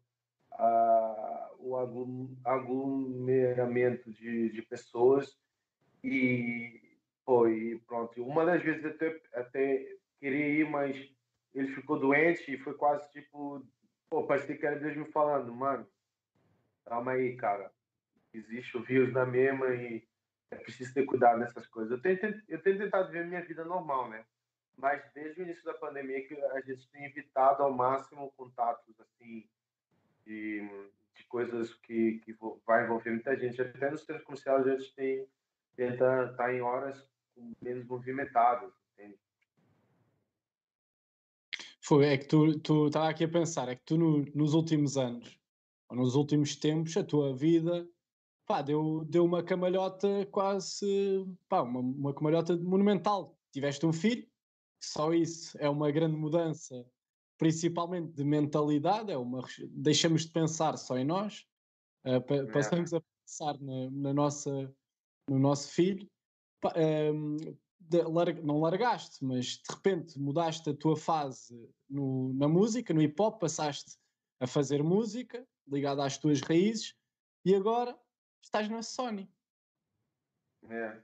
uh, 0.60 1.56
o 1.60 1.78
aglomeramento 2.44 4.12
de, 4.12 4.50
de 4.50 4.62
pessoas 4.62 5.38
e 6.04 6.98
foi 7.26 7.82
pronto. 7.88 8.24
Uma 8.24 8.46
das 8.46 8.62
vezes 8.62 8.86
até, 8.86 9.22
até 9.34 9.96
queria 10.20 10.48
ir, 10.48 10.70
mas 10.70 10.98
ele 11.54 11.74
ficou 11.76 12.00
doente 12.00 12.54
e 12.54 12.58
foi 12.58 12.74
quase 12.74 13.10
tipo 13.12 13.66
Pô, 14.14 14.28
parecia 14.28 14.56
que 14.56 14.64
era 14.64 14.78
Deus 14.78 14.96
me 14.96 15.12
falando, 15.12 15.52
mano, 15.52 15.88
calma 16.86 17.14
aí, 17.14 17.36
cara. 17.36 17.72
Existe 18.32 18.78
o 18.78 18.84
vírus 18.84 19.12
da 19.12 19.26
mesma 19.26 19.74
e 19.74 20.08
é 20.52 20.56
preciso 20.56 20.94
ter 20.94 21.04
cuidado 21.04 21.40
nessas 21.40 21.66
coisas. 21.66 21.94
Eu 21.94 22.00
tenho, 22.00 22.44
eu 22.48 22.62
tenho 22.62 22.78
tentado 22.78 23.12
viver 23.12 23.26
minha 23.26 23.44
vida 23.44 23.66
normal, 23.66 24.12
né? 24.12 24.24
Mas 24.78 25.04
desde 25.16 25.42
o 25.42 25.44
início 25.44 25.64
da 25.64 25.74
pandemia 25.74 26.28
que 26.28 26.36
a 26.36 26.62
gente 26.62 26.88
tem 26.92 27.06
evitado 27.06 27.64
ao 27.64 27.74
máximo 27.74 28.32
contatos, 28.38 28.94
assim, 29.00 29.50
de, 30.26 30.62
de 31.16 31.24
coisas 31.28 31.74
que, 31.76 32.20
que 32.20 32.36
vai 32.66 32.86
envolver 32.86 33.12
muita 33.12 33.38
gente. 33.38 33.62
Até 33.62 33.92
nos 33.92 34.02
centros 34.06 34.26
comerciais 34.26 34.68
a 34.68 34.76
gente 34.76 34.94
tem, 34.96 35.28
tenta 35.76 36.24
estar 36.24 36.36
tá 36.36 36.54
em 36.54 36.62
horas 36.62 37.08
menos 37.62 37.86
movimentadas, 37.86 38.72
entende? 38.94 39.18
Foi, 41.82 42.06
é 42.06 42.18
que 42.18 42.26
tu, 42.26 42.60
tu 42.60 42.88
estava 42.88 43.10
aqui 43.10 43.26
a 43.26 43.30
pensar, 43.30 43.68
é 43.68 43.76
que 43.76 43.84
tu 43.84 43.98
no, 43.98 44.26
nos 44.34 44.54
últimos 44.54 44.98
anos, 44.98 45.40
ou 45.90 45.98
nos 45.98 46.16
últimos 46.16 46.56
tempos, 46.56 46.96
a 46.96 47.04
tua 47.04 47.36
vida 47.36 47.88
pá, 48.46 48.62
deu, 48.62 49.04
deu 49.06 49.26
uma 49.26 49.44
camalhota 49.44 50.26
quase, 50.32 51.26
pá, 51.50 51.62
uma, 51.62 51.80
uma 51.80 52.14
camalhota 52.14 52.56
monumental. 52.58 53.38
Tiveste 53.52 53.86
um 53.86 53.94
filho, 53.94 54.28
só 54.80 55.14
isso 55.14 55.58
é 55.60 55.70
uma 55.70 55.92
grande 55.92 56.16
mudança 56.16 56.86
principalmente 57.44 58.14
de 58.14 58.24
mentalidade, 58.24 59.12
é 59.12 59.18
uma, 59.18 59.46
deixamos 59.70 60.26
de 60.26 60.32
pensar 60.32 60.78
só 60.78 60.98
em 60.98 61.04
nós, 61.04 61.46
uh, 62.08 62.22
pa, 62.22 62.46
passamos 62.54 62.94
a 62.94 63.02
pensar 63.02 63.60
na, 63.60 63.92
na, 63.92 64.14
nossa, 64.14 64.74
no 65.30 65.38
nosso 65.38 65.70
filho. 65.74 66.10
Um, 67.14 67.36
de, 67.82 68.02
larga, 68.04 68.42
não 68.42 68.62
largaste, 68.62 69.26
mas 69.26 69.58
de 69.58 69.76
repente 69.76 70.18
mudaste 70.18 70.70
a 70.70 70.74
tua 70.74 70.96
fase 70.96 71.70
no, 71.90 72.34
na 72.34 72.48
música, 72.48 72.94
no 72.94 73.02
hip 73.02 73.22
hop, 73.22 73.42
passaste 73.42 73.98
a 74.40 74.48
fazer 74.48 74.82
música 74.82 75.46
ligada 75.68 76.06
às 76.06 76.18
tuas 76.18 76.40
raízes 76.40 76.96
e 77.44 77.54
agora 77.54 78.00
estás 78.42 78.70
na 78.70 78.82
Sony. 78.82 79.30
É. 80.70 80.98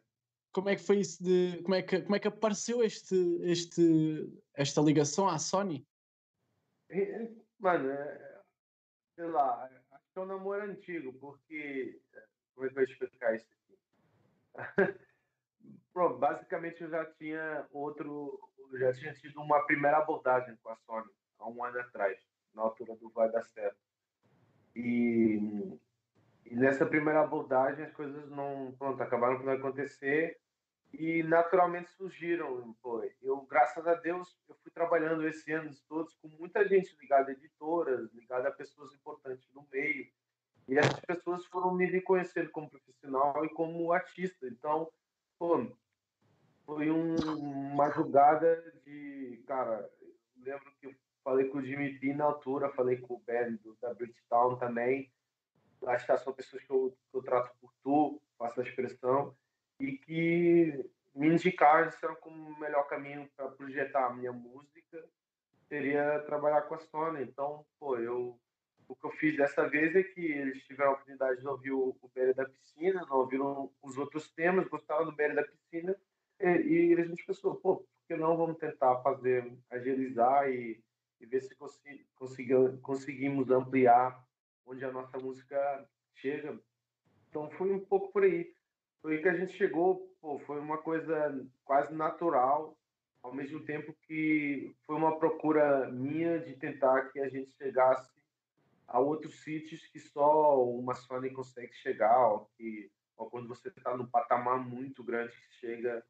Como 0.53 0.69
é 0.69 0.77
que 0.77 0.81
foi 0.81 1.01
isso 1.01 1.21
de. 1.21 1.61
Como 1.63 1.75
é 1.75 1.81
que, 1.81 2.01
como 2.01 2.15
é 2.15 2.19
que 2.19 2.29
apareceu 2.29 2.81
este, 2.81 3.15
este, 3.41 4.31
esta 4.55 4.79
ligação 4.79 5.27
à 5.27 5.37
Sony? 5.37 5.85
Mano, 7.59 7.89
é, 7.91 8.41
sei 9.15 9.27
lá, 9.27 9.65
acho 9.91 10.11
que 10.11 10.19
é 10.19 10.21
um 10.21 10.25
namoro 10.25 10.63
antigo, 10.63 11.13
porque. 11.19 12.01
Como 12.53 12.67
é 12.67 12.69
que 12.69 12.79
eu 12.79 12.83
vou 12.83 12.83
explicar 12.83 13.35
isso 13.35 13.47
aqui? 13.53 13.79
Pronto, 15.93 16.17
basicamente 16.17 16.81
eu 16.83 16.89
já 16.89 17.05
tinha 17.13 17.67
outro. 17.71 18.39
Já 18.73 18.93
tinha 18.93 19.13
tido 19.13 19.41
uma 19.41 19.65
primeira 19.65 19.97
abordagem 19.97 20.55
com 20.57 20.69
a 20.69 20.75
Sony 20.75 21.09
há 21.39 21.49
um 21.49 21.63
ano 21.63 21.79
atrás, 21.79 22.19
na 22.53 22.63
altura 22.63 22.95
do 22.95 23.09
Vai 23.09 23.31
Dar 23.31 23.43
Certo. 23.43 23.79
E 24.75 25.79
e 26.49 26.55
nessa 26.55 26.85
primeira 26.85 27.21
abordagem 27.21 27.85
as 27.85 27.93
coisas 27.93 28.27
não, 28.31 28.75
pronto, 28.77 29.01
acabaram 29.03 29.37
por 29.37 29.45
não 29.45 29.53
acontecer 29.53 30.39
e 30.93 31.23
naturalmente 31.23 31.91
surgiram. 31.91 32.75
Pô, 32.81 33.03
eu, 33.21 33.41
graças 33.41 33.85
a 33.87 33.95
Deus, 33.95 34.37
eu 34.47 34.55
fui 34.55 34.71
trabalhando 34.71 35.27
esses 35.27 35.47
anos 35.47 35.81
todos 35.87 36.13
com 36.15 36.27
muita 36.27 36.67
gente 36.67 36.95
ligada 36.99 37.29
a 37.29 37.33
editoras, 37.33 38.11
ligada 38.13 38.49
a 38.49 38.51
pessoas 38.51 38.93
importantes 38.93 39.47
no 39.53 39.67
meio. 39.71 40.07
E 40.67 40.77
essas 40.77 40.99
pessoas 40.99 41.45
foram 41.45 41.73
me 41.73 41.85
reconhecendo 41.85 42.49
como 42.51 42.69
profissional 42.69 43.43
e 43.45 43.49
como 43.49 43.91
artista. 43.91 44.47
Então, 44.47 44.91
pô, 45.37 45.65
foi 46.65 46.91
um, 46.91 47.15
uma 47.15 47.89
jogada 47.89 48.61
de, 48.85 49.43
cara, 49.47 49.89
lembro 50.37 50.71
que 50.79 50.87
eu 50.87 50.95
falei 51.23 51.47
com 51.47 51.57
o 51.57 51.63
Jimmy 51.63 51.97
P 51.99 52.13
na 52.13 52.25
altura, 52.25 52.69
falei 52.69 52.97
com 52.97 53.15
o 53.15 53.19
Ben 53.19 53.55
do, 53.57 53.75
da 53.81 53.93
Bridgetown 53.93 54.57
também, 54.57 55.11
acho 55.87 56.05
que 56.05 56.17
são 56.17 56.33
pessoas 56.33 56.63
que 56.63 56.71
eu, 56.71 56.95
que 57.11 57.17
eu 57.17 57.23
trato 57.23 57.51
por 57.59 57.73
tu, 57.83 58.21
faço 58.37 58.59
a 58.59 58.63
expressão, 58.63 59.35
e 59.79 59.97
que 59.97 60.85
me 61.15 61.27
indicaram, 61.27 61.91
como 62.21 62.49
o 62.49 62.59
melhor 62.59 62.87
caminho 62.87 63.29
para 63.35 63.49
projetar 63.49 64.07
a 64.07 64.13
minha 64.13 64.31
música 64.31 65.03
seria 65.67 66.19
trabalhar 66.25 66.63
com 66.63 66.75
a 66.75 66.79
Sony. 66.79 67.23
Então, 67.23 67.65
pô, 67.79 67.97
eu, 67.97 68.39
o 68.87 68.95
que 68.95 69.05
eu 69.05 69.11
fiz 69.11 69.37
dessa 69.37 69.67
vez 69.67 69.95
é 69.95 70.03
que 70.03 70.19
eles 70.19 70.63
tiveram 70.63 70.91
a 70.91 70.93
oportunidade 70.93 71.39
de 71.39 71.47
ouvir 71.47 71.71
o, 71.71 71.95
o 72.01 72.09
Beira 72.13 72.33
da 72.33 72.45
Piscina, 72.45 73.05
não 73.07 73.17
ouviram 73.17 73.71
os 73.81 73.97
outros 73.97 74.31
temas, 74.31 74.67
gostaram 74.67 75.05
do 75.05 75.15
Beira 75.15 75.35
da 75.35 75.43
Piscina, 75.43 75.95
e, 76.39 76.47
e 76.47 76.91
eles 76.91 77.09
me 77.09 77.15
pensaram, 77.15 77.55
pô, 77.55 77.77
por 77.77 77.87
que 78.07 78.15
não 78.15 78.35
vamos 78.35 78.57
tentar 78.57 79.01
fazer, 79.01 79.53
agilizar 79.69 80.49
e, 80.49 80.81
e 81.21 81.25
ver 81.25 81.41
se 81.41 81.55
conseguimos 82.81 83.51
ampliar 83.51 84.23
onde 84.65 84.83
a 84.83 84.91
nossa 84.91 85.17
música 85.17 85.87
chega. 86.15 86.59
Então 87.29 87.49
foi 87.51 87.71
um 87.71 87.79
pouco 87.79 88.11
por 88.11 88.23
aí. 88.23 88.51
Foi 89.01 89.21
que 89.21 89.29
a 89.29 89.35
gente 89.35 89.53
chegou, 89.53 90.13
pô, 90.21 90.39
foi 90.39 90.59
uma 90.59 90.77
coisa 90.77 91.45
quase 91.63 91.93
natural, 91.93 92.77
ao 93.23 93.33
mesmo 93.33 93.63
tempo 93.65 93.95
que 94.03 94.73
foi 94.85 94.95
uma 94.95 95.17
procura 95.17 95.89
minha 95.89 96.39
de 96.39 96.55
tentar 96.55 97.09
que 97.09 97.19
a 97.19 97.29
gente 97.29 97.51
chegasse 97.51 98.11
a 98.87 98.99
outros 98.99 99.43
sítios 99.43 99.85
que 99.87 99.99
só 99.99 100.63
uma 100.65 100.95
Sony 100.95 101.29
consegue 101.29 101.73
chegar, 101.75 102.27
ou, 102.27 102.49
que, 102.57 102.91
ou 103.15 103.29
quando 103.29 103.47
você 103.47 103.69
está 103.69 103.95
num 103.95 104.05
patamar 104.05 104.59
muito 104.59 105.03
grande 105.03 105.31
que 105.31 105.53
chega 105.59 106.03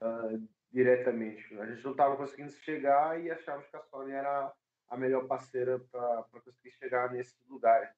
uh, 0.00 0.48
diretamente. 0.72 1.42
A 1.58 1.66
gente 1.66 1.84
não 1.84 1.92
estava 1.92 2.16
conseguindo 2.16 2.52
chegar 2.52 3.20
e 3.22 3.30
achávamos 3.30 3.68
que 3.68 3.76
a 3.76 3.82
Sony 3.82 4.12
era 4.12 4.52
a 4.88 4.96
melhor 4.96 5.26
parceira 5.26 5.78
para 5.90 6.24
conseguir 6.32 6.70
chegar 6.72 7.12
nesses 7.12 7.38
lugares. 7.48 7.90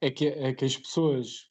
É 0.00 0.10
que, 0.10 0.28
é 0.28 0.54
que 0.54 0.64
as 0.64 0.76
pessoas 0.76 1.50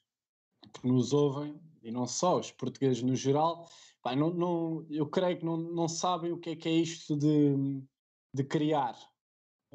que 0.79 0.87
nos 0.87 1.13
ouvem, 1.13 1.59
e 1.81 1.91
não 1.91 2.07
só, 2.07 2.39
os 2.39 2.51
portugueses 2.51 3.01
no 3.01 3.15
geral, 3.15 3.69
pá, 4.01 4.15
não, 4.15 4.33
não, 4.33 4.85
eu 4.89 5.07
creio 5.07 5.37
que 5.37 5.45
não, 5.45 5.57
não 5.57 5.87
sabem 5.87 6.31
o 6.31 6.37
que 6.37 6.51
é 6.51 6.55
que 6.55 6.69
é 6.69 6.73
isto 6.73 7.15
de, 7.15 7.81
de 8.33 8.43
criar. 8.43 8.95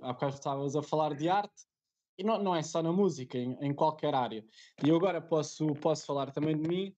Há 0.03 0.13
bocado 0.13 0.35
estavas 0.35 0.77
a 0.77 0.83
falar 0.83 1.15
de 1.15 1.29
arte, 1.29 1.67
e 2.19 2.25
não, 2.25 2.43
não 2.43 2.55
é 2.55 2.63
só 2.63 2.83
na 2.83 2.93
música, 2.93 3.39
em, 3.39 3.57
em 3.61 3.75
qualquer 3.75 4.15
área. 4.15 4.45
E 4.85 4.89
eu 4.89 4.97
agora 4.97 5.21
posso, 5.21 5.75
posso 5.75 6.05
falar 6.05 6.31
também 6.33 6.57
de 6.57 6.69
mim, 6.69 6.95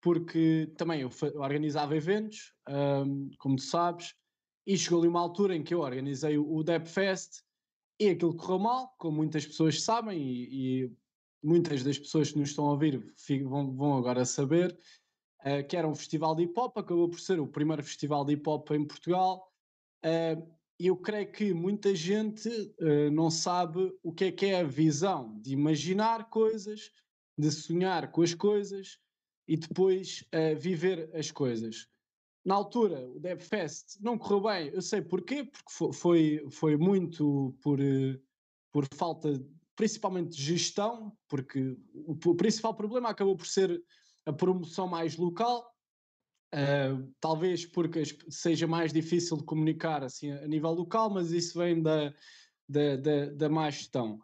porque 0.00 0.72
também 0.76 1.00
eu, 1.00 1.10
eu 1.34 1.40
organizava 1.40 1.96
eventos, 1.96 2.52
um, 2.68 3.30
como 3.38 3.56
tu 3.56 3.62
sabes, 3.62 4.14
e 4.66 4.76
chegou 4.76 4.98
ali 4.98 5.08
uma 5.08 5.20
altura 5.20 5.56
em 5.56 5.62
que 5.62 5.72
eu 5.72 5.80
organizei 5.80 6.36
o, 6.36 6.44
o 6.44 6.64
Fest 6.84 7.42
e 7.98 8.10
aquilo 8.10 8.36
correu 8.36 8.58
mal, 8.58 8.94
como 8.98 9.16
muitas 9.16 9.46
pessoas 9.46 9.82
sabem, 9.82 10.18
e, 10.20 10.84
e 10.84 10.92
muitas 11.42 11.82
das 11.82 11.98
pessoas 11.98 12.32
que 12.32 12.38
nos 12.38 12.50
estão 12.50 12.66
a 12.66 12.72
ouvir 12.72 13.14
vão, 13.44 13.74
vão 13.74 13.96
agora 13.96 14.24
saber, 14.24 14.76
uh, 15.40 15.66
que 15.68 15.76
era 15.76 15.88
um 15.88 15.94
festival 15.94 16.34
de 16.34 16.44
hip 16.44 16.58
hop, 16.58 16.76
acabou 16.78 17.08
por 17.08 17.20
ser 17.20 17.40
o 17.40 17.46
primeiro 17.46 17.82
festival 17.82 18.24
de 18.24 18.34
hip 18.34 18.48
hop 18.48 18.70
em 18.72 18.84
Portugal. 18.84 19.52
Uh, 20.04 20.58
eu 20.78 20.96
creio 20.96 21.30
que 21.32 21.52
muita 21.52 21.94
gente 21.94 22.48
uh, 22.48 23.10
não 23.12 23.30
sabe 23.30 23.92
o 24.02 24.12
que 24.12 24.24
é 24.26 24.32
que 24.32 24.46
é 24.46 24.60
a 24.60 24.64
visão 24.64 25.40
de 25.40 25.52
imaginar 25.52 26.30
coisas, 26.30 26.90
de 27.36 27.50
sonhar 27.50 28.10
com 28.10 28.22
as 28.22 28.34
coisas 28.34 28.98
e 29.46 29.56
depois 29.56 30.24
viver 30.58 31.08
as 31.14 31.30
coisas 31.30 31.88
na 32.48 32.54
altura 32.54 33.06
o 33.10 33.20
DevFest 33.20 34.00
não 34.00 34.16
correu 34.16 34.40
bem, 34.40 34.68
eu 34.72 34.80
sei 34.80 35.02
porquê, 35.02 35.44
porque 35.44 35.92
foi, 35.92 36.46
foi 36.50 36.76
muito 36.78 37.54
por, 37.60 37.78
por 38.72 38.86
falta, 38.94 39.38
principalmente 39.78 40.36
gestão, 40.36 41.16
porque 41.28 41.76
o, 41.94 42.10
o 42.12 42.34
principal 42.34 42.74
problema 42.74 43.10
acabou 43.10 43.36
por 43.36 43.46
ser 43.46 43.80
a 44.26 44.32
promoção 44.32 44.88
mais 44.88 45.16
local, 45.16 45.72
uh, 46.52 47.14
talvez 47.20 47.64
porque 47.64 48.02
seja 48.28 48.66
mais 48.66 48.92
difícil 48.92 49.36
de 49.36 49.44
comunicar 49.44 50.02
assim 50.02 50.32
a 50.32 50.48
nível 50.48 50.72
local, 50.72 51.08
mas 51.08 51.30
isso 51.30 51.56
vem 51.56 51.80
da, 51.80 52.12
da, 52.68 52.96
da, 52.96 53.26
da 53.26 53.48
má 53.48 53.70
gestão. 53.70 54.18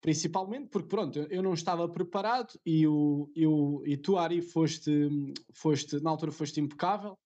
Principalmente 0.00 0.68
porque 0.68 0.88
pronto, 0.88 1.16
eu 1.30 1.44
não 1.44 1.54
estava 1.54 1.88
preparado 1.88 2.58
e, 2.66 2.84
o, 2.84 3.30
eu, 3.36 3.84
e 3.86 3.96
tu 3.96 4.18
Ari 4.18 4.42
foste, 4.42 5.08
foste, 5.52 6.02
na 6.02 6.10
altura 6.10 6.32
foste 6.32 6.60
impecável, 6.60 7.16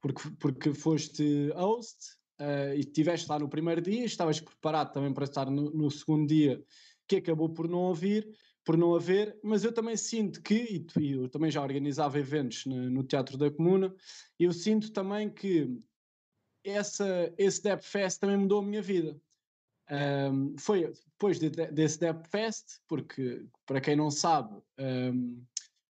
porque, 0.00 0.30
porque 0.38 0.72
foste 0.72 1.50
host 1.56 1.98
uh, 2.40 2.74
e 2.76 2.80
estiveste 2.80 3.28
lá 3.28 3.38
no 3.38 3.48
primeiro 3.48 3.80
dia, 3.80 4.04
estavas 4.04 4.40
preparado 4.40 4.92
também 4.92 5.12
para 5.12 5.24
estar 5.24 5.50
no, 5.50 5.70
no, 5.70 5.90
segundo 5.90 6.26
dia, 6.26 6.62
que 7.20 7.30
acabou 7.30 7.48
por 7.48 7.68
não 7.68 7.80
ouvir, 7.80 8.28
por 8.64 8.76
não 8.76 8.94
haver, 8.94 9.38
mas 9.42 9.64
eu 9.64 9.72
também 9.72 9.96
sinto 9.96 10.40
que, 10.40 10.86
e 10.98 11.12
eu 11.12 11.28
também 11.28 11.50
já 11.50 11.62
organizava 11.62 12.18
eventos 12.18 12.64
no, 12.66 12.88
no 12.90 13.02
Teatro 13.02 13.36
da 13.36 13.50
Comuna, 13.50 13.94
eu 14.38 14.52
sinto 14.52 14.92
também 14.92 15.28
que 15.28 15.80
essa, 16.64 17.32
esse 17.36 17.62
Dep 17.62 17.82
Fest 17.82 18.20
também 18.20 18.36
mudou 18.36 18.60
a 18.60 18.62
minha 18.62 18.82
vida. 18.82 19.20
Um, 19.90 20.56
foi 20.58 20.92
depois 21.10 21.38
de, 21.38 21.50
de, 21.50 21.66
desse 21.72 21.98
Dep 21.98 22.24
Fest, 22.28 22.78
porque 22.88 23.44
para 23.66 23.80
quem 23.80 23.96
não 23.96 24.10
sabe, 24.10 24.62
um, 24.78 25.44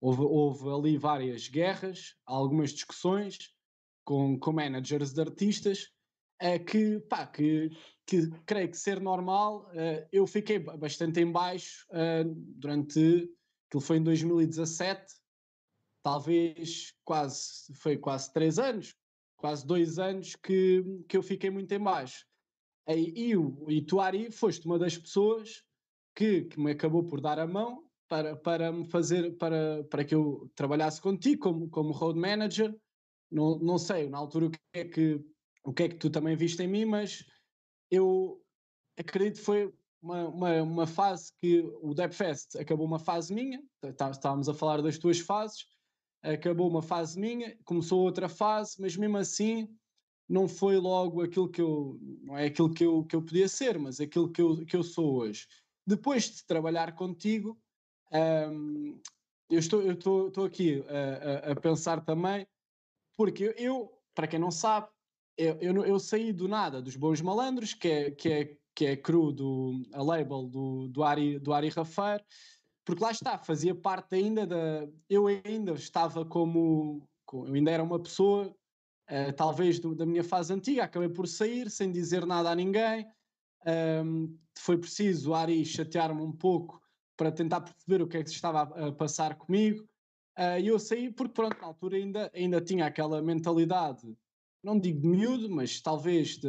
houve, 0.01 0.23
houve 0.23 0.69
ali 0.71 0.99
várias 0.99 1.49
guerras, 1.49 2.17
algumas 2.25 2.71
discussões, 2.73 3.55
com, 4.05 4.39
com 4.39 4.53
managers 4.53 5.13
de 5.13 5.21
artistas, 5.21 5.91
que, 6.67 7.01
pá, 7.01 7.27
que, 7.27 7.71
que 8.07 8.31
creio 8.45 8.69
que 8.69 8.77
ser 8.77 9.01
normal, 9.01 9.71
uh, 9.71 10.07
eu 10.13 10.27
fiquei 10.27 10.59
bastante 10.59 11.21
em 11.21 11.31
baixo 11.31 11.87
uh, 11.91 12.25
durante, 12.35 13.31
aquilo 13.69 13.81
foi 13.81 13.99
em 13.99 14.03
2017, 14.03 15.15
talvez 16.03 16.95
quase, 17.05 17.73
foi 17.77 17.97
quase 17.97 18.33
três 18.33 18.59
anos, 18.59 18.95
quase 19.37 19.67
dois 19.67 19.99
anos 19.99 20.37
que, 20.37 20.85
que 21.09 21.17
eu 21.17 21.23
fiquei 21.23 21.51
muito 21.51 21.73
em 21.73 21.81
baixo. 21.81 22.27
E, 22.89 23.33
e, 23.33 23.77
e 23.77 23.83
tu, 23.83 24.01
Ari, 24.01 24.31
foste 24.31 24.67
uma 24.67 24.79
das 24.79 24.99
pessoas 24.99 25.65
que, 26.15 26.43
que 26.43 26.61
me 26.61 26.73
acabou 26.73 27.05
por 27.05 27.21
dar 27.21 27.39
a 27.39 27.47
mão 27.47 27.85
para, 28.09 28.37
para 28.37 28.71
me 28.71 28.85
fazer, 28.85 29.37
para, 29.39 29.83
para 29.85 30.05
que 30.05 30.15
eu 30.15 30.51
trabalhasse 30.55 31.01
contigo 31.01 31.43
como, 31.43 31.69
como 31.71 31.93
road 31.93 32.19
manager 32.19 32.75
não, 33.35 33.59
não 33.59 33.79
sei 33.79 34.09
na 34.09 34.19
altura 34.19 34.47
o 34.47 34.51
que, 34.51 34.59
é 34.73 34.85
que, 34.85 35.21
o 35.65 35.73
que 35.73 35.85
é 35.85 35.89
que 35.89 35.97
tu 35.97 36.11
também 36.11 36.37
viste 36.37 36.63
em 36.63 36.69
mim, 36.69 36.85
mas 36.85 37.25
eu 37.91 38.41
acredito 38.99 39.39
que 39.39 39.45
foi 39.45 39.75
uma, 40.01 40.29
uma, 40.29 40.63
uma 40.63 40.87
fase 40.87 41.33
que 41.41 41.61
o 41.81 41.95
Depfest 41.95 42.57
acabou 42.57 42.87
uma 42.87 42.99
fase 42.99 43.35
minha, 43.35 43.63
tá, 43.81 43.93
tá, 43.93 44.11
estávamos 44.11 44.49
a 44.49 44.55
falar 44.55 44.83
das 44.83 44.99
tuas 44.99 45.19
fases, 45.19 45.65
acabou 46.23 46.69
uma 46.69 46.83
fase 46.83 47.19
minha, 47.19 47.57
começou 47.65 48.03
outra 48.03 48.29
fase, 48.29 48.77
mas 48.79 48.97
mesmo 48.97 49.17
assim 49.17 49.69
não 50.29 50.49
foi 50.49 50.77
logo 50.77 51.23
aquilo 51.23 51.49
que 51.49 51.61
eu, 51.61 51.99
não 52.23 52.37
é 52.37 52.47
aquilo 52.47 52.73
que 52.73 52.85
eu, 52.85 53.05
que 53.05 53.17
eu 53.17 53.23
podia 53.23 53.49
ser, 53.49 53.79
mas 53.79 54.01
aquilo 54.01 54.31
que 54.31 54.41
eu, 54.41 54.65
que 54.65 54.77
eu 54.77 54.83
sou 54.83 55.17
hoje. 55.17 55.47
Depois 55.87 56.31
de 56.31 56.47
trabalhar 56.47 56.95
contigo, 56.95 57.59
um, 58.51 59.01
eu 59.51 59.59
estou, 59.59 59.83
eu 59.83 59.93
estou, 59.93 60.29
estou 60.29 60.45
aqui 60.45 60.83
a, 60.89 61.49
a, 61.49 61.53
a, 61.53 61.57
pensar 61.57 62.03
também, 62.05 62.47
porque 63.17 63.55
eu, 63.59 63.93
para 64.15 64.27
quem 64.27 64.39
não 64.39 64.51
sabe, 64.51 64.89
eu, 65.37 65.57
eu, 65.61 65.85
eu, 65.85 65.99
saí 65.99 66.33
do 66.33 66.47
nada 66.47 66.81
dos 66.81 66.97
Bons 66.97 67.21
Malandros, 67.21 67.75
que 67.75 67.89
é, 67.89 68.11
que 68.11 68.29
é, 68.29 68.57
que 68.75 68.87
é 68.87 68.97
cru 68.97 69.33
do, 69.33 69.83
a 69.93 70.03
label 70.03 70.47
do, 70.47 70.89
do, 70.89 71.03
Ari, 71.03 71.39
do 71.39 71.53
Ari 71.53 71.69
Raffair, 71.69 72.25
porque 72.85 73.03
lá 73.03 73.11
está, 73.11 73.39
fazia 73.39 73.75
parte 73.75 74.15
ainda 74.15 74.47
da. 74.47 74.87
Eu 75.09 75.27
ainda 75.27 75.73
estava 75.73 76.25
como. 76.25 77.09
Eu 77.33 77.55
ainda 77.55 77.71
era 77.71 77.83
uma 77.83 77.99
pessoa, 77.99 78.55
uh, 79.11 79.33
talvez 79.37 79.81
do, 79.81 79.95
da 79.95 80.05
minha 80.07 80.23
fase 80.23 80.53
antiga, 80.53 80.85
acabei 80.85 81.09
por 81.09 81.27
sair 81.27 81.71
sem 81.71 81.91
dizer 81.91 82.27
nada 82.27 82.51
a 82.51 82.55
ninguém. 82.55 83.07
Um, 83.67 84.39
foi 84.57 84.77
preciso 84.77 85.31
o 85.31 85.35
Ari 85.35 85.65
chatear-me 85.65 86.21
um 86.21 86.31
pouco 86.31 86.81
para 87.17 87.33
tentar 87.33 87.63
perceber 87.63 88.03
o 88.03 88.07
que 88.07 88.19
é 88.19 88.23
que 88.23 88.29
se 88.29 88.37
estava 88.37 88.63
a, 88.63 88.89
a 88.89 88.93
passar 88.93 89.37
comigo. 89.37 89.83
Uh, 90.39 90.61
e 90.61 90.67
eu 90.67 90.79
saí 90.79 91.11
porque, 91.11 91.33
pronto, 91.33 91.57
na 91.61 91.69
altura 91.69 91.97
ainda, 91.97 92.31
ainda 92.35 92.61
tinha 92.61 92.87
aquela 92.87 93.23
mentalidade, 93.23 94.17
não 94.65 94.79
digo 94.79 95.01
de 95.01 95.07
miúdo, 95.07 95.51
mas 95.51 95.81
talvez 95.81 96.39
de, 96.39 96.49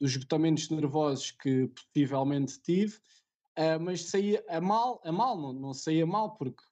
dos 0.00 0.12
esgotamentos 0.12 0.70
nervosos 0.70 1.30
que 1.32 1.70
possivelmente 1.92 2.58
tive, 2.62 2.96
uh, 3.58 3.78
mas 3.80 4.06
saía 4.06 4.42
a 4.48 4.60
mal, 4.60 5.00
a 5.04 5.12
mal, 5.12 5.40
não, 5.40 5.52
não 5.52 5.74
saía 5.74 6.06
mal, 6.06 6.34
porque 6.36 6.62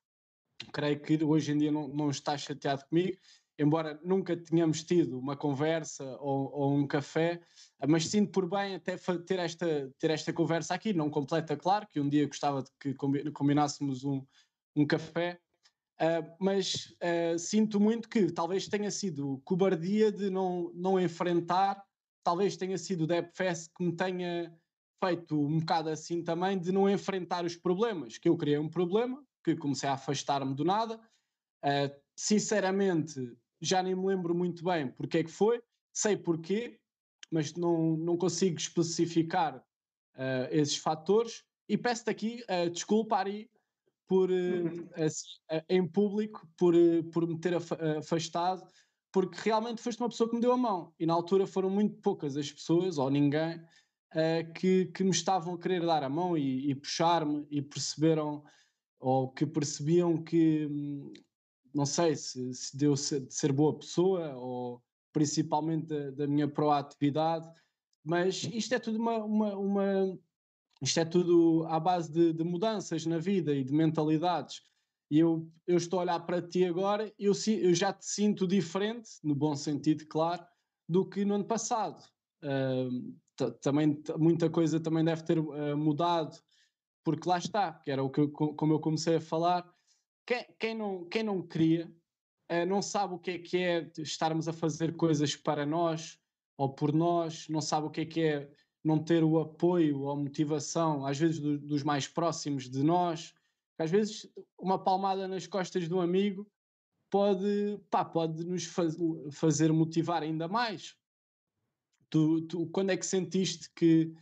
creio 0.73 1.01
que 1.01 1.23
hoje 1.23 1.53
em 1.53 1.59
dia 1.59 1.71
não, 1.71 1.87
não 1.89 2.11
está 2.11 2.37
chateado 2.37 2.85
comigo, 2.89 3.17
embora 3.59 4.01
nunca 4.03 4.35
tenhamos 4.35 4.83
tido 4.83 5.19
uma 5.19 5.37
conversa 5.37 6.03
ou, 6.19 6.51
ou 6.53 6.75
um 6.75 6.87
café, 6.87 7.43
mas 7.87 8.07
sinto 8.07 8.33
por 8.33 8.49
bem 8.49 8.77
até 8.77 8.97
ter 8.97 9.39
esta, 9.39 9.93
ter 9.99 10.11
esta 10.11 10.33
conversa 10.33 10.75
aqui, 10.75 10.95
não 10.95 11.11
completa, 11.11 11.57
claro, 11.57 11.87
que 11.87 12.01
um 12.01 12.09
dia 12.09 12.27
gostava 12.27 12.63
de 12.63 12.71
que 12.81 12.95
combinássemos 13.33 14.03
um, 14.03 14.25
um 14.75 14.87
café, 14.87 15.39
uh, 16.01 16.37
mas 16.39 16.97
uh, 17.03 17.39
sinto 17.39 17.79
muito 17.79 18.09
que 18.09 18.33
talvez 18.33 18.67
tenha 18.67 18.91
sido 18.91 19.41
cobardia 19.45 20.11
de 20.11 20.31
não, 20.31 20.73
não 20.75 20.99
enfrentar, 20.99 21.83
talvez 22.25 22.57
tenha 22.57 22.79
sido 22.79 23.05
o 23.05 23.07
Depfest 23.07 23.71
que 23.77 23.85
me 23.85 23.95
tenha 23.95 24.57
feito 25.03 25.39
um 25.39 25.59
bocado 25.59 25.91
assim 25.91 26.23
também 26.23 26.59
de 26.59 26.73
não 26.73 26.89
enfrentar 26.89 27.45
os 27.45 27.57
problemas, 27.57 28.19
que 28.19 28.29
eu 28.29 28.37
criei 28.37 28.59
um 28.59 28.69
problema, 28.69 29.23
que 29.45 29.57
comecei 29.57 29.89
a 29.89 29.95
afastar-me 29.95 30.55
do 30.55 30.65
nada, 30.65 30.97
uh, 30.97 32.01
sinceramente 32.17 33.37
já 33.61 33.83
nem 33.83 33.95
me 33.95 34.07
lembro 34.07 34.35
muito 34.35 34.65
bem 34.65 34.89
porque 34.89 35.19
é 35.19 35.25
que 35.25 35.31
foi, 35.31 35.63
sei 35.93 36.17
porquê, 36.17 36.79
mas 37.31 37.55
não, 37.55 37.97
não 37.97 38.17
consigo 38.17 38.57
especificar 38.57 39.63
esses 40.51 40.77
fatores. 40.77 41.45
E 41.69 41.79
peço-te 41.79 42.11
aqui 42.11 42.43
desculpa, 42.73 43.17
Ari, 43.17 43.49
por, 44.11 44.29
uh, 44.29 45.63
em 45.69 45.87
público, 45.87 46.45
por, 46.59 46.75
por 47.13 47.29
me 47.29 47.39
ter 47.39 47.55
afastado, 47.97 48.67
porque 49.13 49.39
realmente 49.41 49.81
foste 49.81 50.01
uma 50.01 50.09
pessoa 50.09 50.29
que 50.29 50.35
me 50.35 50.43
deu 50.43 50.51
a 50.51 50.57
mão. 50.57 50.93
E 50.99 51.07
na 51.07 51.15
altura 51.15 51.47
foram 51.47 51.71
muito 51.71 51.95
poucas 52.01 52.37
as 52.37 52.51
pessoas, 52.51 52.99
ou 52.99 53.09
ninguém, 53.09 53.63
que, 54.57 54.87
que 54.87 55.05
me 55.05 55.11
estavam 55.11 55.55
a 55.55 55.59
querer 55.59 55.87
dar 55.87 56.03
a 56.03 56.09
mão 56.09 56.37
e, 56.37 56.71
e 56.71 56.75
puxar-me 56.75 57.47
e 57.53 57.63
perceberam, 57.63 58.43
ou 58.99 59.31
que 59.31 59.47
percebiam 59.47 60.21
que 60.21 60.67
hum, 60.67 61.13
não 61.73 61.87
sei 61.87 62.17
se, 62.17 62.53
se 62.53 62.77
deu 62.77 62.95
de 62.95 63.33
ser 63.33 63.53
boa 63.53 63.79
pessoa 63.79 64.35
ou 64.35 64.83
principalmente 65.13 65.87
da, 65.87 66.11
da, 66.11 66.27
minha 66.27 66.49
proatividade, 66.49 67.49
mas 68.05 68.43
isto 68.53 68.75
é 68.75 68.79
tudo 68.81 68.99
uma, 68.99 69.19
uma, 69.19 69.57
uma 69.57 70.19
isto 70.81 70.99
é 70.99 71.05
tudo 71.05 71.67
à 71.69 71.79
base 71.79 72.11
de, 72.11 72.33
de, 72.33 72.45
mudanças 72.45 73.05
na 73.05 73.19
vida 73.19 73.55
e 73.55 73.63
de 73.63 73.73
mentalidades. 73.73 74.63
E 75.11 75.19
eu, 75.19 75.51
eu 75.67 75.77
estou 75.77 75.99
a 75.99 76.03
olhar 76.03 76.21
para 76.21 76.41
ti 76.41 76.65
agora, 76.65 77.13
eu, 77.19 77.33
eu 77.61 77.75
já 77.75 77.93
te 77.93 78.07
sinto 78.07 78.47
diferente, 78.47 79.11
no 79.23 79.35
bom 79.35 79.55
sentido, 79.55 80.07
claro, 80.07 80.45
do 80.89 81.05
que 81.05 81.25
no 81.25 81.35
ano 81.35 81.45
passado. 81.45 82.03
Uh, 82.43 83.15
também 83.61 84.03
muita 84.19 84.49
coisa 84.49 84.81
também 84.81 85.05
deve 85.05 85.23
ter 85.23 85.39
uh, 85.39 85.77
mudado, 85.77 86.39
porque 87.05 87.29
lá 87.29 87.39
está, 87.39 87.73
que 87.73 87.91
era 87.91 88.03
o 88.03 88.11
que 88.11 88.21
eu, 88.21 88.31
como 88.31 88.73
eu 88.73 88.81
comecei 88.81 89.17
a 89.17 89.21
falar, 89.21 89.69
quem, 90.27 90.47
quem, 90.59 90.75
não, 90.75 91.05
quem 91.07 91.23
não 91.23 91.43
queria 91.43 91.87
uh, 92.51 92.67
não 92.67 92.81
sabe 92.81 93.15
o 93.15 93.19
que 93.19 93.31
é 93.33 93.39
que 93.39 93.57
é 93.59 93.91
estarmos 93.99 94.49
a 94.49 94.53
fazer 94.53 94.97
coisas 94.97 95.35
para 95.37 95.67
nós 95.67 96.19
ou 96.57 96.75
por 96.75 96.93
nós, 96.93 97.49
não 97.49 97.61
sabe 97.61 97.87
o 97.87 97.91
que 97.91 98.03
é 98.03 98.07
que 98.07 98.21
é 98.21 98.51
não 98.83 98.99
ter 99.03 99.23
o 99.23 99.39
apoio 99.39 100.01
ou 100.03 100.17
motivação, 100.17 101.05
às 101.07 101.19
vezes 101.19 101.39
do, 101.39 101.59
dos 101.59 101.83
mais 101.83 102.09
próximos 102.09 102.69
de 102.69 102.83
nós. 102.83 103.35
Às 103.79 103.91
vezes 103.91 104.31
uma 104.59 104.83
palmada 104.83 105.27
nas 105.29 105.47
costas 105.47 105.89
de 105.89 105.95
um 105.95 106.01
amigo 106.01 106.51
pode, 107.11 107.79
pá, 107.91 108.05
pode 108.05 108.45
nos 108.45 108.65
faz, 108.65 108.97
fazer 109.33 109.73
motivar 109.73 110.23
ainda 110.23 110.49
mais. 110.49 110.97
Tu, 112.09 112.43
tu, 112.43 112.67
quando 112.69 112.91
é 112.91 112.97
que 112.97 113.07
sentiste 113.07 113.71
que 113.75 114.15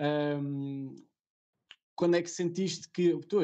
um, 0.00 0.94
quando 1.94 2.16
é 2.16 2.22
que 2.22 2.30
sentiste 2.30 2.90
que, 2.90 3.16
tu, 3.28 3.38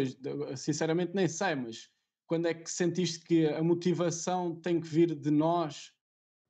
sinceramente 0.56 1.14
nem 1.14 1.28
sei, 1.28 1.54
mas 1.54 1.90
quando 2.26 2.46
é 2.46 2.54
que 2.54 2.70
sentiste 2.70 3.20
que 3.24 3.46
a 3.46 3.62
motivação 3.62 4.54
tem 4.56 4.80
que 4.80 4.86
vir 4.86 5.14
de 5.14 5.30
nós 5.30 5.92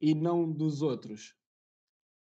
e 0.01 0.15
não 0.15 0.51
dos 0.51 0.83
outros? 0.83 1.35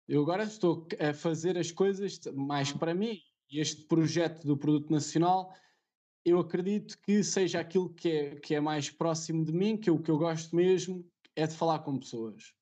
Eu 0.08 0.22
agora 0.22 0.44
estou 0.44 0.86
a 0.98 1.14
fazer 1.14 1.56
as 1.56 1.70
coisas 1.70 2.18
mais 2.34 2.72
para 2.72 2.94
mim 2.94 3.20
e 3.50 3.60
este 3.60 3.84
projeto 3.84 4.46
do 4.46 4.56
Produto 4.56 4.90
Nacional 4.90 5.54
eu 6.24 6.38
acredito 6.38 6.98
que 7.00 7.22
seja 7.24 7.60
aquilo 7.60 7.92
que 7.92 8.10
é, 8.10 8.36
que 8.36 8.54
é 8.54 8.60
mais 8.60 8.88
próximo 8.90 9.44
de 9.44 9.52
mim, 9.52 9.76
que 9.76 9.88
é 9.88 9.92
o 9.92 10.00
que 10.00 10.10
eu 10.10 10.18
gosto 10.18 10.54
mesmo, 10.54 11.04
é 11.34 11.46
de 11.46 11.56
falar 11.56 11.80
com 11.80 11.98
pessoas. 11.98 12.54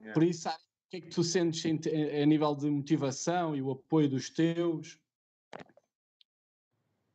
Yeah. 0.00 0.12
Por 0.12 0.22
isso, 0.22 0.48
o 0.48 0.52
que 0.90 0.96
é 0.98 1.00
que 1.00 1.08
tu 1.08 1.24
sentes 1.24 1.64
em, 1.64 2.22
a 2.22 2.26
nível 2.26 2.54
de 2.54 2.68
motivação 2.70 3.56
e 3.56 3.62
o 3.62 3.70
apoio 3.70 4.10
dos 4.10 4.28
teus? 4.28 5.00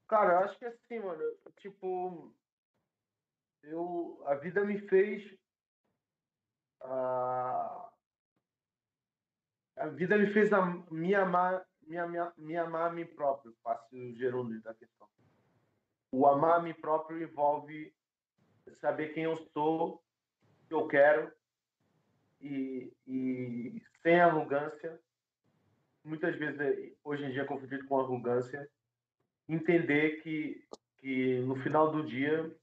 Cara, 0.07 0.33
eu 0.33 0.39
acho 0.39 0.57
que 0.57 0.65
é 0.65 0.69
assim, 0.69 0.99
mano, 0.99 1.23
tipo, 1.57 2.33
eu, 3.63 4.21
a 4.25 4.35
vida 4.35 4.65
me 4.65 4.79
fez. 4.79 5.31
Uh, 6.81 7.90
a 9.81 9.87
vida 9.87 10.15
me 10.15 10.27
fez 10.27 10.49
me 10.91 11.15
amar, 11.15 11.65
me, 11.87 11.97
me, 12.07 12.17
me 12.37 12.55
amar 12.55 12.91
a 12.91 12.93
mim 12.93 13.05
próprio, 13.05 13.55
faço 13.63 13.95
o 13.95 14.15
gerúndio 14.15 14.61
da 14.61 14.75
questão. 14.75 15.07
O 16.11 16.27
amar 16.27 16.59
a 16.59 16.61
mim 16.61 16.73
próprio 16.73 17.21
envolve 17.21 17.91
saber 18.79 19.09
quem 19.13 19.23
eu 19.23 19.35
sou, 19.51 19.95
o 19.95 20.67
que 20.67 20.73
eu 20.73 20.87
quero, 20.87 21.31
e, 22.39 22.93
e 23.07 23.81
sem 24.03 24.19
arrogância, 24.19 24.99
muitas 26.03 26.35
vezes 26.35 26.95
hoje 27.03 27.23
em 27.23 27.31
dia 27.31 27.41
é 27.41 27.45
confundido 27.45 27.87
com 27.87 27.99
arrogância, 27.99 28.69
entender 29.49 30.21
que, 30.21 30.63
que 30.99 31.39
no 31.39 31.55
final 31.55 31.91
do 31.91 32.05
dia 32.05 32.55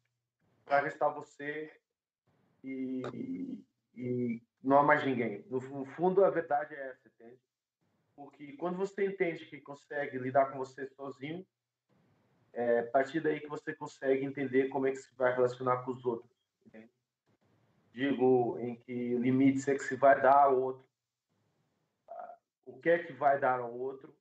vai 0.67 0.85
restar 0.85 1.13
você 1.13 1.73
e, 2.63 3.59
e 3.97 4.43
não 4.63 4.79
há 4.79 4.83
mais 4.83 5.05
ninguém. 5.05 5.45
No, 5.49 5.61
fundo, 5.85 6.25
a 6.25 6.31
verdade 6.31 6.75
é 6.75 6.89
essa, 6.89 7.09
entende? 7.09 7.41
Porque 8.15 8.53
quando 8.55 8.77
você 8.77 9.07
entende 9.07 9.47
que 9.47 9.61
consegue 9.61 10.19
lidar 10.19 10.51
com 10.51 10.59
você 10.59 10.87
sozinho, 10.89 11.47
é 12.53 12.81
a 12.81 12.87
partir 12.91 13.21
daí 13.21 13.41
que 13.41 13.49
você 13.49 13.73
consegue 13.75 14.25
entender 14.25 14.69
como 14.69 14.87
é 14.87 14.91
que 14.91 14.97
se 14.97 15.15
vai 15.15 15.33
relacionar 15.33 15.85
com 15.85 15.93
os 15.93 16.05
outros. 16.05 16.33
Entende? 16.67 16.91
Digo, 17.93 18.59
em 18.59 18.75
que 18.75 19.15
limites 19.17 19.69
é 19.69 19.75
que 19.75 19.83
se 19.85 19.95
vai 19.95 20.21
dar 20.21 20.45
ao 20.45 20.61
outro, 20.61 20.89
o 22.69 22.79
que 22.79 22.91
é 22.91 22.99
que 22.99 23.13
vai 23.13 23.41
dar 23.41 23.61
ao 23.61 23.75
outro 23.75 24.15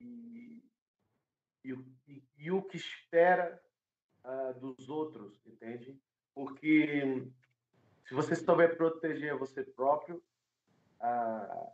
e, 0.00 0.62
e, 1.64 1.72
e, 2.08 2.22
e 2.36 2.50
o 2.50 2.62
que 2.62 2.76
espera 2.76 3.62
uh, 4.24 4.58
dos 4.58 4.88
outros, 4.88 5.40
entende? 5.46 5.96
Porque 6.34 7.30
se 8.10 8.14
você 8.14 8.34
souber 8.34 8.76
proteger 8.76 9.38
você 9.38 9.62
próprio, 9.62 10.20
uh, 11.00 11.72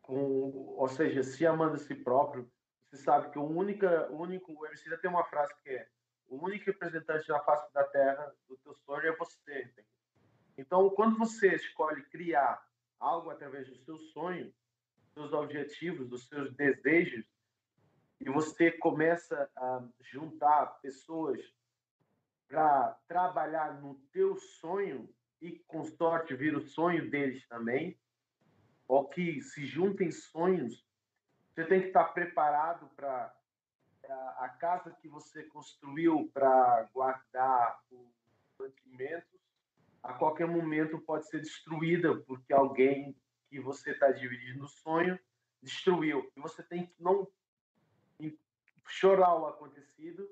com, 0.00 0.76
ou 0.78 0.88
seja, 0.88 1.20
se 1.24 1.44
amando 1.44 1.74
a 1.74 1.78
si 1.78 1.96
próprio, 1.96 2.48
você 2.86 2.98
sabe 2.98 3.28
que 3.32 3.38
o 3.40 3.44
único, 3.44 3.84
o 3.84 4.22
único, 4.22 4.52
o 4.52 4.64
MC 4.64 4.96
tem 4.98 5.10
uma 5.10 5.24
frase 5.24 5.52
que 5.64 5.70
é 5.70 5.88
o 6.28 6.36
único 6.36 6.66
representante 6.66 7.28
na 7.28 7.40
face 7.40 7.74
da 7.74 7.82
Terra 7.82 8.32
do 8.48 8.56
teu 8.58 8.72
sonho 8.86 9.08
é 9.08 9.16
você. 9.16 9.68
Então, 10.56 10.88
quando 10.90 11.18
você 11.18 11.56
escolhe 11.56 12.00
criar 12.04 12.64
algo 13.00 13.30
através 13.30 13.68
do 13.68 13.76
seu 13.78 13.98
sonho, 13.98 14.54
dos 15.06 15.12
seus 15.12 15.32
objetivos, 15.32 16.08
dos 16.08 16.28
seus 16.28 16.54
desejos, 16.54 17.26
e 18.20 18.30
você 18.30 18.70
começa 18.70 19.50
a 19.56 19.82
juntar 20.12 20.66
pessoas 20.80 21.40
para 22.48 22.98
trabalhar 23.08 23.80
no 23.80 23.94
teu 24.12 24.36
sonho, 24.36 25.08
e 25.40 25.58
com 25.66 25.84
sorte 25.84 26.34
vira 26.34 26.58
o 26.58 26.62
sonho 26.62 27.10
deles 27.10 27.46
também, 27.48 27.98
ou 28.86 29.08
que 29.08 29.40
se 29.40 29.66
juntem 29.66 30.10
sonhos, 30.10 30.86
você 31.48 31.64
tem 31.64 31.80
que 31.80 31.88
estar 31.88 32.04
preparado 32.06 32.88
para 32.96 33.34
a 34.38 34.48
casa 34.48 34.90
que 35.00 35.08
você 35.08 35.44
construiu 35.44 36.30
para 36.32 36.88
guardar 36.92 37.80
os 37.90 38.08
mantimentos, 38.58 39.40
a 40.02 40.12
qualquer 40.12 40.46
momento 40.46 40.98
pode 40.98 41.26
ser 41.28 41.40
destruída 41.40 42.14
porque 42.26 42.52
alguém 42.52 43.16
que 43.48 43.58
você 43.58 43.92
está 43.92 44.10
dividindo 44.10 44.64
o 44.64 44.68
sonho 44.68 45.18
destruiu. 45.62 46.30
E 46.36 46.40
você 46.40 46.62
tem 46.62 46.86
que 46.86 47.02
não 47.02 47.26
chorar 48.86 49.34
o 49.34 49.46
acontecido, 49.46 50.28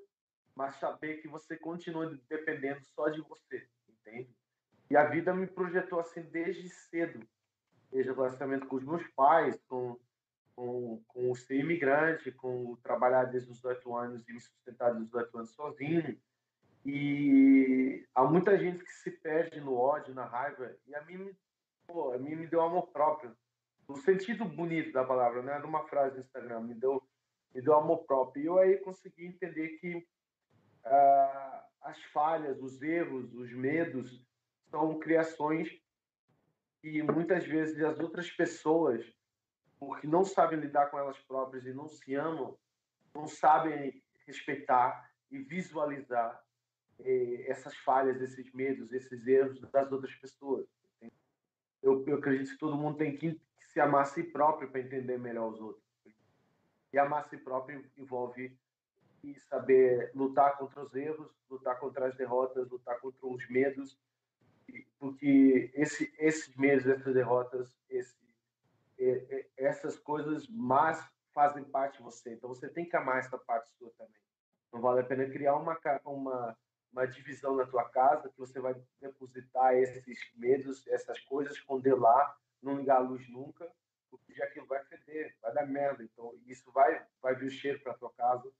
mas 0.55 0.75
saber 0.75 1.21
que 1.21 1.27
você 1.27 1.57
continua 1.57 2.17
dependendo 2.29 2.83
só 2.95 3.09
de 3.09 3.21
você, 3.21 3.67
entende? 3.89 4.35
E 4.89 4.95
a 4.95 5.05
vida 5.05 5.33
me 5.33 5.47
projetou 5.47 5.99
assim 5.99 6.21
desde 6.21 6.69
cedo, 6.69 7.25
desde 7.91 8.11
o 8.11 8.15
relacionamento 8.15 8.67
com 8.67 8.75
os 8.75 8.83
meus 8.83 9.07
pais, 9.15 9.59
com 9.67 9.99
com, 10.55 11.01
com 11.07 11.31
o 11.31 11.35
ser 11.35 11.59
imigrante, 11.59 12.31
com 12.31 12.75
trabalhar 12.83 13.25
desde 13.25 13.49
os 13.49 13.57
18 13.57 13.95
anos 13.95 14.27
e 14.27 14.33
me 14.33 14.39
sustentar 14.39 14.91
desde 14.91 15.03
os 15.03 15.11
18 15.11 15.37
anos 15.37 15.51
sozinho. 15.51 16.19
E 16.85 18.05
há 18.13 18.23
muita 18.25 18.57
gente 18.57 18.83
que 18.83 18.91
se 18.91 19.11
perde 19.11 19.59
no 19.61 19.73
ódio, 19.75 20.13
na 20.13 20.25
raiva, 20.25 20.75
e 20.85 20.95
a 20.95 21.01
mim, 21.03 21.31
pô, 21.87 22.13
a 22.13 22.17
mim 22.17 22.35
me 22.35 22.47
deu 22.47 22.61
amor 22.61 22.87
próprio. 22.87 23.35
No 23.87 23.97
sentido 23.97 24.45
bonito 24.45 24.91
da 24.91 25.03
palavra, 25.03 25.41
não 25.41 25.53
era 25.53 25.65
uma 25.65 25.87
frase 25.87 26.15
do 26.15 26.21
Instagram, 26.21 26.61
me 26.61 26.73
deu, 26.73 27.01
me 27.53 27.61
deu 27.61 27.75
amor 27.75 28.03
próprio. 28.05 28.43
E 28.43 28.45
eu 28.45 28.57
aí 28.57 28.77
consegui 28.77 29.25
entender 29.25 29.69
que 29.79 30.05
as 30.85 32.01
falhas, 32.11 32.61
os 32.61 32.81
erros, 32.81 33.33
os 33.33 33.51
medos 33.53 34.25
são 34.69 34.99
criações 34.99 35.69
que 36.81 37.01
muitas 37.03 37.45
vezes 37.45 37.81
as 37.83 37.99
outras 37.99 38.29
pessoas 38.31 39.05
porque 39.85 40.07
não 40.07 40.23
sabem 40.23 40.59
lidar 40.59 40.89
com 40.89 40.97
elas 40.97 41.17
próprias 41.19 41.65
e 41.65 41.73
não 41.73 41.87
se 41.87 42.15
amam, 42.15 42.57
não 43.13 43.27
sabem 43.27 44.01
respeitar 44.25 45.11
e 45.29 45.39
visualizar 45.39 46.41
eh, 46.99 47.45
essas 47.47 47.75
falhas, 47.77 48.21
esses 48.21 48.51
medos, 48.53 48.91
esses 48.93 49.25
erros 49.27 49.59
das 49.71 49.91
outras 49.91 50.13
pessoas. 50.15 50.65
Eu, 51.81 52.03
eu 52.07 52.17
acredito 52.17 52.51
que 52.51 52.57
todo 52.57 52.77
mundo 52.77 52.97
tem 52.97 53.17
que 53.17 53.39
se 53.59 53.79
amar 53.79 54.03
a 54.03 54.05
si 54.05 54.23
próprio 54.23 54.69
para 54.69 54.81
entender 54.81 55.17
melhor 55.17 55.51
os 55.51 55.59
outros. 55.59 55.83
E 56.93 56.97
amar 56.97 57.21
a 57.21 57.23
si 57.23 57.37
próprio 57.37 57.83
envolve 57.97 58.57
saber 59.39 60.11
lutar 60.13 60.57
contra 60.57 60.83
os 60.83 60.93
erros, 60.93 61.31
lutar 61.49 61.79
contra 61.79 62.07
as 62.07 62.15
derrotas, 62.15 62.69
lutar 62.69 62.99
contra 62.99 63.27
os 63.27 63.49
medos, 63.49 63.97
porque 64.99 65.71
esse, 65.73 66.13
esses 66.17 66.55
medos, 66.55 66.85
essas 66.87 67.13
derrotas, 67.13 67.73
esse 67.89 68.21
essas 69.57 69.97
coisas 69.99 70.47
más 70.47 71.03
fazem 71.33 71.63
parte 71.63 71.97
de 71.97 72.03
você. 72.03 72.33
Então 72.33 72.49
você 72.49 72.69
tem 72.69 72.87
que 72.87 72.95
amar 72.95 73.19
essa 73.19 73.37
parte 73.37 73.71
sua 73.77 73.91
também. 73.97 74.21
Não 74.71 74.81
vale 74.81 75.01
a 75.01 75.03
pena 75.03 75.29
criar 75.29 75.55
uma, 75.55 75.77
uma, 76.05 76.57
uma 76.91 77.05
divisão 77.05 77.55
na 77.55 77.65
tua 77.65 77.89
casa 77.89 78.29
que 78.29 78.37
você 78.37 78.59
vai 78.59 78.75
depositar 79.01 79.75
esses 79.75 80.19
medos, 80.35 80.87
essas 80.87 81.19
coisas, 81.21 81.53
esconder 81.53 81.95
lá, 81.95 82.35
não 82.61 82.77
ligar 82.77 82.97
a 82.97 82.99
luz 82.99 83.27
nunca, 83.29 83.69
porque 84.09 84.33
já 84.33 84.45
aquilo 84.45 84.67
vai 84.67 84.83
feder, 84.85 85.35
vai 85.41 85.53
dar 85.53 85.65
merda. 85.65 86.03
Então 86.03 86.33
isso 86.45 86.71
vai, 86.71 87.05
vai 87.21 87.35
vir 87.35 87.47
o 87.47 87.51
cheiro 87.51 87.79
para 87.79 87.93
tua 87.95 88.11
casa 88.13 88.51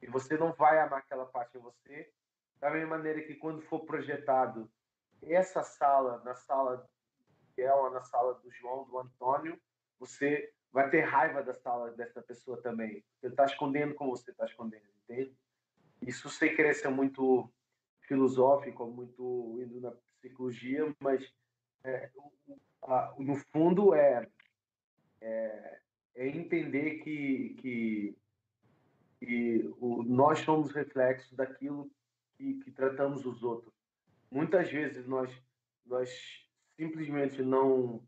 e 0.00 0.06
você 0.06 0.36
não 0.36 0.52
vai 0.52 0.78
amar 0.80 1.00
aquela 1.00 1.26
parte 1.26 1.56
em 1.56 1.60
você. 1.60 2.10
Da 2.60 2.70
mesma 2.70 2.96
maneira 2.96 3.22
que 3.22 3.34
quando 3.34 3.62
for 3.62 3.80
projetado 3.80 4.70
essa 5.22 5.62
sala, 5.62 6.22
na 6.24 6.34
sala 6.34 6.76
de 6.76 7.46
Miguel, 7.48 7.90
na 7.90 8.02
sala 8.02 8.34
do 8.34 8.50
João, 8.50 8.84
do 8.84 8.98
Antônio, 8.98 9.58
você 9.98 10.52
vai 10.72 10.88
ter 10.90 11.00
raiva 11.00 11.42
da 11.42 11.54
sala 11.54 11.90
dessa 11.92 12.22
pessoa 12.22 12.60
também. 12.60 13.04
Ele 13.22 13.32
está 13.32 13.44
escondendo 13.44 13.94
como 13.94 14.16
você 14.16 14.30
está 14.30 14.44
escondendo, 14.44 14.86
entende? 15.04 15.36
Isso 16.02 16.28
sem 16.28 16.54
querer 16.54 16.74
ser 16.74 16.88
muito 16.88 17.50
filosófico, 18.02 18.86
muito 18.86 19.58
indo 19.60 19.80
na 19.80 19.92
psicologia, 20.20 20.94
mas 21.00 21.32
é, 21.84 22.10
no 23.18 23.36
fundo 23.52 23.94
é, 23.94 24.28
é, 25.20 25.80
é 26.14 26.28
entender 26.28 26.98
que, 26.98 27.56
que, 27.60 28.18
que 29.18 29.68
o, 29.80 30.02
nós 30.02 30.40
somos 30.40 30.72
reflexos 30.72 31.32
daquilo 31.36 31.90
que, 32.36 32.54
que 32.60 32.70
tratamos 32.70 33.26
os 33.26 33.42
outros. 33.42 33.74
Muitas 34.30 34.70
vezes 34.70 35.06
nós, 35.06 35.30
nós 35.84 36.10
simplesmente 36.76 37.42
não 37.42 38.02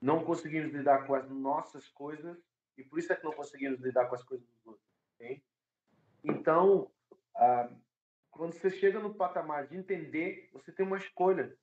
não 0.00 0.24
conseguimos 0.24 0.72
lidar 0.72 1.06
com 1.06 1.14
as 1.14 1.30
nossas 1.30 1.86
coisas 1.88 2.36
e 2.76 2.82
por 2.82 2.98
isso 2.98 3.12
é 3.12 3.16
que 3.16 3.22
não 3.22 3.32
conseguimos 3.32 3.80
lidar 3.80 4.06
com 4.06 4.16
as 4.16 4.24
coisas 4.24 4.44
dos 4.44 4.66
outros. 4.66 4.84
Okay? 5.14 5.44
Então, 6.24 6.90
ah, 7.36 7.72
quando 8.28 8.52
você 8.52 8.68
chega 8.68 8.98
no 8.98 9.14
patamar 9.14 9.68
de 9.68 9.76
entender, 9.76 10.50
você 10.52 10.72
tem 10.72 10.84
uma 10.84 10.96
escolha. 10.96 11.56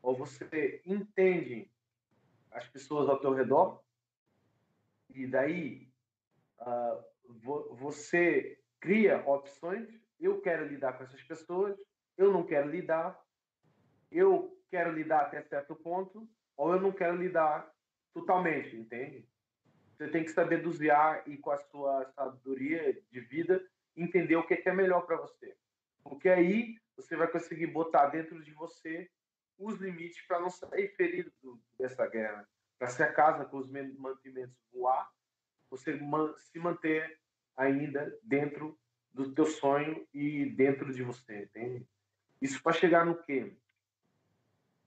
Ou 0.00 0.16
você 0.16 0.80
entende 0.86 1.68
as 2.52 2.66
pessoas 2.68 3.08
ao 3.08 3.18
teu 3.18 3.34
redor 3.34 3.82
e 5.12 5.26
daí 5.26 5.92
ah, 6.60 7.04
você 7.38 8.58
cria 8.80 9.22
opções. 9.26 9.88
Eu 10.18 10.40
quero 10.40 10.66
lidar 10.66 10.94
com 10.94 11.04
essas 11.04 11.22
pessoas, 11.22 11.76
eu 12.16 12.32
não 12.32 12.44
quero 12.44 12.68
lidar, 12.68 13.18
eu 14.10 14.56
quero 14.70 14.92
lidar 14.92 15.22
até 15.22 15.42
certo 15.42 15.74
ponto, 15.74 16.28
ou 16.56 16.74
eu 16.74 16.80
não 16.80 16.92
quero 16.92 17.16
lidar 17.16 17.70
totalmente, 18.12 18.76
entende? 18.76 19.26
Você 19.92 20.08
tem 20.08 20.24
que 20.24 20.30
saber 20.30 20.62
dosear 20.62 21.22
e 21.26 21.36
com 21.36 21.50
a 21.50 21.58
sua 21.58 22.04
sabedoria 22.12 23.00
de 23.10 23.20
vida 23.20 23.62
entender 23.96 24.36
o 24.36 24.46
que 24.46 24.62
é 24.64 24.72
melhor 24.72 25.02
para 25.02 25.16
você. 25.16 25.56
Porque 26.02 26.28
aí 26.28 26.78
você 26.96 27.16
vai 27.16 27.28
conseguir 27.28 27.66
botar 27.66 28.06
dentro 28.08 28.42
de 28.42 28.52
você 28.52 29.10
os 29.58 29.78
limites 29.78 30.20
para 30.26 30.40
não 30.40 30.50
sair 30.50 30.88
ferido 30.96 31.30
dessa 31.78 32.06
guerra. 32.06 32.48
Para 32.78 32.88
se 32.88 33.02
a 33.02 33.12
casa 33.12 33.44
com 33.44 33.58
os 33.58 33.70
mantimentos 33.70 34.56
voar, 34.72 35.10
você 35.70 35.98
se 36.36 36.58
manter 36.58 37.18
ainda 37.56 38.18
dentro 38.22 38.78
do 39.12 39.32
teu 39.32 39.46
sonho 39.46 40.06
e 40.12 40.46
dentro 40.46 40.92
de 40.92 41.02
você, 41.02 41.44
entende? 41.44 41.86
Isso 42.40 42.62
para 42.62 42.72
chegar 42.72 43.04
no 43.04 43.16
quê? 43.22 43.52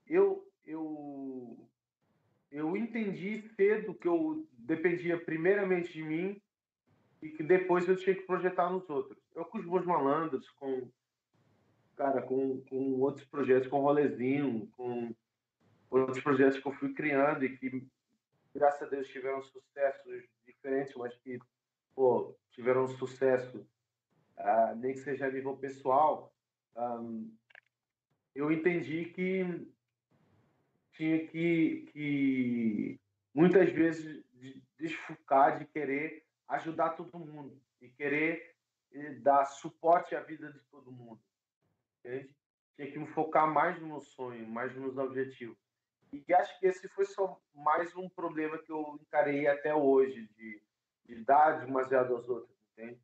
Eu, 0.07 0.47
eu 0.65 1.69
eu 2.51 2.77
entendi 2.77 3.41
cedo 3.55 3.95
que 3.95 4.07
eu 4.07 4.47
dependia 4.51 5.17
primeiramente 5.17 5.91
de 5.91 6.03
mim 6.03 6.41
e 7.19 7.29
que 7.29 7.41
depois 7.41 7.87
eu 7.87 7.95
tinha 7.95 8.15
que 8.15 8.21
projetar 8.27 8.69
nos 8.69 8.87
outros. 8.89 9.17
Eu 9.35 9.43
com 9.45 9.57
os 9.57 9.65
Bons 9.65 9.85
Malandros, 9.85 10.47
com 10.51 10.87
cara, 11.95 12.21
com, 12.21 12.61
com 12.69 12.99
outros 12.99 13.25
projetos, 13.25 13.67
com 13.67 13.81
Rolezinho, 13.81 14.67
com 14.77 15.15
outros 15.89 16.21
projetos 16.21 16.59
que 16.59 16.67
eu 16.67 16.73
fui 16.73 16.93
criando 16.93 17.43
e 17.43 17.57
que, 17.57 17.87
graças 18.53 18.83
a 18.83 18.89
Deus, 18.89 19.07
tiveram 19.07 19.41
sucessos 19.41 20.23
diferentes, 20.45 20.93
mas 20.95 21.15
que 21.17 21.39
pô, 21.95 22.35
tiveram 22.51 22.87
sucesso, 22.87 23.67
uh, 24.37 24.75
nem 24.75 24.93
que 24.93 24.99
seja 24.99 25.27
a 25.27 25.31
nível 25.31 25.57
pessoal. 25.57 26.33
Um, 26.75 27.35
eu 28.35 28.51
entendi 28.51 29.05
que 29.05 29.43
tinha 30.93 31.27
que, 31.27 31.89
que 31.91 32.99
muitas 33.33 33.71
vezes 33.71 34.23
desfocar 34.77 35.59
de 35.59 35.65
querer 35.65 36.25
ajudar 36.47 36.91
todo 36.91 37.17
mundo 37.17 37.59
e 37.81 37.89
querer 37.89 38.53
dar 39.21 39.45
suporte 39.45 40.15
à 40.15 40.21
vida 40.21 40.51
de 40.51 40.59
todo 40.65 40.91
mundo. 40.91 41.21
Entende? 41.99 42.35
Tinha 42.75 42.91
que 42.91 42.99
me 42.99 43.07
focar 43.07 43.47
mais 43.51 43.79
no 43.79 43.87
meu 43.87 44.01
sonho, 44.01 44.47
mais 44.47 44.75
nos 44.75 44.97
objetivos. 44.97 45.57
E 46.13 46.33
acho 46.33 46.59
que 46.59 46.67
esse 46.67 46.87
foi 46.89 47.05
só 47.05 47.41
mais 47.55 47.95
um 47.95 48.07
problema 48.07 48.59
que 48.59 48.71
eu 48.71 48.99
encarei 49.01 49.47
até 49.47 49.73
hoje, 49.73 50.29
de, 50.37 50.61
de 51.05 51.15
dar 51.23 51.65
demasiado 51.65 52.15
aos 52.15 52.29
outros, 52.29 52.55
entende? 52.71 53.01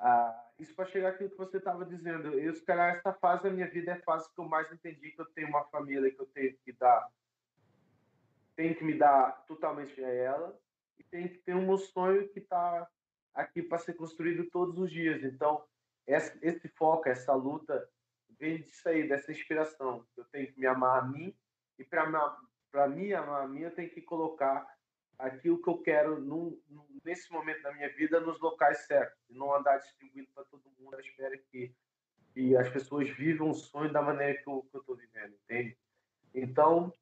Ah, 0.00 0.50
isso 0.58 0.74
para 0.74 0.86
chegar 0.86 1.10
aquilo 1.10 1.30
que 1.30 1.36
você 1.36 1.58
estava 1.58 1.84
dizendo. 1.84 2.36
Eu, 2.38 2.52
se 2.52 2.64
calhar, 2.64 2.96
essa 2.96 3.12
fase 3.12 3.44
da 3.44 3.50
minha 3.50 3.70
vida 3.70 3.92
é 3.92 3.94
a 3.94 4.02
fase 4.02 4.28
que 4.34 4.40
eu 4.40 4.46
mais 4.46 4.70
entendi 4.72 5.12
que 5.12 5.20
eu 5.20 5.26
tenho 5.26 5.48
uma 5.48 5.62
família, 5.66 6.10
que 6.10 6.20
eu 6.20 6.26
tenho 6.26 6.56
que 6.64 6.72
dar, 6.72 7.08
tenho 8.56 8.74
que 8.74 8.82
me 8.82 8.98
dar 8.98 9.44
totalmente 9.46 10.02
a 10.04 10.08
ela 10.08 10.58
e 10.98 11.04
tenho 11.04 11.28
que 11.28 11.38
ter 11.38 11.54
um 11.54 11.76
sonho 11.76 12.28
que 12.30 12.40
está 12.40 12.88
aqui 13.32 13.62
para 13.62 13.78
ser 13.78 13.94
construído 13.94 14.50
todos 14.50 14.76
os 14.76 14.90
dias. 14.90 15.22
Então, 15.22 15.64
esse 16.04 16.68
foco, 16.70 17.08
essa 17.08 17.32
luta, 17.32 17.88
vem 18.40 18.60
disso 18.60 18.88
aí, 18.88 19.06
dessa 19.08 19.30
inspiração. 19.30 20.04
Eu 20.16 20.24
tenho 20.24 20.52
que 20.52 20.58
me 20.58 20.66
amar 20.66 20.98
a 20.98 21.06
mim 21.06 21.32
e 21.78 21.84
para 21.84 22.04
amar 22.04 22.38
a 22.74 22.88
mim, 22.88 23.60
eu 23.60 23.74
tenho 23.74 23.90
que 23.90 24.02
colocar 24.02 24.66
aquilo 25.18 25.62
que 25.62 25.68
eu 25.68 25.78
quero 25.78 26.20
num, 26.20 26.60
nesse 27.04 27.30
momento 27.32 27.62
da 27.62 27.72
minha 27.72 27.88
vida 27.94 28.20
nos 28.20 28.40
locais 28.40 28.86
certos 28.86 29.18
e 29.30 29.34
não 29.34 29.54
andar 29.54 29.78
distribuindo 29.78 30.28
para 30.34 30.44
todo 30.44 30.72
mundo 30.78 30.96
à 30.96 31.00
espera 31.00 31.36
que, 31.50 31.72
que 32.32 32.56
as 32.56 32.68
pessoas 32.68 33.08
vivam 33.10 33.50
o 33.50 33.54
sonho 33.54 33.92
da 33.92 34.02
maneira 34.02 34.36
que 34.42 34.48
eu 34.48 34.66
estou 34.74 34.96
vivendo, 34.96 35.34
entende? 35.34 35.78
Então, 36.34 36.92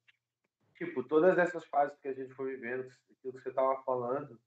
tipo, 0.75 1.03
todas 1.03 1.37
essas 1.37 1.65
fases 1.65 1.97
que 1.99 2.07
a 2.07 2.13
gente 2.13 2.33
foi 2.35 2.55
vivendo, 2.55 2.87
aquilo 3.17 3.33
que 3.33 3.41
você 3.41 3.49
estava 3.49 3.81
falando, 3.83 4.39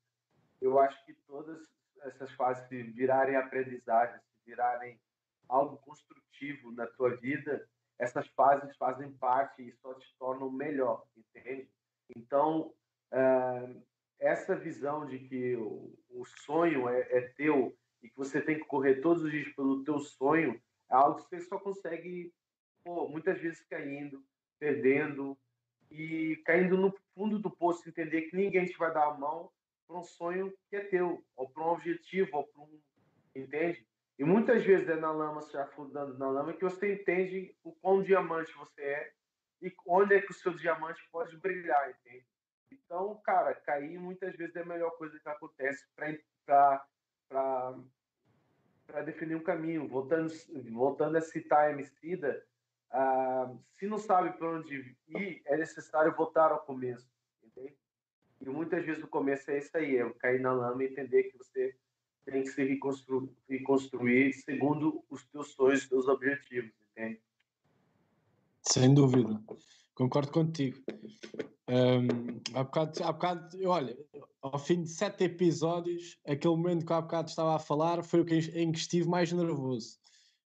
eu 0.61 0.79
acho 0.79 1.05
que 1.05 1.13
todas 1.27 1.61
essas 2.03 2.31
fases 2.31 2.67
se 2.67 2.81
virarem 2.83 3.35
aprendizagem, 3.35 4.19
virarem 4.45 4.99
algo 5.49 5.77
construtivo 5.77 6.71
na 6.71 6.87
tua 6.87 7.15
vida, 7.17 7.67
essas 7.99 8.27
fases 8.29 8.75
fazem 8.77 9.11
parte 9.13 9.61
e 9.61 9.73
só 9.73 9.93
te 9.95 10.07
tornam 10.17 10.51
melhor, 10.51 11.05
entende? 11.15 11.69
Então, 12.15 12.73
uh, 13.11 13.83
essa 14.19 14.55
visão 14.55 15.05
de 15.05 15.19
que 15.19 15.55
o, 15.55 15.93
o 16.09 16.25
sonho 16.25 16.87
é, 16.89 17.01
é, 17.11 17.21
teu 17.35 17.75
e 18.01 18.09
que 18.09 18.17
você 18.17 18.41
tem 18.41 18.57
que 18.57 18.65
correr 18.65 19.01
todos 19.01 19.23
os 19.23 19.31
dias 19.31 19.53
pelo 19.55 19.83
teu 19.83 19.99
sonho 19.99 20.61
é 20.89 20.95
algo 20.95 21.23
que 21.23 21.29
você 21.29 21.41
só 21.41 21.59
consegue, 21.59 22.33
pô, 22.83 23.07
muitas 23.09 23.39
vezes 23.39 23.61
caindo, 23.67 24.23
perdendo 24.59 25.37
e 25.89 26.35
caindo 26.45 26.77
no 26.77 26.93
fundo 27.13 27.39
do 27.39 27.49
poço, 27.49 27.87
entender 27.87 28.23
que 28.23 28.35
ninguém 28.35 28.65
te 28.65 28.77
vai 28.77 28.93
dar 28.93 29.07
a 29.07 29.17
mão 29.17 29.51
para 29.87 29.97
um 29.97 30.03
sonho 30.03 30.53
que 30.69 30.75
é 30.75 30.81
teu, 30.81 31.23
ou 31.35 31.49
para 31.49 31.63
um 31.63 31.69
objetivo, 31.69 32.37
ou 32.37 32.43
para 32.43 32.61
um. 32.61 32.79
Entende? 33.35 33.86
E 34.17 34.23
muitas 34.23 34.63
vezes 34.63 34.89
é 34.89 34.95
na 34.95 35.11
lama, 35.11 35.41
se 35.41 35.55
afundando 35.57 36.17
na 36.17 36.29
lama, 36.29 36.53
que 36.53 36.63
você 36.63 36.93
entende 36.95 37.55
o 37.63 37.71
quão 37.73 38.01
diamante 38.01 38.51
você 38.53 38.81
é 38.81 39.11
e 39.61 39.71
onde 39.85 40.15
é 40.15 40.21
que 40.21 40.31
o 40.31 40.35
seu 40.35 40.53
diamante 40.53 41.01
pode 41.11 41.37
brilhar, 41.37 41.89
entende? 41.89 42.25
Então, 42.71 43.19
cara, 43.23 43.53
cair 43.53 43.99
muitas 43.99 44.35
vezes 44.35 44.55
é 44.55 44.61
a 44.61 44.65
melhor 44.65 44.91
coisa 44.97 45.19
que 45.19 45.29
acontece 45.29 45.85
para 45.95 46.83
definir 49.05 49.35
um 49.35 49.43
caminho. 49.43 49.87
Voltando, 49.87 50.33
voltando 50.71 51.17
a 51.17 51.21
citar 51.21 51.67
a 51.67 51.71
Emicida, 51.71 52.43
uh, 52.91 53.63
se 53.73 53.87
não 53.87 53.97
sabe 53.97 54.35
para 54.37 54.49
onde 54.49 54.97
ir, 55.07 55.41
é 55.45 55.57
necessário 55.57 56.15
voltar 56.15 56.51
ao 56.51 56.65
começo, 56.65 57.07
entende? 57.43 57.77
E 58.41 58.49
muitas 58.49 58.83
vezes 58.85 59.03
o 59.03 59.07
começo 59.07 59.49
é 59.51 59.59
isso 59.59 59.75
aí, 59.77 59.97
é 59.97 60.09
cair 60.13 60.39
na 60.39 60.53
lama 60.53 60.83
e 60.83 60.87
entender 60.87 61.23
que 61.23 61.37
você 61.37 61.77
tem 62.31 62.43
que 62.43 62.49
se 62.49 62.63
reconstruir, 62.63 63.29
reconstruir 63.49 64.33
segundo 64.33 65.03
os 65.09 65.23
teus 65.27 65.53
sonhos, 65.53 65.83
os 65.83 65.89
teus 65.89 66.07
objetivos, 66.07 66.71
entende? 66.91 67.21
Sem 68.63 68.93
dúvida, 68.93 69.41
concordo 69.95 70.31
contigo. 70.31 70.77
Um, 71.69 72.41
há, 72.53 72.63
bocado, 72.63 73.03
há 73.03 73.11
bocado, 73.11 73.57
olha, 73.65 73.97
ao 74.41 74.59
fim 74.59 74.83
de 74.83 74.89
sete 74.89 75.23
episódios, 75.23 76.19
aquele 76.25 76.55
momento 76.55 76.85
que 76.85 76.93
há 76.93 77.01
bocado 77.01 77.29
estava 77.29 77.55
a 77.55 77.59
falar 77.59 78.03
foi 78.03 78.21
o 78.21 78.25
que, 78.25 78.35
em 78.35 78.71
que 78.71 78.77
estive 78.77 79.07
mais 79.07 79.31
nervoso. 79.31 79.97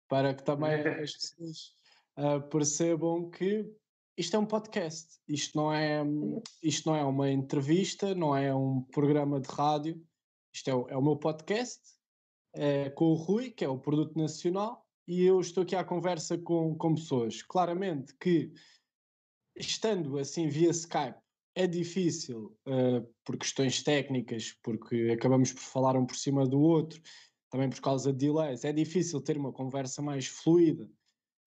Para 0.07 0.33
que 0.33 0.43
também 0.43 0.71
as 1.03 1.11
pessoas 1.11 1.75
uh, 2.17 2.41
percebam 2.49 3.29
que 3.29 3.69
isto 4.17 4.35
é 4.35 4.39
um 4.39 4.45
podcast, 4.45 5.19
isto 5.27 5.57
não 5.57 5.71
é, 5.71 6.01
isto 6.63 6.89
não 6.89 6.95
é 6.95 7.03
uma 7.03 7.29
entrevista, 7.29 8.15
não 8.15 8.35
é 8.35 8.55
um 8.55 8.81
programa 8.81 9.39
de 9.39 9.49
rádio, 9.49 10.01
isto 10.57 10.69
é, 10.69 10.75
o, 10.75 10.89
é 10.89 10.97
o 10.97 11.01
meu 11.01 11.15
podcast 11.15 11.81
é, 12.53 12.89
com 12.89 13.05
o 13.05 13.13
Rui, 13.13 13.51
que 13.51 13.63
é 13.63 13.69
o 13.69 13.77
produto 13.77 14.17
nacional, 14.17 14.85
e 15.07 15.23
eu 15.23 15.39
estou 15.39 15.63
aqui 15.63 15.75
à 15.75 15.83
conversa 15.83 16.37
com, 16.37 16.75
com 16.75 16.95
pessoas. 16.95 17.41
Claramente 17.43 18.13
que, 18.19 18.51
estando 19.55 20.17
assim 20.17 20.47
via 20.47 20.71
Skype, 20.71 21.17
é 21.55 21.65
difícil 21.65 22.57
uh, 22.67 23.07
por 23.23 23.37
questões 23.37 23.81
técnicas, 23.81 24.55
porque 24.63 25.11
acabamos 25.11 25.53
por 25.53 25.61
falar 25.61 25.95
um 25.95 26.05
por 26.05 26.15
cima 26.15 26.45
do 26.45 26.59
outro, 26.59 27.01
também 27.49 27.69
por 27.69 27.79
causa 27.79 28.11
de 28.11 28.27
delays, 28.27 28.65
é 28.65 28.73
difícil 28.73 29.21
ter 29.21 29.37
uma 29.37 29.53
conversa 29.53 30.01
mais 30.01 30.27
fluida 30.27 30.89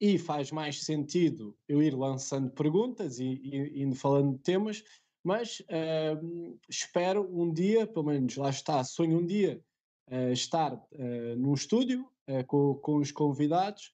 e 0.01 0.19
faz 0.19 0.51
mais 0.51 0.83
sentido 0.83 1.57
eu 1.69 1.83
ir 1.83 1.95
lançando 1.95 2.51
perguntas 2.51 3.19
e, 3.19 3.41
e 3.43 3.83
indo 3.83 3.95
falando 3.95 4.37
de 4.37 4.43
temas, 4.43 4.83
mas 5.23 5.61
uh, 5.61 6.59
espero 6.69 7.29
um 7.31 7.53
dia, 7.53 7.87
pelo 7.87 8.07
menos 8.07 8.37
lá 8.37 8.51
está, 8.51 8.83
sonho 8.85 9.19
um 9.19 9.27
dia 9.27 9.63
uh, 10.09 10.33
estar 10.33 10.75
uh, 10.75 11.37
num 11.37 11.55
estúdio 11.55 12.09
com, 12.47 12.77
com 12.77 12.99
os 12.99 13.11
convidados, 13.11 13.93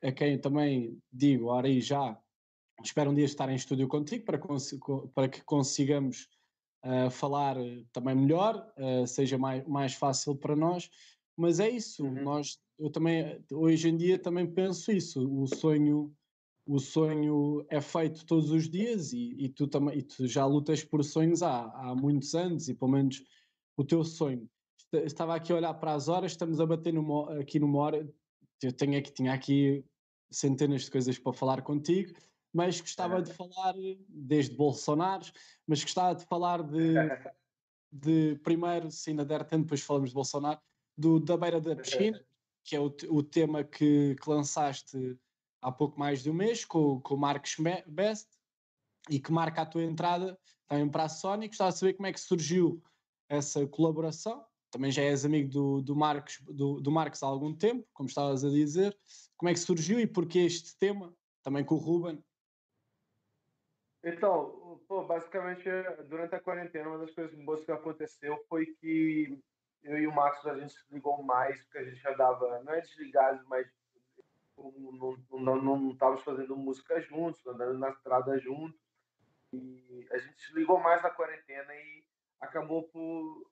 a 0.00 0.12
quem 0.12 0.38
também 0.38 0.96
digo, 1.12 1.46
ora 1.46 1.66
aí 1.66 1.80
já, 1.80 2.16
espero 2.80 3.10
um 3.10 3.14
dia 3.14 3.24
estar 3.24 3.50
em 3.50 3.56
estúdio 3.56 3.88
contigo 3.88 4.24
para, 4.24 4.38
para 5.12 5.28
que 5.28 5.42
consigamos 5.42 6.28
falar 7.10 7.56
também 7.92 8.14
melhor, 8.14 8.72
seja 9.04 9.36
mais, 9.36 9.66
mais 9.66 9.94
fácil 9.94 10.36
para 10.36 10.54
nós, 10.54 10.88
mas 11.36 11.58
é 11.58 11.68
isso, 11.68 12.04
uhum. 12.04 12.22
nós 12.22 12.60
eu 12.80 12.88
também, 12.88 13.44
hoje 13.52 13.88
em 13.88 13.96
dia 13.96 14.18
também 14.18 14.46
penso 14.46 14.90
isso, 14.90 15.28
o 15.28 15.46
sonho, 15.46 16.14
o 16.66 16.78
sonho 16.78 17.64
é 17.68 17.80
feito 17.80 18.24
todos 18.24 18.50
os 18.50 18.68
dias 18.68 19.12
e, 19.12 19.34
e 19.38 19.48
tu 19.48 19.68
e 19.94 20.02
tu 20.02 20.26
já 20.26 20.44
lutas 20.46 20.84
por 20.84 21.02
sonhos 21.04 21.42
há, 21.42 21.64
há 21.64 21.94
muitos 21.94 22.34
anos 22.34 22.68
e 22.68 22.74
pelo 22.74 22.92
menos 22.92 23.22
o 23.76 23.84
teu 23.84 24.04
sonho. 24.04 24.48
Estava 24.92 25.34
aqui 25.34 25.52
a 25.52 25.56
olhar 25.56 25.74
para 25.74 25.94
as 25.94 26.08
horas, 26.08 26.32
estamos 26.32 26.60
a 26.60 26.66
bater 26.66 26.92
numa, 26.92 27.40
aqui 27.40 27.58
numa 27.58 27.78
hora, 27.78 28.08
eu 28.62 28.72
tenho 28.72 28.98
aqui, 28.98 29.12
tinha 29.12 29.32
aqui 29.32 29.84
centenas 30.30 30.82
de 30.82 30.90
coisas 30.90 31.18
para 31.18 31.32
falar 31.32 31.62
contigo, 31.62 32.12
mas 32.52 32.80
gostava 32.80 33.22
de 33.22 33.32
falar 33.32 33.74
desde 34.08 34.56
Bolsonaro, 34.56 35.24
mas 35.66 35.82
gostava 35.82 36.14
de 36.14 36.24
falar 36.26 36.62
de, 36.62 36.94
de 37.92 38.38
primeiro, 38.42 38.90
se 38.90 39.10
ainda 39.10 39.24
der 39.24 39.44
tempo, 39.44 39.64
depois 39.64 39.82
falamos 39.82 40.10
de 40.10 40.14
Bolsonaro, 40.14 40.60
do, 40.96 41.18
da 41.20 41.36
beira 41.36 41.60
da 41.60 41.76
piscina, 41.76 42.20
que 42.64 42.76
é 42.76 42.80
o, 42.80 42.94
o 43.08 43.22
tema 43.22 43.64
que, 43.64 44.16
que, 44.16 44.30
lançaste 44.30 45.18
há 45.60 45.70
pouco 45.70 45.98
mais 45.98 46.22
de 46.22 46.30
um 46.30 46.34
mês 46.34 46.64
com, 46.64 47.00
com 47.00 47.14
o 47.14 47.18
Marcos 47.18 47.56
Best 47.86 48.28
e 49.08 49.18
que 49.20 49.32
marca 49.32 49.62
a 49.62 49.66
tua 49.66 49.82
entrada 49.82 50.38
também 50.66 50.88
para 50.88 51.04
a 51.04 51.08
Sony. 51.08 51.48
Gostava 51.48 51.72
de 51.72 51.78
saber 51.78 51.94
como 51.94 52.06
é 52.06 52.12
que 52.12 52.20
surgiu 52.20 52.82
essa 53.28 53.66
colaboração. 53.66 54.44
Também 54.70 54.90
já 54.90 55.02
és 55.02 55.24
amigo 55.24 55.50
do, 55.50 55.82
do, 55.82 55.96
Marcos, 55.96 56.40
do, 56.42 56.80
do 56.80 56.90
Marcos 56.90 57.22
há 57.22 57.26
algum 57.26 57.54
tempo, 57.54 57.86
como 57.92 58.08
estavas 58.08 58.44
a 58.44 58.50
dizer. 58.50 58.96
Como 59.36 59.48
é 59.48 59.52
que 59.52 59.60
surgiu 59.60 59.98
e 59.98 60.06
porquê 60.06 60.40
este 60.40 60.78
tema, 60.78 61.12
também 61.42 61.64
com 61.64 61.74
o 61.74 61.78
Ruben? 61.78 62.22
Então, 64.04 64.80
pô, 64.86 65.04
basicamente, 65.04 65.64
durante 66.08 66.34
a 66.34 66.40
quarentena, 66.40 66.88
uma 66.88 66.98
das 66.98 67.10
coisas 67.10 67.34
boas 67.44 67.64
que 67.64 67.72
aconteceu 67.72 68.38
foi 68.48 68.66
que 68.66 69.38
eu 69.82 69.98
e 69.98 70.06
o 70.06 70.14
Marcos 70.14 70.46
a 70.46 70.58
gente 70.58 70.72
se 70.72 70.84
ligou 70.90 71.22
mais, 71.22 71.60
porque 71.62 71.78
a 71.78 71.84
gente 71.84 72.00
já 72.00 72.12
dava, 72.12 72.62
não 72.62 72.72
é 72.72 72.80
desligado, 72.80 73.44
mas 73.48 73.66
não, 75.32 75.62
não, 75.62 75.90
estávamos 75.90 76.22
fazendo 76.22 76.56
música 76.56 77.00
juntos, 77.00 77.44
andando 77.46 77.78
na 77.78 77.90
estrada 77.90 78.38
juntos. 78.38 78.80
E 79.52 80.06
a 80.10 80.18
gente 80.18 80.40
se 80.40 80.54
ligou 80.54 80.78
mais 80.78 81.02
na 81.02 81.10
quarentena 81.10 81.74
e 81.74 82.04
acabou 82.40 82.84
por. 82.84 83.50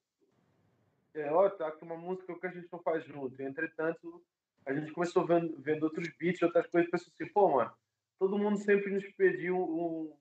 É, 1.14 1.32
ó, 1.32 1.48
tá 1.50 1.68
aqui 1.68 1.82
uma 1.82 1.96
música 1.96 2.38
que 2.38 2.46
a 2.46 2.50
gente 2.50 2.68
não 2.70 2.80
faz 2.80 3.04
junto. 3.04 3.40
E, 3.40 3.44
entretanto, 3.44 4.22
a 4.64 4.72
gente 4.72 4.92
começou 4.92 5.26
vendo, 5.26 5.60
vendo 5.60 5.84
outros 5.84 6.08
beats, 6.18 6.42
outras 6.42 6.66
coisas, 6.66 6.88
e 6.88 6.90
pensou 6.90 7.12
assim, 7.12 7.32
pô, 7.32 7.48
mano, 7.48 7.72
todo 8.18 8.38
mundo 8.38 8.58
sempre 8.58 8.92
nos 8.92 9.08
pediu 9.12 9.56
um, 9.56 10.16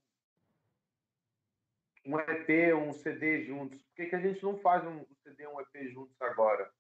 um 2.06 2.20
EP, 2.20 2.74
um 2.76 2.94
CD 2.94 3.44
juntos. 3.44 3.82
Por 3.84 3.96
que, 3.96 4.06
que 4.08 4.16
a 4.16 4.22
gente 4.22 4.42
não 4.42 4.58
faz 4.58 4.86
um 4.86 5.06
CD, 5.22 5.48
um 5.48 5.60
EP 5.60 5.92
juntos 5.92 6.20
agora? 6.22 6.72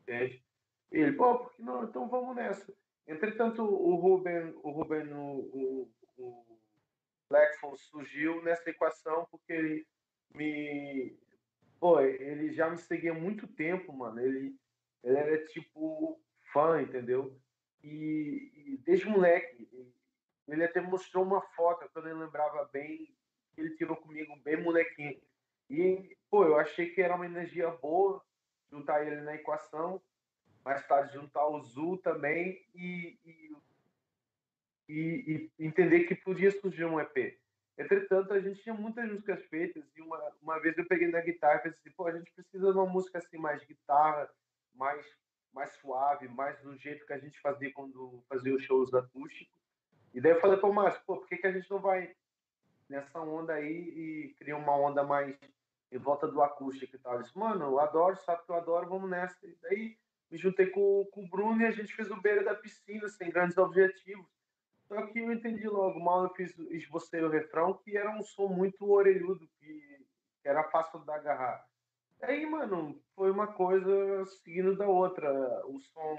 Entende? 0.00 0.42
Ele, 0.90 1.12
pô, 1.12 1.38
por 1.38 1.52
que 1.52 1.62
não? 1.62 1.84
Então 1.84 2.08
vamos 2.08 2.34
nessa. 2.34 2.74
Entretanto, 3.10 3.62
o 3.62 3.94
Ruben, 3.96 4.54
o 4.62 4.70
Ruben, 4.70 5.12
o, 5.12 5.40
o, 5.52 5.92
o 6.16 6.60
Blackphone 7.28 7.76
surgiu 7.76 8.42
nessa 8.42 8.70
equação 8.70 9.26
porque 9.30 9.52
ele 9.52 9.86
me. 10.34 11.18
Pô, 11.78 12.00
ele 12.00 12.52
já 12.52 12.70
me 12.70 12.78
seguia 12.78 13.12
há 13.12 13.14
muito 13.14 13.46
tempo, 13.48 13.92
mano. 13.92 14.20
Ele, 14.20 14.54
ele 15.02 15.16
era 15.16 15.44
tipo 15.46 16.20
fã, 16.52 16.80
entendeu? 16.82 17.36
E, 17.82 18.52
e 18.54 18.76
desde 18.78 19.08
moleque, 19.08 19.68
ele 20.46 20.64
até 20.64 20.80
mostrou 20.80 21.24
uma 21.24 21.40
foto, 21.40 21.88
quando 21.92 22.08
ele 22.08 22.18
lembrava 22.18 22.68
bem 22.72 23.12
ele 23.56 23.76
tirou 23.76 23.96
comigo 23.96 24.34
bem 24.36 24.62
molequinho. 24.62 25.20
E, 25.68 26.16
pô, 26.30 26.44
eu 26.44 26.56
achei 26.56 26.90
que 26.90 27.00
era 27.00 27.14
uma 27.14 27.26
energia 27.26 27.70
boa 27.70 28.22
juntar 28.70 29.04
ele 29.06 29.20
na 29.20 29.34
equação, 29.34 30.00
mais 30.64 30.86
tarde 30.86 31.14
juntar 31.14 31.46
o 31.46 31.60
Zul 31.62 31.98
também 31.98 32.64
e, 32.74 33.18
e, 33.24 33.56
e, 34.88 35.50
e 35.58 35.66
entender 35.66 36.04
que 36.04 36.14
podia 36.14 36.50
surgir 36.50 36.84
um 36.84 37.00
EP. 37.00 37.38
Entretanto, 37.78 38.34
a 38.34 38.40
gente 38.40 38.62
tinha 38.62 38.74
muitas 38.74 39.08
músicas 39.08 39.42
feitas 39.46 39.84
e 39.96 40.02
uma, 40.02 40.18
uma 40.42 40.60
vez 40.60 40.76
eu 40.76 40.86
peguei 40.86 41.08
na 41.08 41.20
guitarra 41.20 41.60
e 41.60 41.70
pensei, 41.70 41.92
pô, 41.92 42.06
a 42.06 42.12
gente 42.12 42.30
precisa 42.32 42.72
de 42.72 42.78
uma 42.78 42.86
música 42.86 43.18
assim, 43.18 43.38
mais 43.38 43.64
guitarra, 43.64 44.28
mais, 44.74 45.06
mais 45.52 45.70
suave, 45.76 46.28
mais 46.28 46.60
do 46.60 46.76
jeito 46.76 47.06
que 47.06 47.12
a 47.12 47.18
gente 47.18 47.40
fazia 47.40 47.72
quando 47.72 48.22
fazia 48.28 48.54
os 48.54 48.62
shows 48.62 48.92
acústicos. 48.92 49.58
E 50.12 50.20
daí 50.20 50.32
eu 50.32 50.40
falei 50.40 50.58
para 50.58 50.68
o 50.68 50.74
Márcio, 50.74 51.02
pô, 51.06 51.16
por 51.16 51.26
que, 51.26 51.38
que 51.38 51.46
a 51.46 51.52
gente 51.52 51.70
não 51.70 51.78
vai 51.78 52.14
nessa 52.88 53.20
onda 53.20 53.54
aí 53.54 53.72
e 53.72 54.34
cria 54.38 54.56
uma 54.56 54.76
onda 54.76 55.04
mais 55.04 55.34
em 55.92 55.98
volta 55.98 56.26
do 56.28 56.42
acústico 56.42 56.96
e 56.96 56.98
tal. 56.98 57.14
Eu 57.14 57.22
disse, 57.22 57.38
mano, 57.38 57.64
eu 57.64 57.80
adoro, 57.80 58.16
sabe 58.16 58.44
que 58.44 58.50
eu 58.50 58.56
adoro, 58.56 58.88
vamos 58.88 59.08
nessa. 59.08 59.46
E 59.46 59.56
daí 59.62 59.96
me 60.30 60.38
juntei 60.38 60.66
com, 60.66 61.04
com 61.12 61.24
o 61.24 61.28
Bruno 61.28 61.60
e 61.62 61.66
a 61.66 61.70
gente 61.70 61.94
fez 61.94 62.10
o 62.10 62.20
beira 62.20 62.44
da 62.44 62.54
piscina, 62.54 63.08
sem 63.08 63.30
grandes 63.30 63.58
objetivos. 63.58 64.26
Só 64.86 65.06
que 65.06 65.18
eu 65.20 65.32
entendi 65.32 65.68
logo, 65.68 66.00
mal 66.00 66.24
eu 66.24 66.34
fiz, 66.34 66.56
esbocei 66.70 67.22
o 67.22 67.30
refrão, 67.30 67.74
que 67.74 67.96
era 67.96 68.10
um 68.10 68.22
som 68.22 68.48
muito 68.48 68.90
orelhudo, 68.90 69.48
que, 69.58 70.04
que 70.42 70.48
era 70.48 70.64
fácil 70.64 71.00
de 71.00 71.10
agarrar. 71.10 71.64
Aí, 72.22 72.44
mano, 72.44 73.00
foi 73.14 73.30
uma 73.30 73.46
coisa 73.46 74.24
seguindo 74.42 74.76
da 74.76 74.86
outra. 74.86 75.30
O 75.66 75.80
som, 75.80 76.18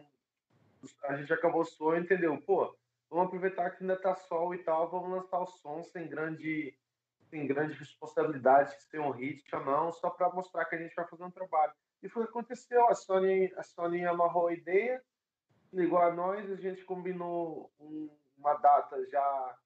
a 1.04 1.18
gente 1.18 1.32
acabou 1.32 1.62
o 1.62 1.66
som, 1.66 1.96
entendeu? 1.96 2.42
Pô, 2.42 2.76
vamos 3.10 3.28
aproveitar 3.28 3.72
que 3.72 3.84
ainda 3.84 3.98
tá 3.98 4.16
sol 4.16 4.56
e 4.56 4.58
tal, 4.60 4.90
vamos 4.90 5.12
lançar 5.12 5.40
o 5.40 5.48
som 5.48 5.84
sem 5.84 6.08
grande, 6.08 6.76
sem 7.30 7.46
grande 7.46 7.74
responsabilidade, 7.78 8.82
se 8.82 8.90
tem 8.90 9.00
um 9.00 9.12
hit 9.12 9.44
ou 9.54 9.66
não, 9.66 9.92
só 9.92 10.10
para 10.10 10.30
mostrar 10.30 10.66
que 10.66 10.76
a 10.76 10.80
gente 10.80 10.96
vai 10.96 11.08
fazer 11.08 11.24
um 11.24 11.32
trabalho. 11.32 11.74
E 12.02 12.10
foi 12.10 12.24
o 12.24 12.26
que 12.26 12.32
aconteceu. 12.32 12.88
A 12.88 12.96
Sony, 12.96 13.54
a 13.56 13.64
Sony 13.64 14.06
amarrou 14.06 14.48
a 14.48 14.54
ideia, 14.54 15.02
ligou 15.72 16.00
a 16.00 16.12
nós, 16.12 16.50
a 16.52 16.56
gente 16.56 16.84
combinou 16.84 17.72
um, 17.80 18.10
uma 18.38 18.56
data 18.56 19.06
já 19.08 19.58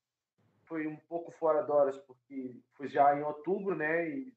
foi 0.65 0.87
um 0.87 0.97
pouco 1.07 1.31
fora 1.31 1.63
de 1.63 1.71
horas, 1.71 1.97
porque 1.99 2.59
foi 2.73 2.87
já 2.87 3.15
em 3.15 3.23
outubro, 3.23 3.75
né? 3.75 4.09
E 4.09 4.33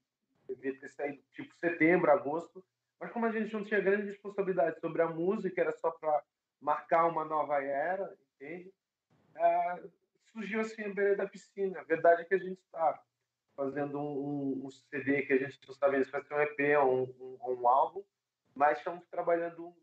devia 0.46 0.78
ter 0.78 0.88
saído 0.88 1.22
tipo 1.32 1.54
setembro, 1.56 2.10
agosto. 2.10 2.64
Mas 3.00 3.10
como 3.12 3.26
a 3.26 3.32
gente 3.32 3.52
não 3.52 3.64
tinha 3.64 3.80
grande 3.80 4.06
responsabilidade 4.06 4.80
sobre 4.80 5.02
a 5.02 5.08
música, 5.08 5.60
era 5.60 5.72
só 5.72 5.90
para 5.90 6.22
marcar 6.60 7.06
uma 7.06 7.24
nova 7.24 7.62
era, 7.62 8.16
entende? 8.34 8.72
É, 9.36 9.82
surgiu 10.32 10.60
assim 10.60 10.82
a 10.84 10.94
beira 10.94 11.16
da 11.16 11.26
piscina. 11.26 11.80
A 11.80 11.84
verdade 11.84 12.22
é 12.22 12.24
que 12.24 12.34
a 12.34 12.38
gente 12.38 12.60
está 12.60 13.00
fazendo 13.58 13.98
um, 13.98 14.66
um, 14.66 14.70
CD 14.70 15.22
que 15.22 15.32
a 15.32 15.36
gente 15.36 15.58
não 15.66 15.74
sabe 15.74 16.04
se 16.04 16.12
vai 16.12 16.22
ser 16.22 16.32
um 16.32 16.40
EP 16.40 16.78
ou 16.80 17.02
um, 17.02 17.38
um, 17.42 17.60
um 17.60 17.68
álbum, 17.68 18.04
mas 18.54 18.78
estamos 18.78 19.04
trabalhando 19.10 19.66
um 19.66 19.74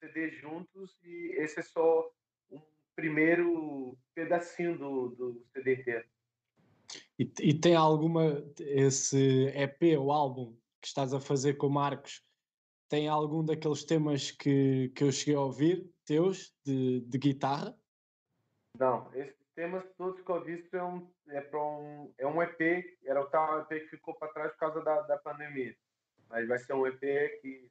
CD 0.00 0.32
juntos 0.32 0.98
e 1.04 1.36
esse 1.38 1.60
é 1.60 1.62
só 1.62 2.12
um 2.50 2.60
primeiro 2.96 3.96
pedacinho 4.16 4.76
do, 4.76 5.08
do 5.10 5.46
CD 5.52 5.76
inteiro. 5.76 6.08
E, 7.16 7.32
e, 7.40 7.54
tem 7.54 7.76
alguma, 7.76 8.44
esse 8.58 9.46
EP 9.54 9.96
ou 9.96 10.10
álbum 10.10 10.56
que 10.80 10.88
estás 10.88 11.14
a 11.14 11.20
fazer 11.20 11.54
com 11.54 11.68
Marcos, 11.68 12.20
tem 12.88 13.06
algum 13.06 13.44
daqueles 13.44 13.84
temas 13.84 14.32
que, 14.32 14.88
que 14.88 15.04
eu 15.04 15.12
cheguei 15.12 15.36
a 15.36 15.40
ouvir, 15.40 15.88
teus, 16.04 16.52
de, 16.66 17.00
de 17.02 17.16
guitarra? 17.16 17.78
Não, 18.76 19.08
esses 19.14 19.41
temas 19.54 19.84
todos 19.96 20.20
que 20.20 20.30
eu 20.30 20.36
ouvi 20.36 20.68
é 20.72 20.82
um, 20.82 21.10
é, 21.28 21.40
para 21.40 21.62
um, 21.62 22.12
é 22.18 22.26
um 22.26 22.42
EP, 22.42 22.98
era 23.04 23.20
o 23.20 23.26
tal 23.26 23.60
EP 23.60 23.68
que 23.68 23.96
ficou 23.96 24.14
para 24.14 24.32
trás 24.32 24.52
por 24.52 24.58
causa 24.58 24.82
da, 24.82 25.02
da 25.02 25.18
pandemia. 25.18 25.76
Mas 26.28 26.48
vai 26.48 26.58
ser 26.58 26.74
um 26.74 26.86
EP 26.86 27.00
que 27.40 27.70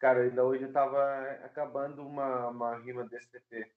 Cara, 0.00 0.22
ainda 0.22 0.42
hoje 0.42 0.62
eu 0.62 0.68
estava 0.68 0.98
acabando 1.44 2.02
uma, 2.06 2.48
uma 2.48 2.76
rima 2.78 3.04
desse 3.04 3.36
EP. 3.36 3.70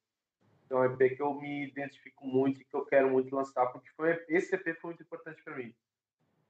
Então 0.66 0.82
é 0.82 0.88
um 0.88 0.94
EP 0.94 1.18
que 1.18 1.22
eu 1.22 1.34
me 1.34 1.68
identifico 1.68 2.26
muito 2.26 2.62
e 2.62 2.64
que 2.64 2.74
eu 2.74 2.86
quero 2.86 3.10
muito 3.10 3.36
lançar, 3.36 3.68
porque 3.68 3.90
foi, 3.90 4.24
esse 4.30 4.56
EP 4.56 4.80
foi 4.80 4.92
muito 4.92 5.04
importante 5.04 5.44
para 5.44 5.58
mim. 5.58 5.76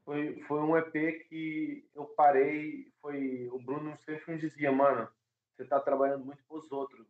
Foi, 0.06 0.40
foi 0.44 0.60
um 0.60 0.78
EP 0.78 0.94
que 1.28 1.90
eu 1.96 2.06
parei, 2.06 2.94
foi 3.02 3.50
o 3.52 3.58
Bruno 3.58 3.98
sempre 4.06 4.34
me 4.34 4.38
dizia, 4.38 4.72
mano, 4.72 5.10
você 5.56 5.66
tá 5.66 5.80
trabalhando 5.80 6.24
muito 6.24 6.44
pros 6.44 6.72
outros. 6.72 7.08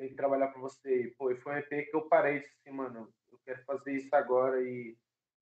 Tem 0.00 0.08
que 0.08 0.14
trabalhar 0.14 0.48
para 0.48 0.62
você. 0.62 1.02
E, 1.02 1.10
pô, 1.10 1.34
foi 1.36 1.52
um 1.52 1.56
EP 1.58 1.68
que 1.68 1.94
eu 1.94 2.08
parei 2.08 2.40
disse 2.40 2.54
assim, 2.58 2.74
mano, 2.74 3.12
eu 3.30 3.38
quero 3.44 3.62
fazer 3.64 3.92
isso 3.92 4.08
agora 4.16 4.58
e 4.62 4.96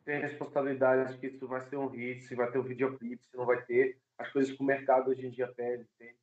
ter 0.04 0.20
responsabilidade 0.20 1.12
de 1.12 1.20
que 1.20 1.28
isso 1.28 1.46
vai 1.46 1.60
ser 1.68 1.76
um 1.76 1.86
hit, 1.86 2.24
se 2.24 2.34
vai 2.34 2.50
ter 2.50 2.58
um 2.58 2.64
videoclipe, 2.64 3.24
se 3.24 3.36
não 3.36 3.46
vai 3.46 3.64
ter 3.64 4.00
as 4.18 4.28
coisas 4.32 4.52
que 4.52 4.60
o 4.60 4.66
mercado 4.66 5.10
hoje 5.10 5.24
em 5.24 5.30
dia 5.30 5.46
pede, 5.46 5.86
entende? 5.94 6.18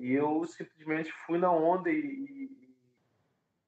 E 0.00 0.14
eu 0.14 0.42
simplesmente 0.46 1.12
fui 1.26 1.36
na 1.36 1.52
onda 1.52 1.90
e, 1.90 1.98
e, 1.98 2.74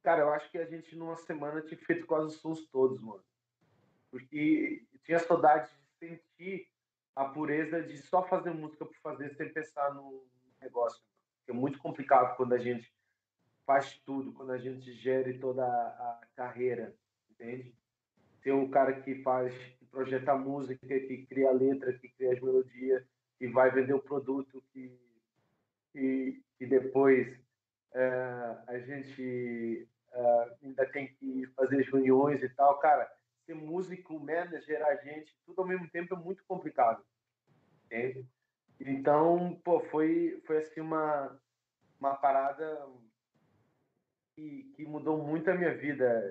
cara, 0.02 0.22
eu 0.22 0.32
acho 0.32 0.50
que 0.50 0.56
a 0.56 0.64
gente 0.64 0.96
numa 0.96 1.16
semana 1.16 1.60
tinha 1.60 1.78
feito 1.78 2.06
quase 2.06 2.28
os 2.28 2.40
sons 2.40 2.66
todos, 2.68 2.98
mano. 3.02 3.22
Porque 4.10 4.82
tinha 5.04 5.18
saudade 5.18 5.68
de 5.68 6.08
sentir 6.08 6.70
a 7.14 7.26
pureza 7.26 7.82
de 7.82 7.98
só 7.98 8.22
fazer 8.22 8.54
música 8.54 8.86
por 8.86 8.96
fazer 9.02 9.34
sem 9.34 9.52
pensar 9.52 9.92
no 9.92 10.26
negócio. 10.58 11.04
Que 11.44 11.50
é 11.50 11.54
muito 11.54 11.78
complicado 11.78 12.34
quando 12.34 12.54
a 12.54 12.58
gente 12.58 12.95
faz 13.66 13.98
tudo, 14.06 14.32
quando 14.32 14.52
a 14.52 14.58
gente 14.58 14.92
gere 14.92 15.38
toda 15.38 15.66
a, 15.66 16.20
carreira, 16.36 16.94
entende? 17.30 17.74
Tem 18.42 18.52
um 18.52 18.70
cara 18.70 19.00
que 19.00 19.22
faz, 19.22 19.52
que 19.78 19.84
projeta 19.86 20.32
a 20.32 20.38
música, 20.38 20.86
que 20.86 21.26
cria 21.26 21.48
a 21.48 21.52
letra, 21.52 21.92
que 21.92 22.08
cria 22.10 22.32
as 22.32 22.40
melodias, 22.40 23.04
que 23.38 23.48
vai 23.48 23.70
vender 23.70 23.92
o 23.92 24.00
produto 24.00 24.62
que, 24.72 24.96
que, 25.92 26.40
que 26.56 26.66
depois 26.66 27.36
é, 27.92 28.56
a 28.68 28.78
gente 28.78 29.88
é, 30.12 30.56
ainda 30.62 30.86
tem 30.86 31.08
que 31.14 31.46
fazer 31.56 31.82
reuniões 31.90 32.42
e 32.42 32.48
tal. 32.50 32.78
Cara, 32.78 33.10
ser 33.44 33.54
músico, 33.54 34.20
manager, 34.20 34.84
agente, 34.86 35.36
tudo 35.44 35.62
ao 35.62 35.66
mesmo 35.66 35.88
tempo 35.90 36.14
é 36.14 36.18
muito 36.18 36.44
complicado. 36.46 37.04
Entende? 37.84 38.26
Então, 38.78 39.60
pô, 39.64 39.80
foi, 39.80 40.40
foi 40.46 40.58
assim 40.58 40.80
uma, 40.80 41.40
uma 41.98 42.14
parada 42.14 42.86
que, 44.36 44.70
que 44.76 44.84
mudou 44.84 45.16
muito 45.16 45.50
a 45.50 45.54
minha 45.54 45.74
vida. 45.74 46.22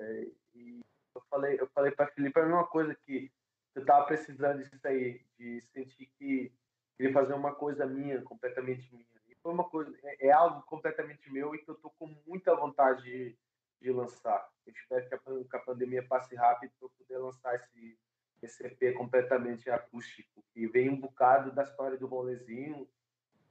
E 0.53 0.80
eu 1.14 1.22
falei, 1.30 1.60
eu 1.60 1.68
falei 1.70 1.91
para 1.91 2.08
Felipe 2.08 2.39
a 2.39 2.45
mesma 2.45 2.68
coisa 2.68 2.95
que 2.95 3.32
eu 3.74 3.84
tava 3.84 4.06
precisando 4.06 4.64
disso 4.64 4.88
aí, 4.88 5.22
de 5.38 5.60
sentir 5.74 6.06
que 6.18 6.53
queria 6.95 7.12
fazer 7.12 7.34
uma 7.34 7.53
coisa 7.53 7.86
minha, 7.86 8.22
completamente 8.22 8.89
minha. 8.93 9.06
E 9.28 9.36
foi 9.36 9.51
uma 9.51 9.66
coisa, 9.66 9.93
é, 10.03 10.28
é 10.28 10.32
algo 10.32 10.62
completamente 10.62 11.30
meu 11.30 11.53
e 11.53 11.58
que 11.58 11.70
eu 11.70 11.76
tô 11.76 11.89
com 11.89 12.16
muita 12.26 12.56
vontade 12.56 13.03
de, 13.03 13.38
de 13.82 13.91
lançar. 13.91 14.47
Eu 14.66 14.72
espero 14.72 15.10
que 15.10 15.16
a, 15.16 15.20
que 15.49 15.56
a 15.58 15.60
pandemia 15.60 16.08
passe 16.08 16.36
rápido 16.36 16.72
para 16.80 16.86
eu 16.86 16.91
poder 16.97 17.18
lançar 17.18 17.56
esse, 17.56 17.97
esse 18.41 18.66
EP 18.66 18.95
completamente 18.95 19.70
acústico, 19.70 20.43
que 20.53 20.68
vem 20.68 20.89
um 20.89 20.99
bocado 20.99 21.51
da 21.51 21.64
história 21.64 21.97
do 21.97 22.08
rolezinho 22.08 22.88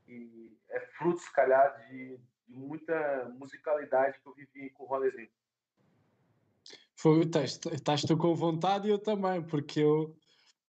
e 0.07 0.57
é 0.71 0.81
fruto, 0.81 1.19
se 1.19 1.33
calhar, 1.33 1.77
de 1.89 2.19
muita 2.49 3.29
musicalidade 3.39 4.21
que 4.21 4.29
eu 4.29 4.35
vivi 4.35 4.71
com 4.71 4.85
o 4.85 4.87
rolezinho. 4.87 5.31
Foi, 6.97 7.21
estás, 7.21 7.61
estás 7.73 8.03
tu 8.03 8.17
com 8.17 8.35
vontade 8.35 8.89
e 8.89 8.91
eu 8.91 8.99
também, 8.99 9.43
porque 9.43 9.81
eu 9.81 10.17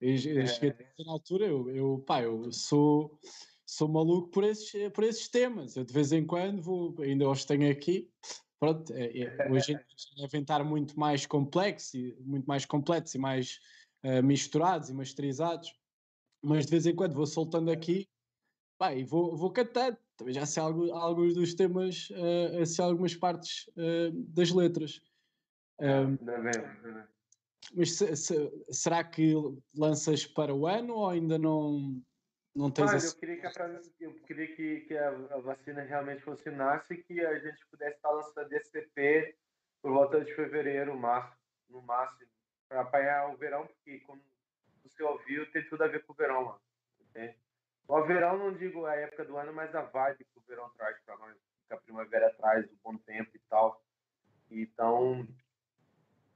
eu, 0.02 0.12
eu 0.12 0.48
cheguei 0.48 0.70
a 0.72 1.04
na 1.04 1.12
altura, 1.12 1.46
eu, 1.46 1.70
eu, 1.70 2.04
pá, 2.08 2.22
eu 2.22 2.52
sou, 2.54 3.20
sou 3.66 3.88
maluco 3.90 4.30
por 4.30 4.46
esses, 4.46 4.72
por 4.94 5.04
esses 5.04 5.28
temas. 5.28 5.76
Eu 5.76 5.84
de 5.84 5.94
vez 5.94 6.14
em 6.14 6.26
quando 6.26 6.62
vou, 6.62 6.96
ainda 7.02 7.30
os 7.30 7.44
tenho 7.44 7.70
aqui. 7.70 8.10
Pronto, 8.60 8.94
é, 8.94 9.20
é, 9.20 9.52
hoje 9.52 9.78
devem 10.18 10.42
estar 10.42 10.64
muito 10.64 10.98
mais 10.98 11.26
complexos, 11.26 11.92
muito 12.20 12.46
mais 12.46 12.66
completos 12.66 13.14
e 13.14 13.18
mais 13.18 13.60
uh, 14.06 14.24
misturados 14.24 14.90
e 14.90 14.94
masterizados. 14.94 15.74
Mas 16.42 16.66
de 16.66 16.72
vez 16.72 16.86
em 16.86 16.96
quando 16.96 17.14
vou 17.16 17.28
soltando 17.28 17.70
aqui 17.70 18.08
pá, 18.80 18.94
e 18.94 19.04
vou, 19.04 19.36
vou 19.36 19.52
cantando. 19.52 19.98
Também 20.18 20.34
já 20.34 20.46
sei 20.46 20.64
algo, 20.64 20.92
alguns 20.94 21.36
dos 21.36 21.54
temas, 21.54 22.10
uh, 22.12 22.66
sei 22.66 22.84
algumas 22.84 23.16
partes 23.16 23.68
uh, 23.70 24.12
das 24.34 24.50
letras. 24.52 25.02
Um, 25.80 26.18
não, 26.22 26.44
não, 26.44 26.92
não. 26.94 27.08
Mas 27.76 27.98
se, 27.98 28.16
se, 28.16 28.66
será 28.72 29.04
que 29.04 29.34
lanças 29.76 30.26
para 30.26 30.54
o 30.54 30.66
ano 30.66 30.96
ou 30.96 31.10
ainda 31.10 31.38
não, 31.38 32.02
não 32.56 32.72
tens 32.72 32.90
Olha, 32.90 33.06
eu 33.06 33.16
queria 33.16 33.38
que, 33.40 33.48
a, 33.48 33.82
eu 34.00 34.14
queria 34.22 34.56
que, 34.56 34.80
que 34.82 34.98
a, 34.98 35.10
a, 35.10 35.40
vacina 35.40 35.82
realmente 35.82 36.24
funcionasse 36.24 36.94
e 36.94 37.04
que 37.04 37.22
a 37.24 37.38
gente 37.38 37.66
pudesse 37.70 37.98
estar 37.98 38.10
lançando 38.10 38.52
esse 38.54 38.72
CP 38.72 39.36
por 39.82 39.92
volta 39.92 40.24
de 40.24 40.34
fevereiro, 40.34 40.98
março, 40.98 41.38
no 41.70 41.82
máximo, 41.82 42.28
para 42.68 42.82
apanhar 42.82 43.32
o 43.32 43.38
verão, 43.38 43.68
porque 43.68 44.00
como 44.00 44.22
você 44.84 45.04
ouviu, 45.04 45.50
tem 45.52 45.68
tudo 45.70 45.84
a 45.84 45.88
ver 45.88 46.04
com 46.04 46.14
o 46.14 46.16
verão, 46.16 46.46
mano. 46.46 46.62
Entende? 47.00 47.38
O 47.90 48.04
verão 48.04 48.38
não 48.38 48.54
digo 48.54 48.86
a 48.86 48.96
época 48.96 49.26
do 49.26 49.36
ano, 49.36 49.52
mas 49.52 49.74
a 49.74 49.82
vibe 49.82 50.24
que 50.24 50.38
o 50.38 50.44
verão 50.48 50.70
traz 50.78 50.96
para 51.04 51.18
nós, 51.18 51.36
que 51.68 51.74
a 51.74 51.78
primavera 51.78 52.32
traz, 52.36 52.64
o 52.72 52.78
bom 52.84 52.96
tempo 52.98 53.32
e 53.34 53.40
tal. 53.50 53.84
Então, 54.52 55.28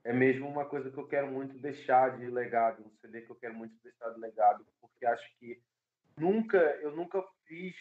é 0.04 0.12
mesmo 0.12 0.50
uma 0.50 0.66
coisa 0.66 0.90
que 0.90 0.98
eu 0.98 1.08
quero 1.08 1.28
muito 1.28 1.56
deixar 1.60 2.18
de 2.18 2.26
legado, 2.26 2.84
um 2.84 2.90
CD 2.98 3.22
que 3.22 3.30
eu 3.30 3.36
quero 3.36 3.54
muito 3.54 3.76
deixar 3.84 4.10
de 4.10 4.20
legado, 4.20 4.66
porque 4.82 5.06
acho 5.06 5.38
que 5.38 5.62
nunca, 6.18 6.58
eu 6.58 6.96
nunca 6.96 7.24
fiz 7.46 7.76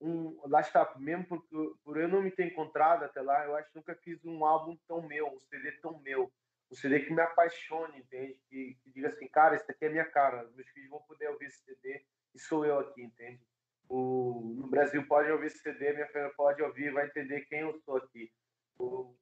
um, 0.00 0.40
lá 0.46 0.60
está, 0.60 0.94
mesmo 0.96 1.26
por, 1.26 1.42
por 1.82 1.96
eu 1.96 2.06
não 2.06 2.22
me 2.22 2.30
ter 2.30 2.46
encontrado 2.46 3.02
até 3.02 3.20
lá, 3.20 3.44
eu 3.46 3.56
acho 3.56 3.68
que 3.68 3.78
nunca 3.78 3.96
fiz 3.96 4.24
um 4.24 4.44
álbum 4.44 4.78
tão 4.86 5.02
meu, 5.02 5.26
um 5.26 5.40
CD 5.40 5.72
tão 5.80 5.98
meu, 6.02 6.32
um 6.70 6.74
CD 6.76 7.00
que 7.00 7.12
me 7.12 7.20
apaixone, 7.20 7.98
entende? 7.98 8.40
Que, 8.48 8.78
que 8.80 8.92
diga 8.92 9.08
assim, 9.08 9.26
cara, 9.26 9.56
esse 9.56 9.68
aqui 9.68 9.86
é 9.86 9.88
minha 9.88 10.04
cara, 10.04 10.48
meus 10.54 10.68
filhos 10.68 10.88
vão 10.88 11.02
poder 11.02 11.26
ouvir 11.30 11.46
esse 11.46 11.64
CD 11.64 12.06
e 12.34 12.38
sou 12.38 12.64
eu 12.64 12.78
aqui, 12.78 13.02
entende? 13.02 13.40
O, 13.88 14.54
no 14.56 14.68
Brasil 14.68 15.06
pode 15.06 15.30
ouvir 15.30 15.50
CD, 15.50 15.92
minha 15.92 16.06
filha 16.08 16.30
pode 16.36 16.62
ouvir, 16.62 16.92
vai 16.92 17.06
entender 17.06 17.42
quem 17.42 17.60
eu 17.60 17.74
sou 17.80 17.96
aqui 17.96 18.30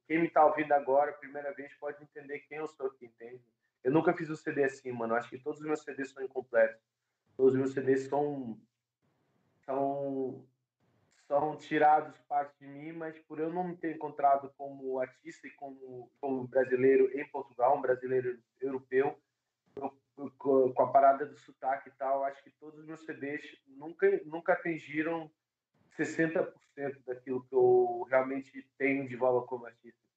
quem 0.07 0.21
me 0.21 0.29
tá 0.29 0.45
ouvindo 0.45 0.71
agora, 0.73 1.13
primeira 1.13 1.53
vez, 1.53 1.73
pode 1.79 2.01
entender 2.03 2.39
quem 2.47 2.59
eu 2.59 2.67
sou 2.67 2.87
aqui, 2.87 3.05
entende? 3.05 3.41
Eu 3.83 3.91
nunca 3.91 4.13
fiz 4.13 4.29
um 4.29 4.35
CD 4.35 4.63
assim, 4.63 4.91
mano. 4.91 5.15
Acho 5.15 5.29
que 5.29 5.39
todos 5.39 5.59
os 5.59 5.65
meus 5.65 5.81
CDs 5.81 6.11
são 6.11 6.23
incompletos. 6.23 6.79
Todos 7.35 7.53
os 7.53 7.59
meus 7.59 7.73
CDs 7.73 8.07
são. 8.07 8.59
são. 9.65 10.45
são 11.27 11.57
tirados 11.57 12.19
parte 12.21 12.57
de 12.59 12.67
mim, 12.67 12.91
mas 12.91 13.17
por 13.19 13.39
eu 13.39 13.51
não 13.51 13.63
me 13.63 13.77
ter 13.77 13.95
encontrado 13.95 14.51
como 14.57 14.99
artista 14.99 15.47
e 15.47 15.51
como, 15.51 16.11
como 16.21 16.47
brasileiro 16.47 17.09
em 17.17 17.27
Portugal, 17.29 17.77
um 17.77 17.81
brasileiro 17.81 18.39
europeu, 18.61 19.17
com 20.37 20.81
a 20.81 20.91
parada 20.91 21.25
do 21.25 21.37
sotaque 21.37 21.89
e 21.89 21.91
tal, 21.93 22.23
acho 22.23 22.43
que 22.43 22.51
todos 22.51 22.79
os 22.79 22.85
meus 22.85 23.05
CDs 23.05 23.41
nunca, 23.67 24.09
nunca 24.25 24.53
atingiram 24.53 25.31
60% 25.97 26.51
daquilo 27.05 27.45
que 27.45 27.55
eu 27.55 28.05
realmente 28.09 28.67
tenho 28.77 29.07
de 29.07 29.15
valor 29.15 29.45
como 29.45 29.65
artista. 29.65 30.07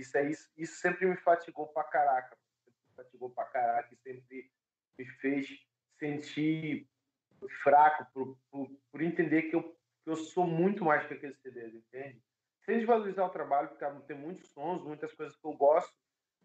Isso, 0.00 0.16
é, 0.16 0.30
isso, 0.30 0.50
isso 0.56 0.80
sempre 0.80 1.06
me 1.06 1.16
fatigou 1.16 1.66
pra 1.68 1.84
caraca. 1.84 2.34
Sempre 2.64 2.80
me 2.88 2.94
fatigou 2.96 3.30
pra 3.30 3.44
caraca 3.44 3.92
e 3.92 3.96
sempre 3.98 4.50
me 4.98 5.06
fez 5.20 5.46
sentir 5.98 6.88
fraco 7.62 8.06
por, 8.14 8.38
por, 8.50 8.70
por 8.90 9.02
entender 9.02 9.42
que 9.42 9.56
eu, 9.56 9.62
que 9.62 10.10
eu 10.10 10.16
sou 10.16 10.46
muito 10.46 10.84
mais 10.84 11.06
que 11.06 11.14
aqueles 11.14 11.38
CDs, 11.40 11.74
entende? 11.74 12.22
Sem 12.64 12.78
desvalorizar 12.78 13.26
o 13.26 13.30
trabalho, 13.30 13.68
porque 13.68 13.84
tem 14.06 14.16
muitos 14.16 14.48
sons, 14.52 14.82
muitas 14.82 15.12
coisas 15.12 15.36
que 15.36 15.46
eu 15.46 15.52
gosto, 15.52 15.94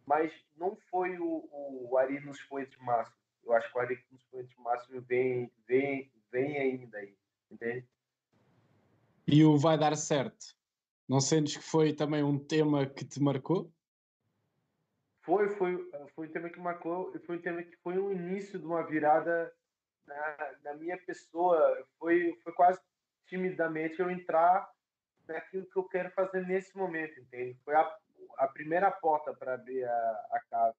mas 0.06 0.32
não 0.56 0.76
foi 0.89 1.18
o, 1.18 1.47
o 1.51 1.97
Ari 1.97 2.20
nos 2.20 2.41
Poetas 2.43 2.78
Máximos. 2.78 3.20
Eu 3.43 3.53
acho 3.53 3.72
que 3.72 3.78
o 3.78 3.82
Ari 3.82 4.03
nos 4.12 4.24
Poetas 4.26 4.56
Máximos 4.58 5.06
vem, 5.06 5.51
vem, 5.68 6.12
vem 6.32 6.58
ainda 6.58 6.97
aí, 6.97 7.16
entende? 7.51 7.88
E 9.28 9.43
o 9.43 9.58
Vai 9.58 9.78
Dar 9.78 9.95
Certo? 9.95 10.56
Não 11.08 11.20
sentes 11.20 11.58
que 11.58 11.64
foi 11.64 11.93
também 11.93 12.24
um 12.24 12.38
tema 12.38 12.86
que 12.86 13.06
te 13.06 13.22
marcou? 13.22 13.72
Foi, 15.22 15.49
foi, 15.49 15.89
foi 16.14 16.28
um 16.28 16.32
tema 16.32 16.49
que 16.49 16.60
marcou, 16.60 17.12
foi 17.26 17.38
um 17.38 17.41
tema 17.41 17.64
que 17.64 17.76
foi 17.78 17.97
um 17.97 18.12
início 18.12 18.60
de 18.60 18.66
uma 18.66 18.84
virada 18.84 19.51
na, 20.06 20.56
na 20.64 20.74
minha 20.76 20.97
pessoa. 20.97 21.88
Foi, 21.97 22.39
foi 22.43 22.53
quase 22.53 22.80
timidamente 23.28 23.99
eu 23.99 24.10
entrar 24.10 24.70
naquilo 25.28 25.66
que 25.66 25.78
eu 25.78 25.84
quero 25.86 26.12
fazer 26.12 26.45
nesse 26.45 26.76
momento, 26.78 27.20
entende? 27.20 27.58
Foi 27.64 27.76
a, 27.76 27.97
a 28.38 28.48
primeira 28.48 28.92
porta 28.92 29.34
para 29.34 29.54
abrir 29.56 29.84
a, 29.84 30.28
a 30.32 30.40
casa. 30.50 30.76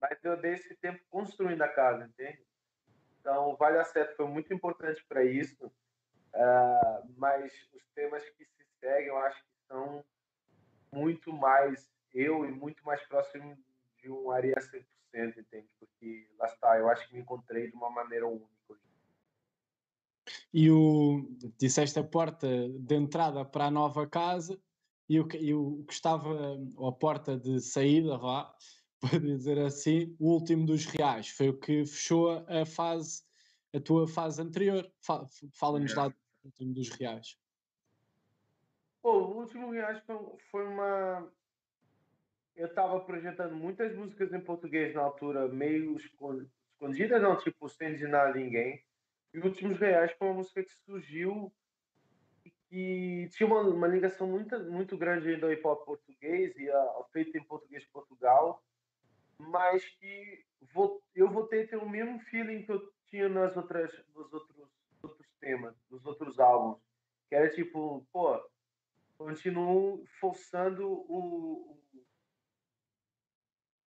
Mas 0.00 0.18
eu 0.24 0.36
dei 0.36 0.54
esse 0.54 0.74
tempo 0.76 1.00
construindo 1.10 1.62
a 1.62 1.68
casa, 1.68 2.04
entende? 2.04 2.42
Então, 3.20 3.54
Vale 3.56 3.78
a 3.78 3.84
Certo 3.84 4.16
foi 4.16 4.26
muito 4.26 4.52
importante 4.54 5.04
para 5.06 5.22
isso, 5.22 5.66
uh, 5.66 7.14
mas 7.16 7.52
os 7.74 7.86
temas 7.94 8.24
que 8.30 8.44
se 8.44 8.64
seguem, 8.80 9.08
eu 9.08 9.18
acho 9.18 9.38
que 9.42 9.66
são 9.68 10.04
muito 10.90 11.32
mais 11.32 11.90
eu 12.14 12.44
e 12.44 12.50
muito 12.50 12.84
mais 12.84 13.02
próximo 13.06 13.56
de 13.98 14.10
um 14.10 14.30
Aria 14.30 14.54
100%, 14.54 14.84
entende? 15.36 15.68
Porque 15.78 16.28
lá 16.38 16.46
está, 16.46 16.78
eu 16.78 16.88
acho 16.88 17.06
que 17.06 17.14
me 17.14 17.20
encontrei 17.20 17.68
de 17.68 17.76
uma 17.76 17.90
maneira 17.90 18.26
única. 18.26 18.50
E 20.52 20.70
o, 20.70 21.28
disseste 21.58 21.98
a 21.98 22.04
porta 22.04 22.46
de 22.68 22.94
entrada 22.94 23.44
para 23.44 23.66
a 23.66 23.70
nova 23.70 24.06
casa 24.08 24.60
e 25.10 25.18
o, 25.18 25.28
e 25.34 25.52
o 25.52 25.84
que 25.88 25.92
estava, 25.92 26.56
a 26.86 26.92
porta 26.92 27.36
de 27.36 27.58
saída, 27.60 28.16
vá, 28.16 28.54
para 29.00 29.18
dizer 29.18 29.58
assim, 29.58 30.14
o 30.20 30.34
último 30.34 30.64
dos 30.64 30.86
reais, 30.86 31.30
foi 31.30 31.48
o 31.48 31.58
que 31.58 31.84
fechou 31.84 32.30
a 32.46 32.64
fase, 32.64 33.24
a 33.74 33.80
tua 33.80 34.06
fase 34.06 34.40
anterior. 34.40 34.88
Fala-nos 35.52 35.92
é. 35.92 35.96
lá 35.96 36.08
do 36.08 36.14
último 36.44 36.72
dos 36.72 36.90
reais. 36.90 37.36
Pô, 39.02 39.18
o 39.18 39.38
último 39.38 39.72
reais 39.72 40.00
foi, 40.48 40.64
uma. 40.64 41.28
Eu 42.54 42.68
estava 42.68 43.00
projetando 43.00 43.56
muitas 43.56 43.96
músicas 43.96 44.32
em 44.32 44.40
português 44.40 44.94
na 44.94 45.00
altura, 45.00 45.48
meio 45.48 45.96
escondidas, 45.96 47.20
não, 47.20 47.36
tipo, 47.36 47.68
sem 47.68 47.94
dizer 47.94 48.10
ninguém. 48.32 48.80
E 49.34 49.40
Últimos 49.40 49.78
Reais 49.78 50.12
foi 50.18 50.28
uma 50.28 50.34
música 50.34 50.62
que 50.62 50.72
surgiu 50.84 51.52
e 52.70 53.28
tinha 53.32 53.46
uma, 53.46 53.62
uma 53.62 53.88
ligação 53.88 54.26
muito, 54.26 54.58
muito 54.70 54.96
grande 54.96 55.36
do 55.36 55.50
hip 55.50 55.66
hop 55.66 55.84
português 55.84 56.56
e 56.56 56.70
a, 56.70 57.04
feito 57.12 57.36
em 57.36 57.42
português 57.42 57.82
de 57.82 57.88
Portugal, 57.88 58.62
mas 59.38 59.84
que 59.88 60.44
vou, 60.72 61.02
eu 61.14 61.28
voltei 61.28 61.64
a 61.64 61.68
ter 61.68 61.76
o 61.76 61.88
mesmo 61.88 62.20
feeling 62.20 62.62
que 62.62 62.70
eu 62.70 62.92
tinha 63.06 63.28
nas 63.28 63.56
outras, 63.56 63.92
nos 64.14 64.32
outros, 64.32 64.68
outros 65.02 65.26
temas, 65.40 65.74
nos 65.90 66.04
outros 66.06 66.38
álbuns, 66.38 66.80
que 67.28 67.34
era 67.34 67.48
tipo, 67.50 68.06
pô, 68.12 68.40
continuo 69.18 70.04
forçando 70.20 70.88
o, 70.88 71.76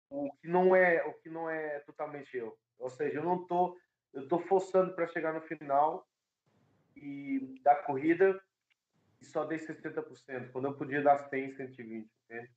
o, 0.09 0.25
o 0.27 0.31
que 0.35 0.47
não 0.47 0.75
é 0.75 1.03
o 1.03 1.13
que 1.13 1.29
não 1.29 1.49
é 1.49 1.79
totalmente 1.79 2.37
eu. 2.37 2.57
Ou 2.77 2.89
seja, 2.89 3.19
eu 3.19 3.23
não 3.23 3.45
tô 3.47 3.75
eu 4.13 4.23
estou 4.23 4.39
forçando 4.39 4.93
para 4.93 5.07
chegar 5.07 5.33
no 5.33 5.41
final 5.41 6.07
e 6.95 7.59
da 7.61 7.75
corrida 7.75 8.41
e 9.21 9.25
só 9.25 9.45
dei 9.45 9.57
60%, 9.57 10.51
quando 10.51 10.65
eu 10.65 10.73
podia 10.75 11.01
dar 11.01 11.17
100, 11.17 11.55
120. 11.55 12.09
Né? 12.29 12.49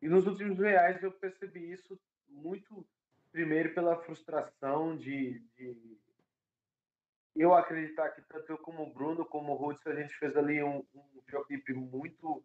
E 0.00 0.08
nos 0.08 0.26
últimos 0.26 0.58
reais 0.58 1.02
eu 1.02 1.12
percebi 1.12 1.72
isso 1.72 1.98
muito, 2.28 2.86
primeiro, 3.32 3.74
pela 3.74 4.00
frustração 4.02 4.96
de, 4.96 5.40
de 5.56 5.98
eu 7.34 7.54
acreditar 7.54 8.10
que 8.10 8.22
tanto 8.22 8.50
eu 8.52 8.58
como 8.58 8.84
o 8.84 8.92
Bruno, 8.92 9.24
como 9.24 9.52
o 9.52 9.56
Roots, 9.56 9.86
a 9.86 9.94
gente 9.94 10.14
fez 10.16 10.36
ali 10.36 10.62
um, 10.62 10.84
um 10.94 11.20
videoclipe 11.26 11.74
muito 11.74 12.44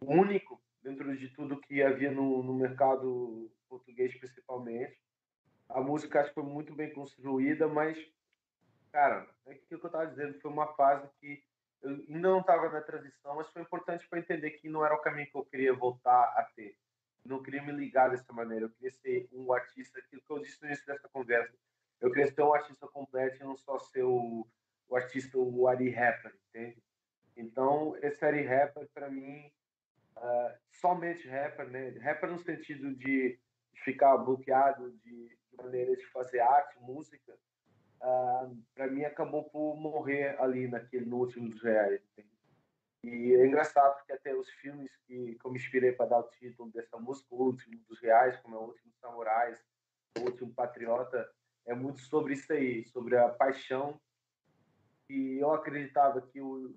único 0.00 0.60
dentro 0.82 1.16
de 1.16 1.28
tudo 1.30 1.60
que 1.60 1.82
havia 1.82 2.10
no, 2.10 2.42
no 2.42 2.54
mercado 2.54 3.50
português, 3.68 4.16
principalmente. 4.18 4.98
A 5.68 5.80
música 5.80 6.20
acho 6.20 6.28
que 6.28 6.34
foi 6.34 6.44
muito 6.44 6.74
bem 6.74 6.92
construída, 6.92 7.66
mas, 7.66 7.98
cara, 8.92 9.28
é 9.46 9.52
aquilo 9.52 9.80
que 9.80 9.86
eu 9.86 9.88
estava 9.88 10.06
dizendo, 10.06 10.40
foi 10.40 10.50
uma 10.50 10.74
fase 10.74 11.08
que 11.20 11.42
eu 11.84 11.90
ainda 12.08 12.28
não 12.28 12.40
estava 12.40 12.68
na 12.70 12.80
transição, 12.80 13.36
mas 13.36 13.48
foi 13.50 13.62
importante 13.62 14.08
para 14.08 14.18
entender 14.18 14.50
que 14.52 14.68
não 14.68 14.84
era 14.84 14.94
o 14.94 15.00
caminho 15.00 15.30
que 15.30 15.36
eu 15.36 15.44
queria 15.44 15.72
voltar 15.72 16.22
a 16.36 16.42
ter. 16.56 16.76
Não 17.24 17.42
queria 17.42 17.62
me 17.62 17.72
ligar 17.72 18.10
dessa 18.10 18.32
maneira, 18.32 18.66
eu 18.66 18.70
queria 18.70 18.90
ser 18.90 19.28
um 19.32 19.52
artista, 19.52 19.98
aquilo 19.98 20.22
que 20.22 20.32
eu 20.32 20.38
disse 20.40 20.60
no 20.60 20.68
início 20.68 20.86
dessa 20.86 21.08
conversa. 21.08 21.54
Eu 22.00 22.10
queria 22.10 22.26
ser 22.26 22.42
um 22.42 22.52
artista 22.52 22.86
completo 22.88 23.36
e 23.36 23.44
não 23.44 23.56
só 23.56 23.78
ser 23.78 24.02
o, 24.02 24.46
o 24.88 24.96
artista, 24.96 25.38
o 25.38 25.68
Ari 25.68 25.90
Rapper, 25.90 26.34
entende? 26.48 26.82
Então, 27.36 27.96
esse 28.02 28.24
Ari 28.24 28.42
Rapper, 28.42 28.88
para 28.92 29.08
mim, 29.08 29.50
uh, 30.16 30.58
somente 30.70 31.26
rapper, 31.28 31.68
né? 31.68 31.90
Rapper 32.00 32.30
no 32.30 32.38
sentido 32.38 32.94
de, 32.94 33.38
ficar 33.82 34.16
bloqueado, 34.18 34.92
de, 34.98 35.28
de 35.28 35.56
maneira 35.56 35.96
de 35.96 36.06
fazer 36.06 36.40
arte, 36.40 36.78
música, 36.80 37.36
ah, 38.06 38.50
para 38.74 38.86
mim 38.88 39.02
acabou 39.02 39.44
por 39.44 39.76
morrer 39.76 40.38
ali 40.38 40.68
naquele 40.68 41.06
no 41.06 41.16
último 41.16 41.48
dos 41.48 41.62
reais. 41.62 42.02
E 43.02 43.34
é 43.34 43.46
engraçado 43.46 43.96
porque 43.96 44.12
até 44.12 44.34
os 44.34 44.48
filmes 44.50 44.94
que, 45.06 45.36
que 45.36 45.44
eu 45.44 45.50
me 45.50 45.58
inspirei 45.58 45.92
para 45.92 46.10
dar 46.10 46.18
o 46.18 46.30
título 46.30 46.70
dessa 46.70 46.98
música, 46.98 47.34
o 47.34 47.42
último 47.42 47.78
dos 47.88 47.98
reais, 48.00 48.36
como 48.40 48.56
é 48.56 48.58
o 48.58 48.64
último 48.64 48.92
Samurais, 49.00 49.58
o 50.18 50.20
último 50.22 50.52
Patriota, 50.52 51.30
é 51.64 51.74
muito 51.74 52.00
sobre 52.00 52.34
isso 52.34 52.52
aí, 52.52 52.84
sobre 52.84 53.16
a 53.16 53.30
paixão. 53.30 53.98
E 55.08 55.38
eu 55.38 55.52
acreditava 55.52 56.20
que 56.20 56.42
o, 56.42 56.74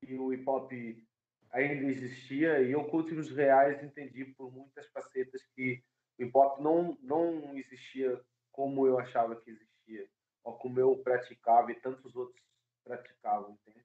que 0.00 0.14
o 0.14 0.32
hip 0.32 0.48
hop 0.48 0.72
ainda 1.50 1.84
existia 1.84 2.60
e 2.60 2.72
eu, 2.72 2.84
com 2.84 2.96
últimos 2.96 3.30
reais, 3.30 3.82
entendi 3.82 4.24
por 4.24 4.50
muitas 4.50 4.86
facetas 4.88 5.42
que 5.54 5.82
o 6.18 6.22
hip 6.22 6.32
hop 6.34 6.60
não, 6.60 6.96
não 7.02 7.58
existia 7.58 8.18
como 8.52 8.86
eu 8.86 8.98
achava 8.98 9.36
que 9.36 9.50
existia, 9.50 10.08
como 10.42 10.80
eu 10.80 10.96
praticava 10.98 11.70
e 11.70 11.80
tantos 11.80 12.14
outros 12.16 12.42
praticavam, 12.84 13.50
entende? 13.52 13.84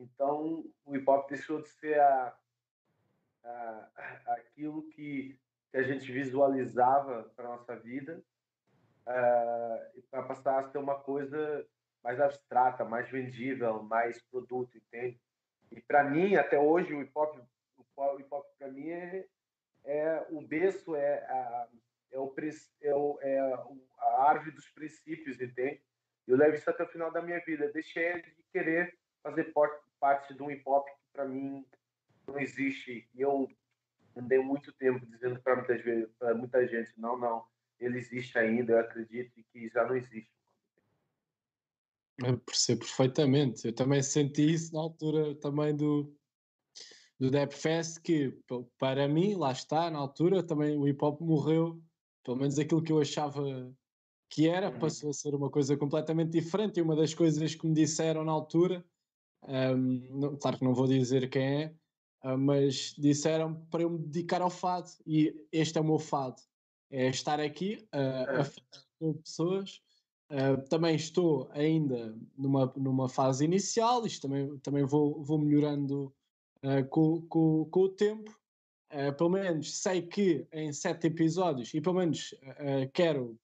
Então, 0.00 0.64
o 0.84 0.96
hip 0.96 1.08
hop 1.08 1.28
deixou 1.28 1.60
de 1.60 1.68
ser 1.68 1.98
a, 2.00 2.36
a, 3.44 3.88
aquilo 4.28 4.82
que, 4.90 5.38
que 5.70 5.76
a 5.76 5.82
gente 5.82 6.10
visualizava 6.10 7.24
para 7.34 7.48
nossa 7.48 7.76
vida 7.76 8.22
uh, 9.08 10.02
para 10.10 10.22
passar 10.22 10.60
a 10.60 10.70
ser 10.70 10.78
uma 10.78 10.98
coisa 11.00 11.66
mais 12.02 12.20
abstrata, 12.20 12.84
mais 12.84 13.10
vendível, 13.10 13.82
mais 13.82 14.22
produto, 14.22 14.76
entende? 14.76 15.20
E 15.72 15.80
para 15.80 16.04
mim, 16.04 16.36
até 16.36 16.58
hoje, 16.58 16.94
o 16.94 17.02
hip 17.02 17.12
hop, 17.14 17.38
o 17.76 18.20
hip 18.20 18.28
hop 18.30 18.46
para 18.56 18.68
mim 18.68 18.88
é, 18.88 19.26
é 19.84 20.26
o 20.30 20.40
berço, 20.40 20.94
é 20.94 21.18
a, 21.26 21.68
é, 22.12 22.18
o, 22.18 22.34
é, 22.80 22.94
o, 22.94 23.18
é 23.20 23.40
a 23.98 24.22
árvore 24.28 24.52
dos 24.52 24.68
princípios, 24.70 25.40
entende? 25.40 25.82
Eu 26.28 26.36
levo 26.36 26.54
isso 26.54 26.68
até 26.68 26.84
o 26.84 26.88
final 26.88 27.10
da 27.10 27.22
minha 27.22 27.40
vida. 27.40 27.72
Deixei 27.72 28.20
de 28.20 28.36
querer 28.52 28.94
fazer 29.22 29.50
parte 29.98 30.34
de 30.34 30.42
um 30.42 30.50
hip 30.50 30.62
hop 30.66 30.86
que 30.86 31.12
para 31.12 31.24
mim 31.24 31.66
não 32.26 32.38
existe. 32.38 33.08
E 33.14 33.20
eu 33.22 33.48
andei 34.14 34.38
muito 34.38 34.70
tempo 34.74 35.06
dizendo 35.06 35.40
para 35.40 35.56
muitas 35.56 35.82
muita 36.36 36.68
gente, 36.68 36.92
não, 36.98 37.16
não, 37.16 37.46
ele 37.80 37.98
existe 37.98 38.38
ainda. 38.38 38.74
Eu 38.74 38.80
acredito 38.80 39.32
que 39.50 39.70
já 39.70 39.86
não 39.86 39.96
existe. 39.96 40.30
Eu 42.22 42.38
percebo 42.38 42.80
perfeitamente. 42.80 43.66
Eu 43.66 43.74
também 43.74 44.02
senti 44.02 44.52
isso 44.52 44.74
na 44.74 44.80
altura 44.80 45.34
também 45.36 45.74
do, 45.74 46.14
do 47.18 47.30
Dep 47.30 47.54
Fest, 47.54 48.02
que 48.02 48.38
para 48.76 49.08
mim, 49.08 49.34
lá 49.34 49.52
está, 49.52 49.90
na 49.90 49.98
altura, 49.98 50.46
também 50.46 50.76
o 50.76 50.86
hip 50.86 51.02
hop 51.02 51.22
morreu, 51.22 51.80
pelo 52.22 52.36
menos 52.36 52.58
aquilo 52.58 52.82
que 52.82 52.92
eu 52.92 53.00
achava 53.00 53.72
que 54.30 54.48
era, 54.48 54.70
uhum. 54.70 54.78
passou 54.78 55.10
a 55.10 55.12
ser 55.14 55.34
uma 55.34 55.50
coisa 55.50 55.76
completamente 55.76 56.30
diferente. 56.30 56.78
E 56.78 56.82
uma 56.82 56.96
das 56.96 57.14
coisas 57.14 57.54
que 57.54 57.66
me 57.66 57.74
disseram 57.74 58.24
na 58.24 58.32
altura 58.32 58.84
Um, 59.46 60.36
claro 60.36 60.58
que 60.58 60.64
não 60.64 60.74
vou 60.74 60.86
dizer 60.86 61.28
quem 61.30 61.62
é, 61.62 61.74
uh, 62.24 62.36
mas 62.36 62.94
disseram 62.98 63.54
para 63.70 63.82
eu 63.82 63.90
me 63.90 63.98
dedicar 63.98 64.42
ao 64.42 64.50
fado 64.50 64.90
e 65.06 65.46
este 65.52 65.78
é 65.78 65.80
o 65.80 65.84
meu 65.84 65.98
fado. 65.98 66.40
É 66.90 67.08
estar 67.08 67.38
aqui 67.38 67.86
uh, 67.94 68.40
a 68.40 68.44
falar 68.44 68.84
com 68.98 69.14
pessoas. 69.14 69.80
Uh, 70.30 70.60
também 70.68 70.94
estou 70.94 71.48
ainda 71.52 72.14
numa, 72.36 72.72
numa 72.76 73.08
fase 73.08 73.44
inicial, 73.44 74.04
isto 74.06 74.28
também, 74.28 74.58
também 74.58 74.84
vou, 74.84 75.22
vou 75.22 75.38
melhorando 75.38 76.12
com, 76.90 77.22
com, 77.28 77.64
com 77.66 77.80
o 77.82 77.88
tempo. 77.88 78.36
pelo 79.16 79.30
menos 79.30 79.76
sei 79.76 80.02
que 80.02 80.44
em 80.52 80.72
sete 80.72 81.06
episódios, 81.06 81.72
e 81.72 81.80
pelo 81.80 81.94
menos 81.94 82.34
quero 82.92 83.38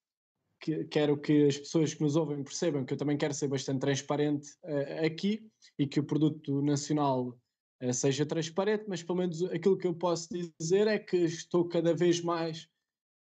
que, 0.64 0.82
quero 0.84 1.18
que 1.18 1.46
as 1.46 1.58
pessoas 1.58 1.92
que 1.92 2.00
nos 2.02 2.16
ouvem 2.16 2.42
percebam 2.42 2.86
que 2.86 2.94
eu 2.94 2.96
também 2.96 3.18
quero 3.18 3.34
ser 3.34 3.48
bastante 3.48 3.80
transparente 3.80 4.52
uh, 4.64 5.04
aqui 5.04 5.46
e 5.78 5.86
que 5.86 6.00
o 6.00 6.04
produto 6.04 6.62
nacional 6.62 7.38
uh, 7.82 7.92
seja 7.92 8.24
transparente, 8.24 8.84
mas 8.88 9.02
pelo 9.02 9.18
menos 9.18 9.42
aquilo 9.42 9.76
que 9.76 9.86
eu 9.86 9.94
posso 9.94 10.28
dizer 10.58 10.86
é 10.86 10.98
que 10.98 11.18
estou 11.18 11.68
cada 11.68 11.92
vez 11.92 12.22
mais 12.22 12.66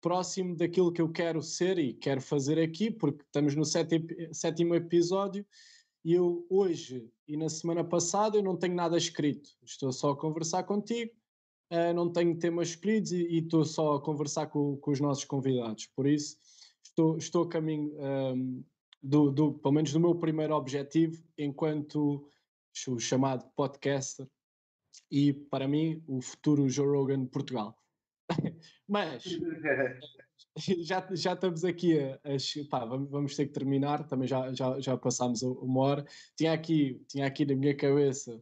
próximo 0.02 0.54
daquilo 0.54 0.92
que 0.92 1.00
eu 1.00 1.10
quero 1.10 1.40
ser 1.40 1.78
e 1.78 1.94
quero 1.94 2.20
fazer 2.20 2.58
aqui, 2.60 2.90
porque 2.90 3.22
estamos 3.22 3.54
no 3.54 3.64
sétimo 3.64 4.74
episódio 4.74 5.46
e 6.04 6.12
eu 6.12 6.46
hoje 6.50 7.08
e 7.26 7.38
na 7.38 7.48
semana 7.48 7.82
passada 7.82 8.36
eu 8.36 8.42
não 8.42 8.56
tenho 8.56 8.74
nada 8.74 8.98
escrito, 8.98 9.48
estou 9.64 9.90
só 9.92 10.10
a 10.10 10.16
conversar 10.16 10.64
contigo, 10.64 11.10
uh, 11.72 11.94
não 11.94 12.12
tenho 12.12 12.38
temas 12.38 12.68
escolhidos 12.68 13.12
e, 13.12 13.38
estou 13.38 13.64
só 13.64 13.94
a 13.94 14.02
conversar 14.02 14.48
com, 14.48 14.76
com 14.76 14.90
os 14.90 15.00
nossos 15.00 15.24
convidados, 15.24 15.86
por 15.96 16.06
isso 16.06 16.36
estou, 17.00 17.16
estou 17.16 17.44
a 17.44 17.48
caminho 17.48 17.92
um, 17.98 18.64
do, 19.02 19.30
do, 19.30 19.54
pelo 19.54 19.74
menos 19.74 19.92
do 19.92 20.00
meu 20.00 20.14
primeiro 20.14 20.54
objetivo 20.54 21.22
enquanto 21.38 22.28
o 22.88 22.98
chamado 22.98 23.50
podcaster 23.56 24.28
e 25.10 25.32
para 25.32 25.66
mim 25.66 26.02
o 26.06 26.20
futuro 26.20 26.68
Joe 26.68 26.86
Rogan 26.86 27.22
de 27.24 27.30
Portugal. 27.30 27.76
Mas 28.86 29.24
já, 30.80 31.06
já 31.12 31.32
estamos 31.32 31.64
aqui 31.64 31.98
a, 31.98 32.14
a 32.16 32.68
pá, 32.68 32.84
vamos, 32.84 33.34
ter 33.34 33.46
que 33.46 33.52
terminar, 33.52 34.06
também 34.06 34.28
já, 34.28 34.52
já, 34.52 34.78
já 34.78 34.96
passámos 34.96 35.42
uma 35.42 35.80
hora. 35.80 36.06
Tinha 36.36 36.52
aqui, 36.52 37.02
tinha 37.08 37.26
aqui 37.26 37.44
na 37.44 37.54
minha 37.54 37.76
cabeça 37.76 38.40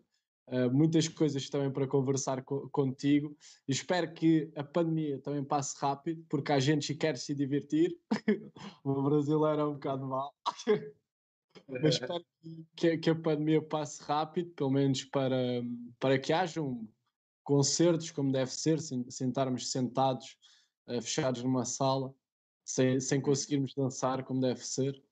uh, 0.49 0.71
muitas 0.73 1.09
coisas 1.09 1.49
também 1.49 1.71
para 1.71 1.87
conversar 1.87 2.43
co 2.43 2.69
contigo. 2.71 3.37
Espero 3.67 4.13
que 4.13 4.51
a 4.57 4.65
pandemia 4.65 5.19
também 5.21 5.45
passe 5.45 5.77
rápido, 5.79 6.25
porque 6.29 6.53
a 6.53 6.61
gente 6.61 6.95
quer 6.95 7.17
se 7.17 7.35
divertir. 7.35 7.97
o 8.85 9.03
brasileiro 9.03 9.61
é 9.61 9.65
um 9.65 9.73
bocado 9.75 10.07
mal. 10.07 10.35
Mas 11.69 11.95
espero 11.95 12.25
que, 12.77 12.97
que, 12.99 13.11
a 13.11 13.15
pandemia 13.15 13.61
passe 13.61 14.03
rápido, 14.03 14.51
pelo 14.51 14.71
menos 14.71 15.05
para, 15.05 15.63
para 15.99 16.19
que 16.19 16.33
hajam 16.33 16.89
concertos 17.45 18.11
como 18.11 18.33
deve 18.33 18.51
ser, 18.51 18.81
sem, 18.81 19.09
sem 19.11 19.29
estarmos 19.29 19.71
sentados, 19.71 20.37
uh, 20.87 21.03
fechados 21.03 21.43
numa 21.43 21.65
sala, 21.65 22.15
sem, 22.65 23.01
sem 23.01 23.21
conseguirmos 23.21 23.75
dançar 23.75 24.25
como 24.25 24.41
deve 24.41 24.65
ser. 24.65 25.03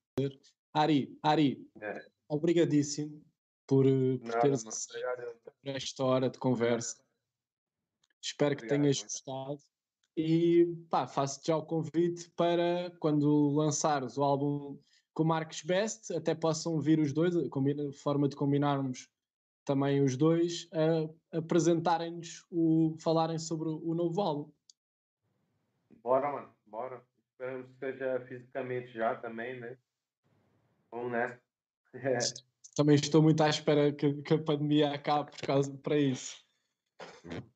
Ari, 0.72 1.18
Ari, 1.22 1.66
é. 1.80 2.06
obrigadíssimo 2.28 3.25
por, 3.66 3.86
eh, 3.86 4.18
por 4.18 4.40
teres 4.40 4.64
esta 5.64 6.04
hora 6.04 6.30
de 6.30 6.38
conversa. 6.38 7.02
Espero 8.22 8.56
que 8.56 8.64
obrigado, 8.64 8.82
tenhas 8.82 9.02
gostado. 9.02 9.60
E 10.16 10.66
pá, 10.88 11.06
faço-te 11.06 11.48
já 11.48 11.56
o 11.56 11.66
convite 11.66 12.30
para 12.30 12.90
quando 12.98 13.50
lançares 13.50 14.16
o 14.16 14.22
álbum 14.22 14.78
com 15.12 15.24
Marcos 15.24 15.62
Best, 15.62 16.12
até 16.12 16.34
possam 16.34 16.78
vir 16.80 16.98
os 16.98 17.12
dois, 17.12 17.36
a 17.36 17.48
combina, 17.48 17.90
forma 17.92 18.28
de 18.28 18.36
combinarmos 18.36 19.08
também 19.64 20.02
os 20.02 20.16
dois, 20.16 20.68
a 20.72 21.38
apresentarem-nos, 21.38 22.46
o, 22.50 22.96
falarem 23.00 23.38
sobre 23.38 23.68
o, 23.68 23.80
o 23.82 23.94
novo 23.94 24.20
álbum. 24.20 24.52
Bora, 26.02 26.30
mano, 26.30 26.54
bora. 26.66 27.02
Esperamos 27.32 27.66
que 27.66 27.78
seja 27.78 28.20
fisicamente 28.26 28.92
já 28.92 29.16
também, 29.16 29.58
né? 29.58 29.76
Vamos 30.90 31.12
nessa. 31.12 31.40
Também 32.76 32.94
estou 32.94 33.22
muito 33.22 33.42
à 33.42 33.48
espera 33.48 33.90
que, 33.90 34.12
que 34.20 34.34
a 34.34 34.38
pandemia 34.38 34.90
acabe 34.92 35.30
por 35.30 35.40
causa 35.40 35.72
para 35.82 35.98
isso. 35.98 36.36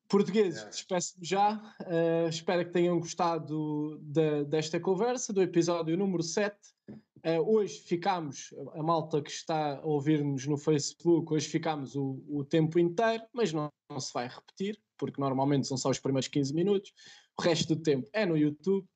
Portugueses, 0.09 0.65
despeço-me 0.65 1.27
já. 1.27 1.57
Uh, 1.83 2.29
espero 2.31 2.65
que 2.65 2.73
tenham 2.73 2.99
gostado 2.99 3.99
de, 4.01 4.45
desta 4.47 4.81
conversa, 4.81 5.31
do 5.31 5.43
episódio 5.43 5.95
número 5.95 6.23
7. 6.23 6.57
Uh, 6.89 6.97
eh, 7.23 7.39
hoje 7.39 7.81
ficámos, 7.81 8.55
a 8.73 8.83
malta 8.83 9.21
que 9.21 9.31
está 9.31 9.77
a 9.77 9.87
ouvir-nos 9.87 10.47
no 10.47 10.57
Facebook, 10.57 11.35
hoje 11.35 11.49
ficámos 11.49 11.95
o, 11.95 12.25
o 12.27 12.43
tempo 12.43 12.79
inteiro, 12.79 13.23
mas 13.35 13.53
não, 13.53 13.69
não, 13.91 14.01
se 14.01 14.15
vai 14.15 14.27
repetir, 14.27 14.81
porque 14.97 15.21
normalmente 15.21 15.67
são 15.67 15.77
só 15.77 15.91
os 15.91 15.99
primeiros 15.99 16.29
15 16.29 16.55
minutos. 16.55 16.95
O 17.39 17.43
resto 17.43 17.77
do 17.77 17.83
tempo 17.83 18.09
é 18.15 18.25
no 18.25 18.39
YouTube. 18.39 18.87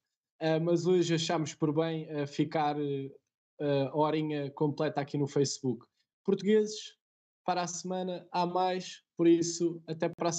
Uh, 0.40 0.58
mas 0.62 0.86
hoje 0.86 1.14
achámos 1.14 1.52
por 1.54 1.72
bem 1.72 2.08
ficar 2.26 2.76
a 3.60 3.96
horinha 3.96 4.50
completa 4.50 5.00
aqui 5.00 5.16
no 5.16 5.28
Facebook 5.28 5.86
portugueses. 6.24 6.96
Para 7.44 7.62
a 7.62 7.66
semana 7.66 8.26
há 8.32 8.46
mais, 8.46 9.02
por 9.16 9.26
isso, 9.28 9.82
até 9.86 10.08
para 10.08 10.30
a 10.30 10.32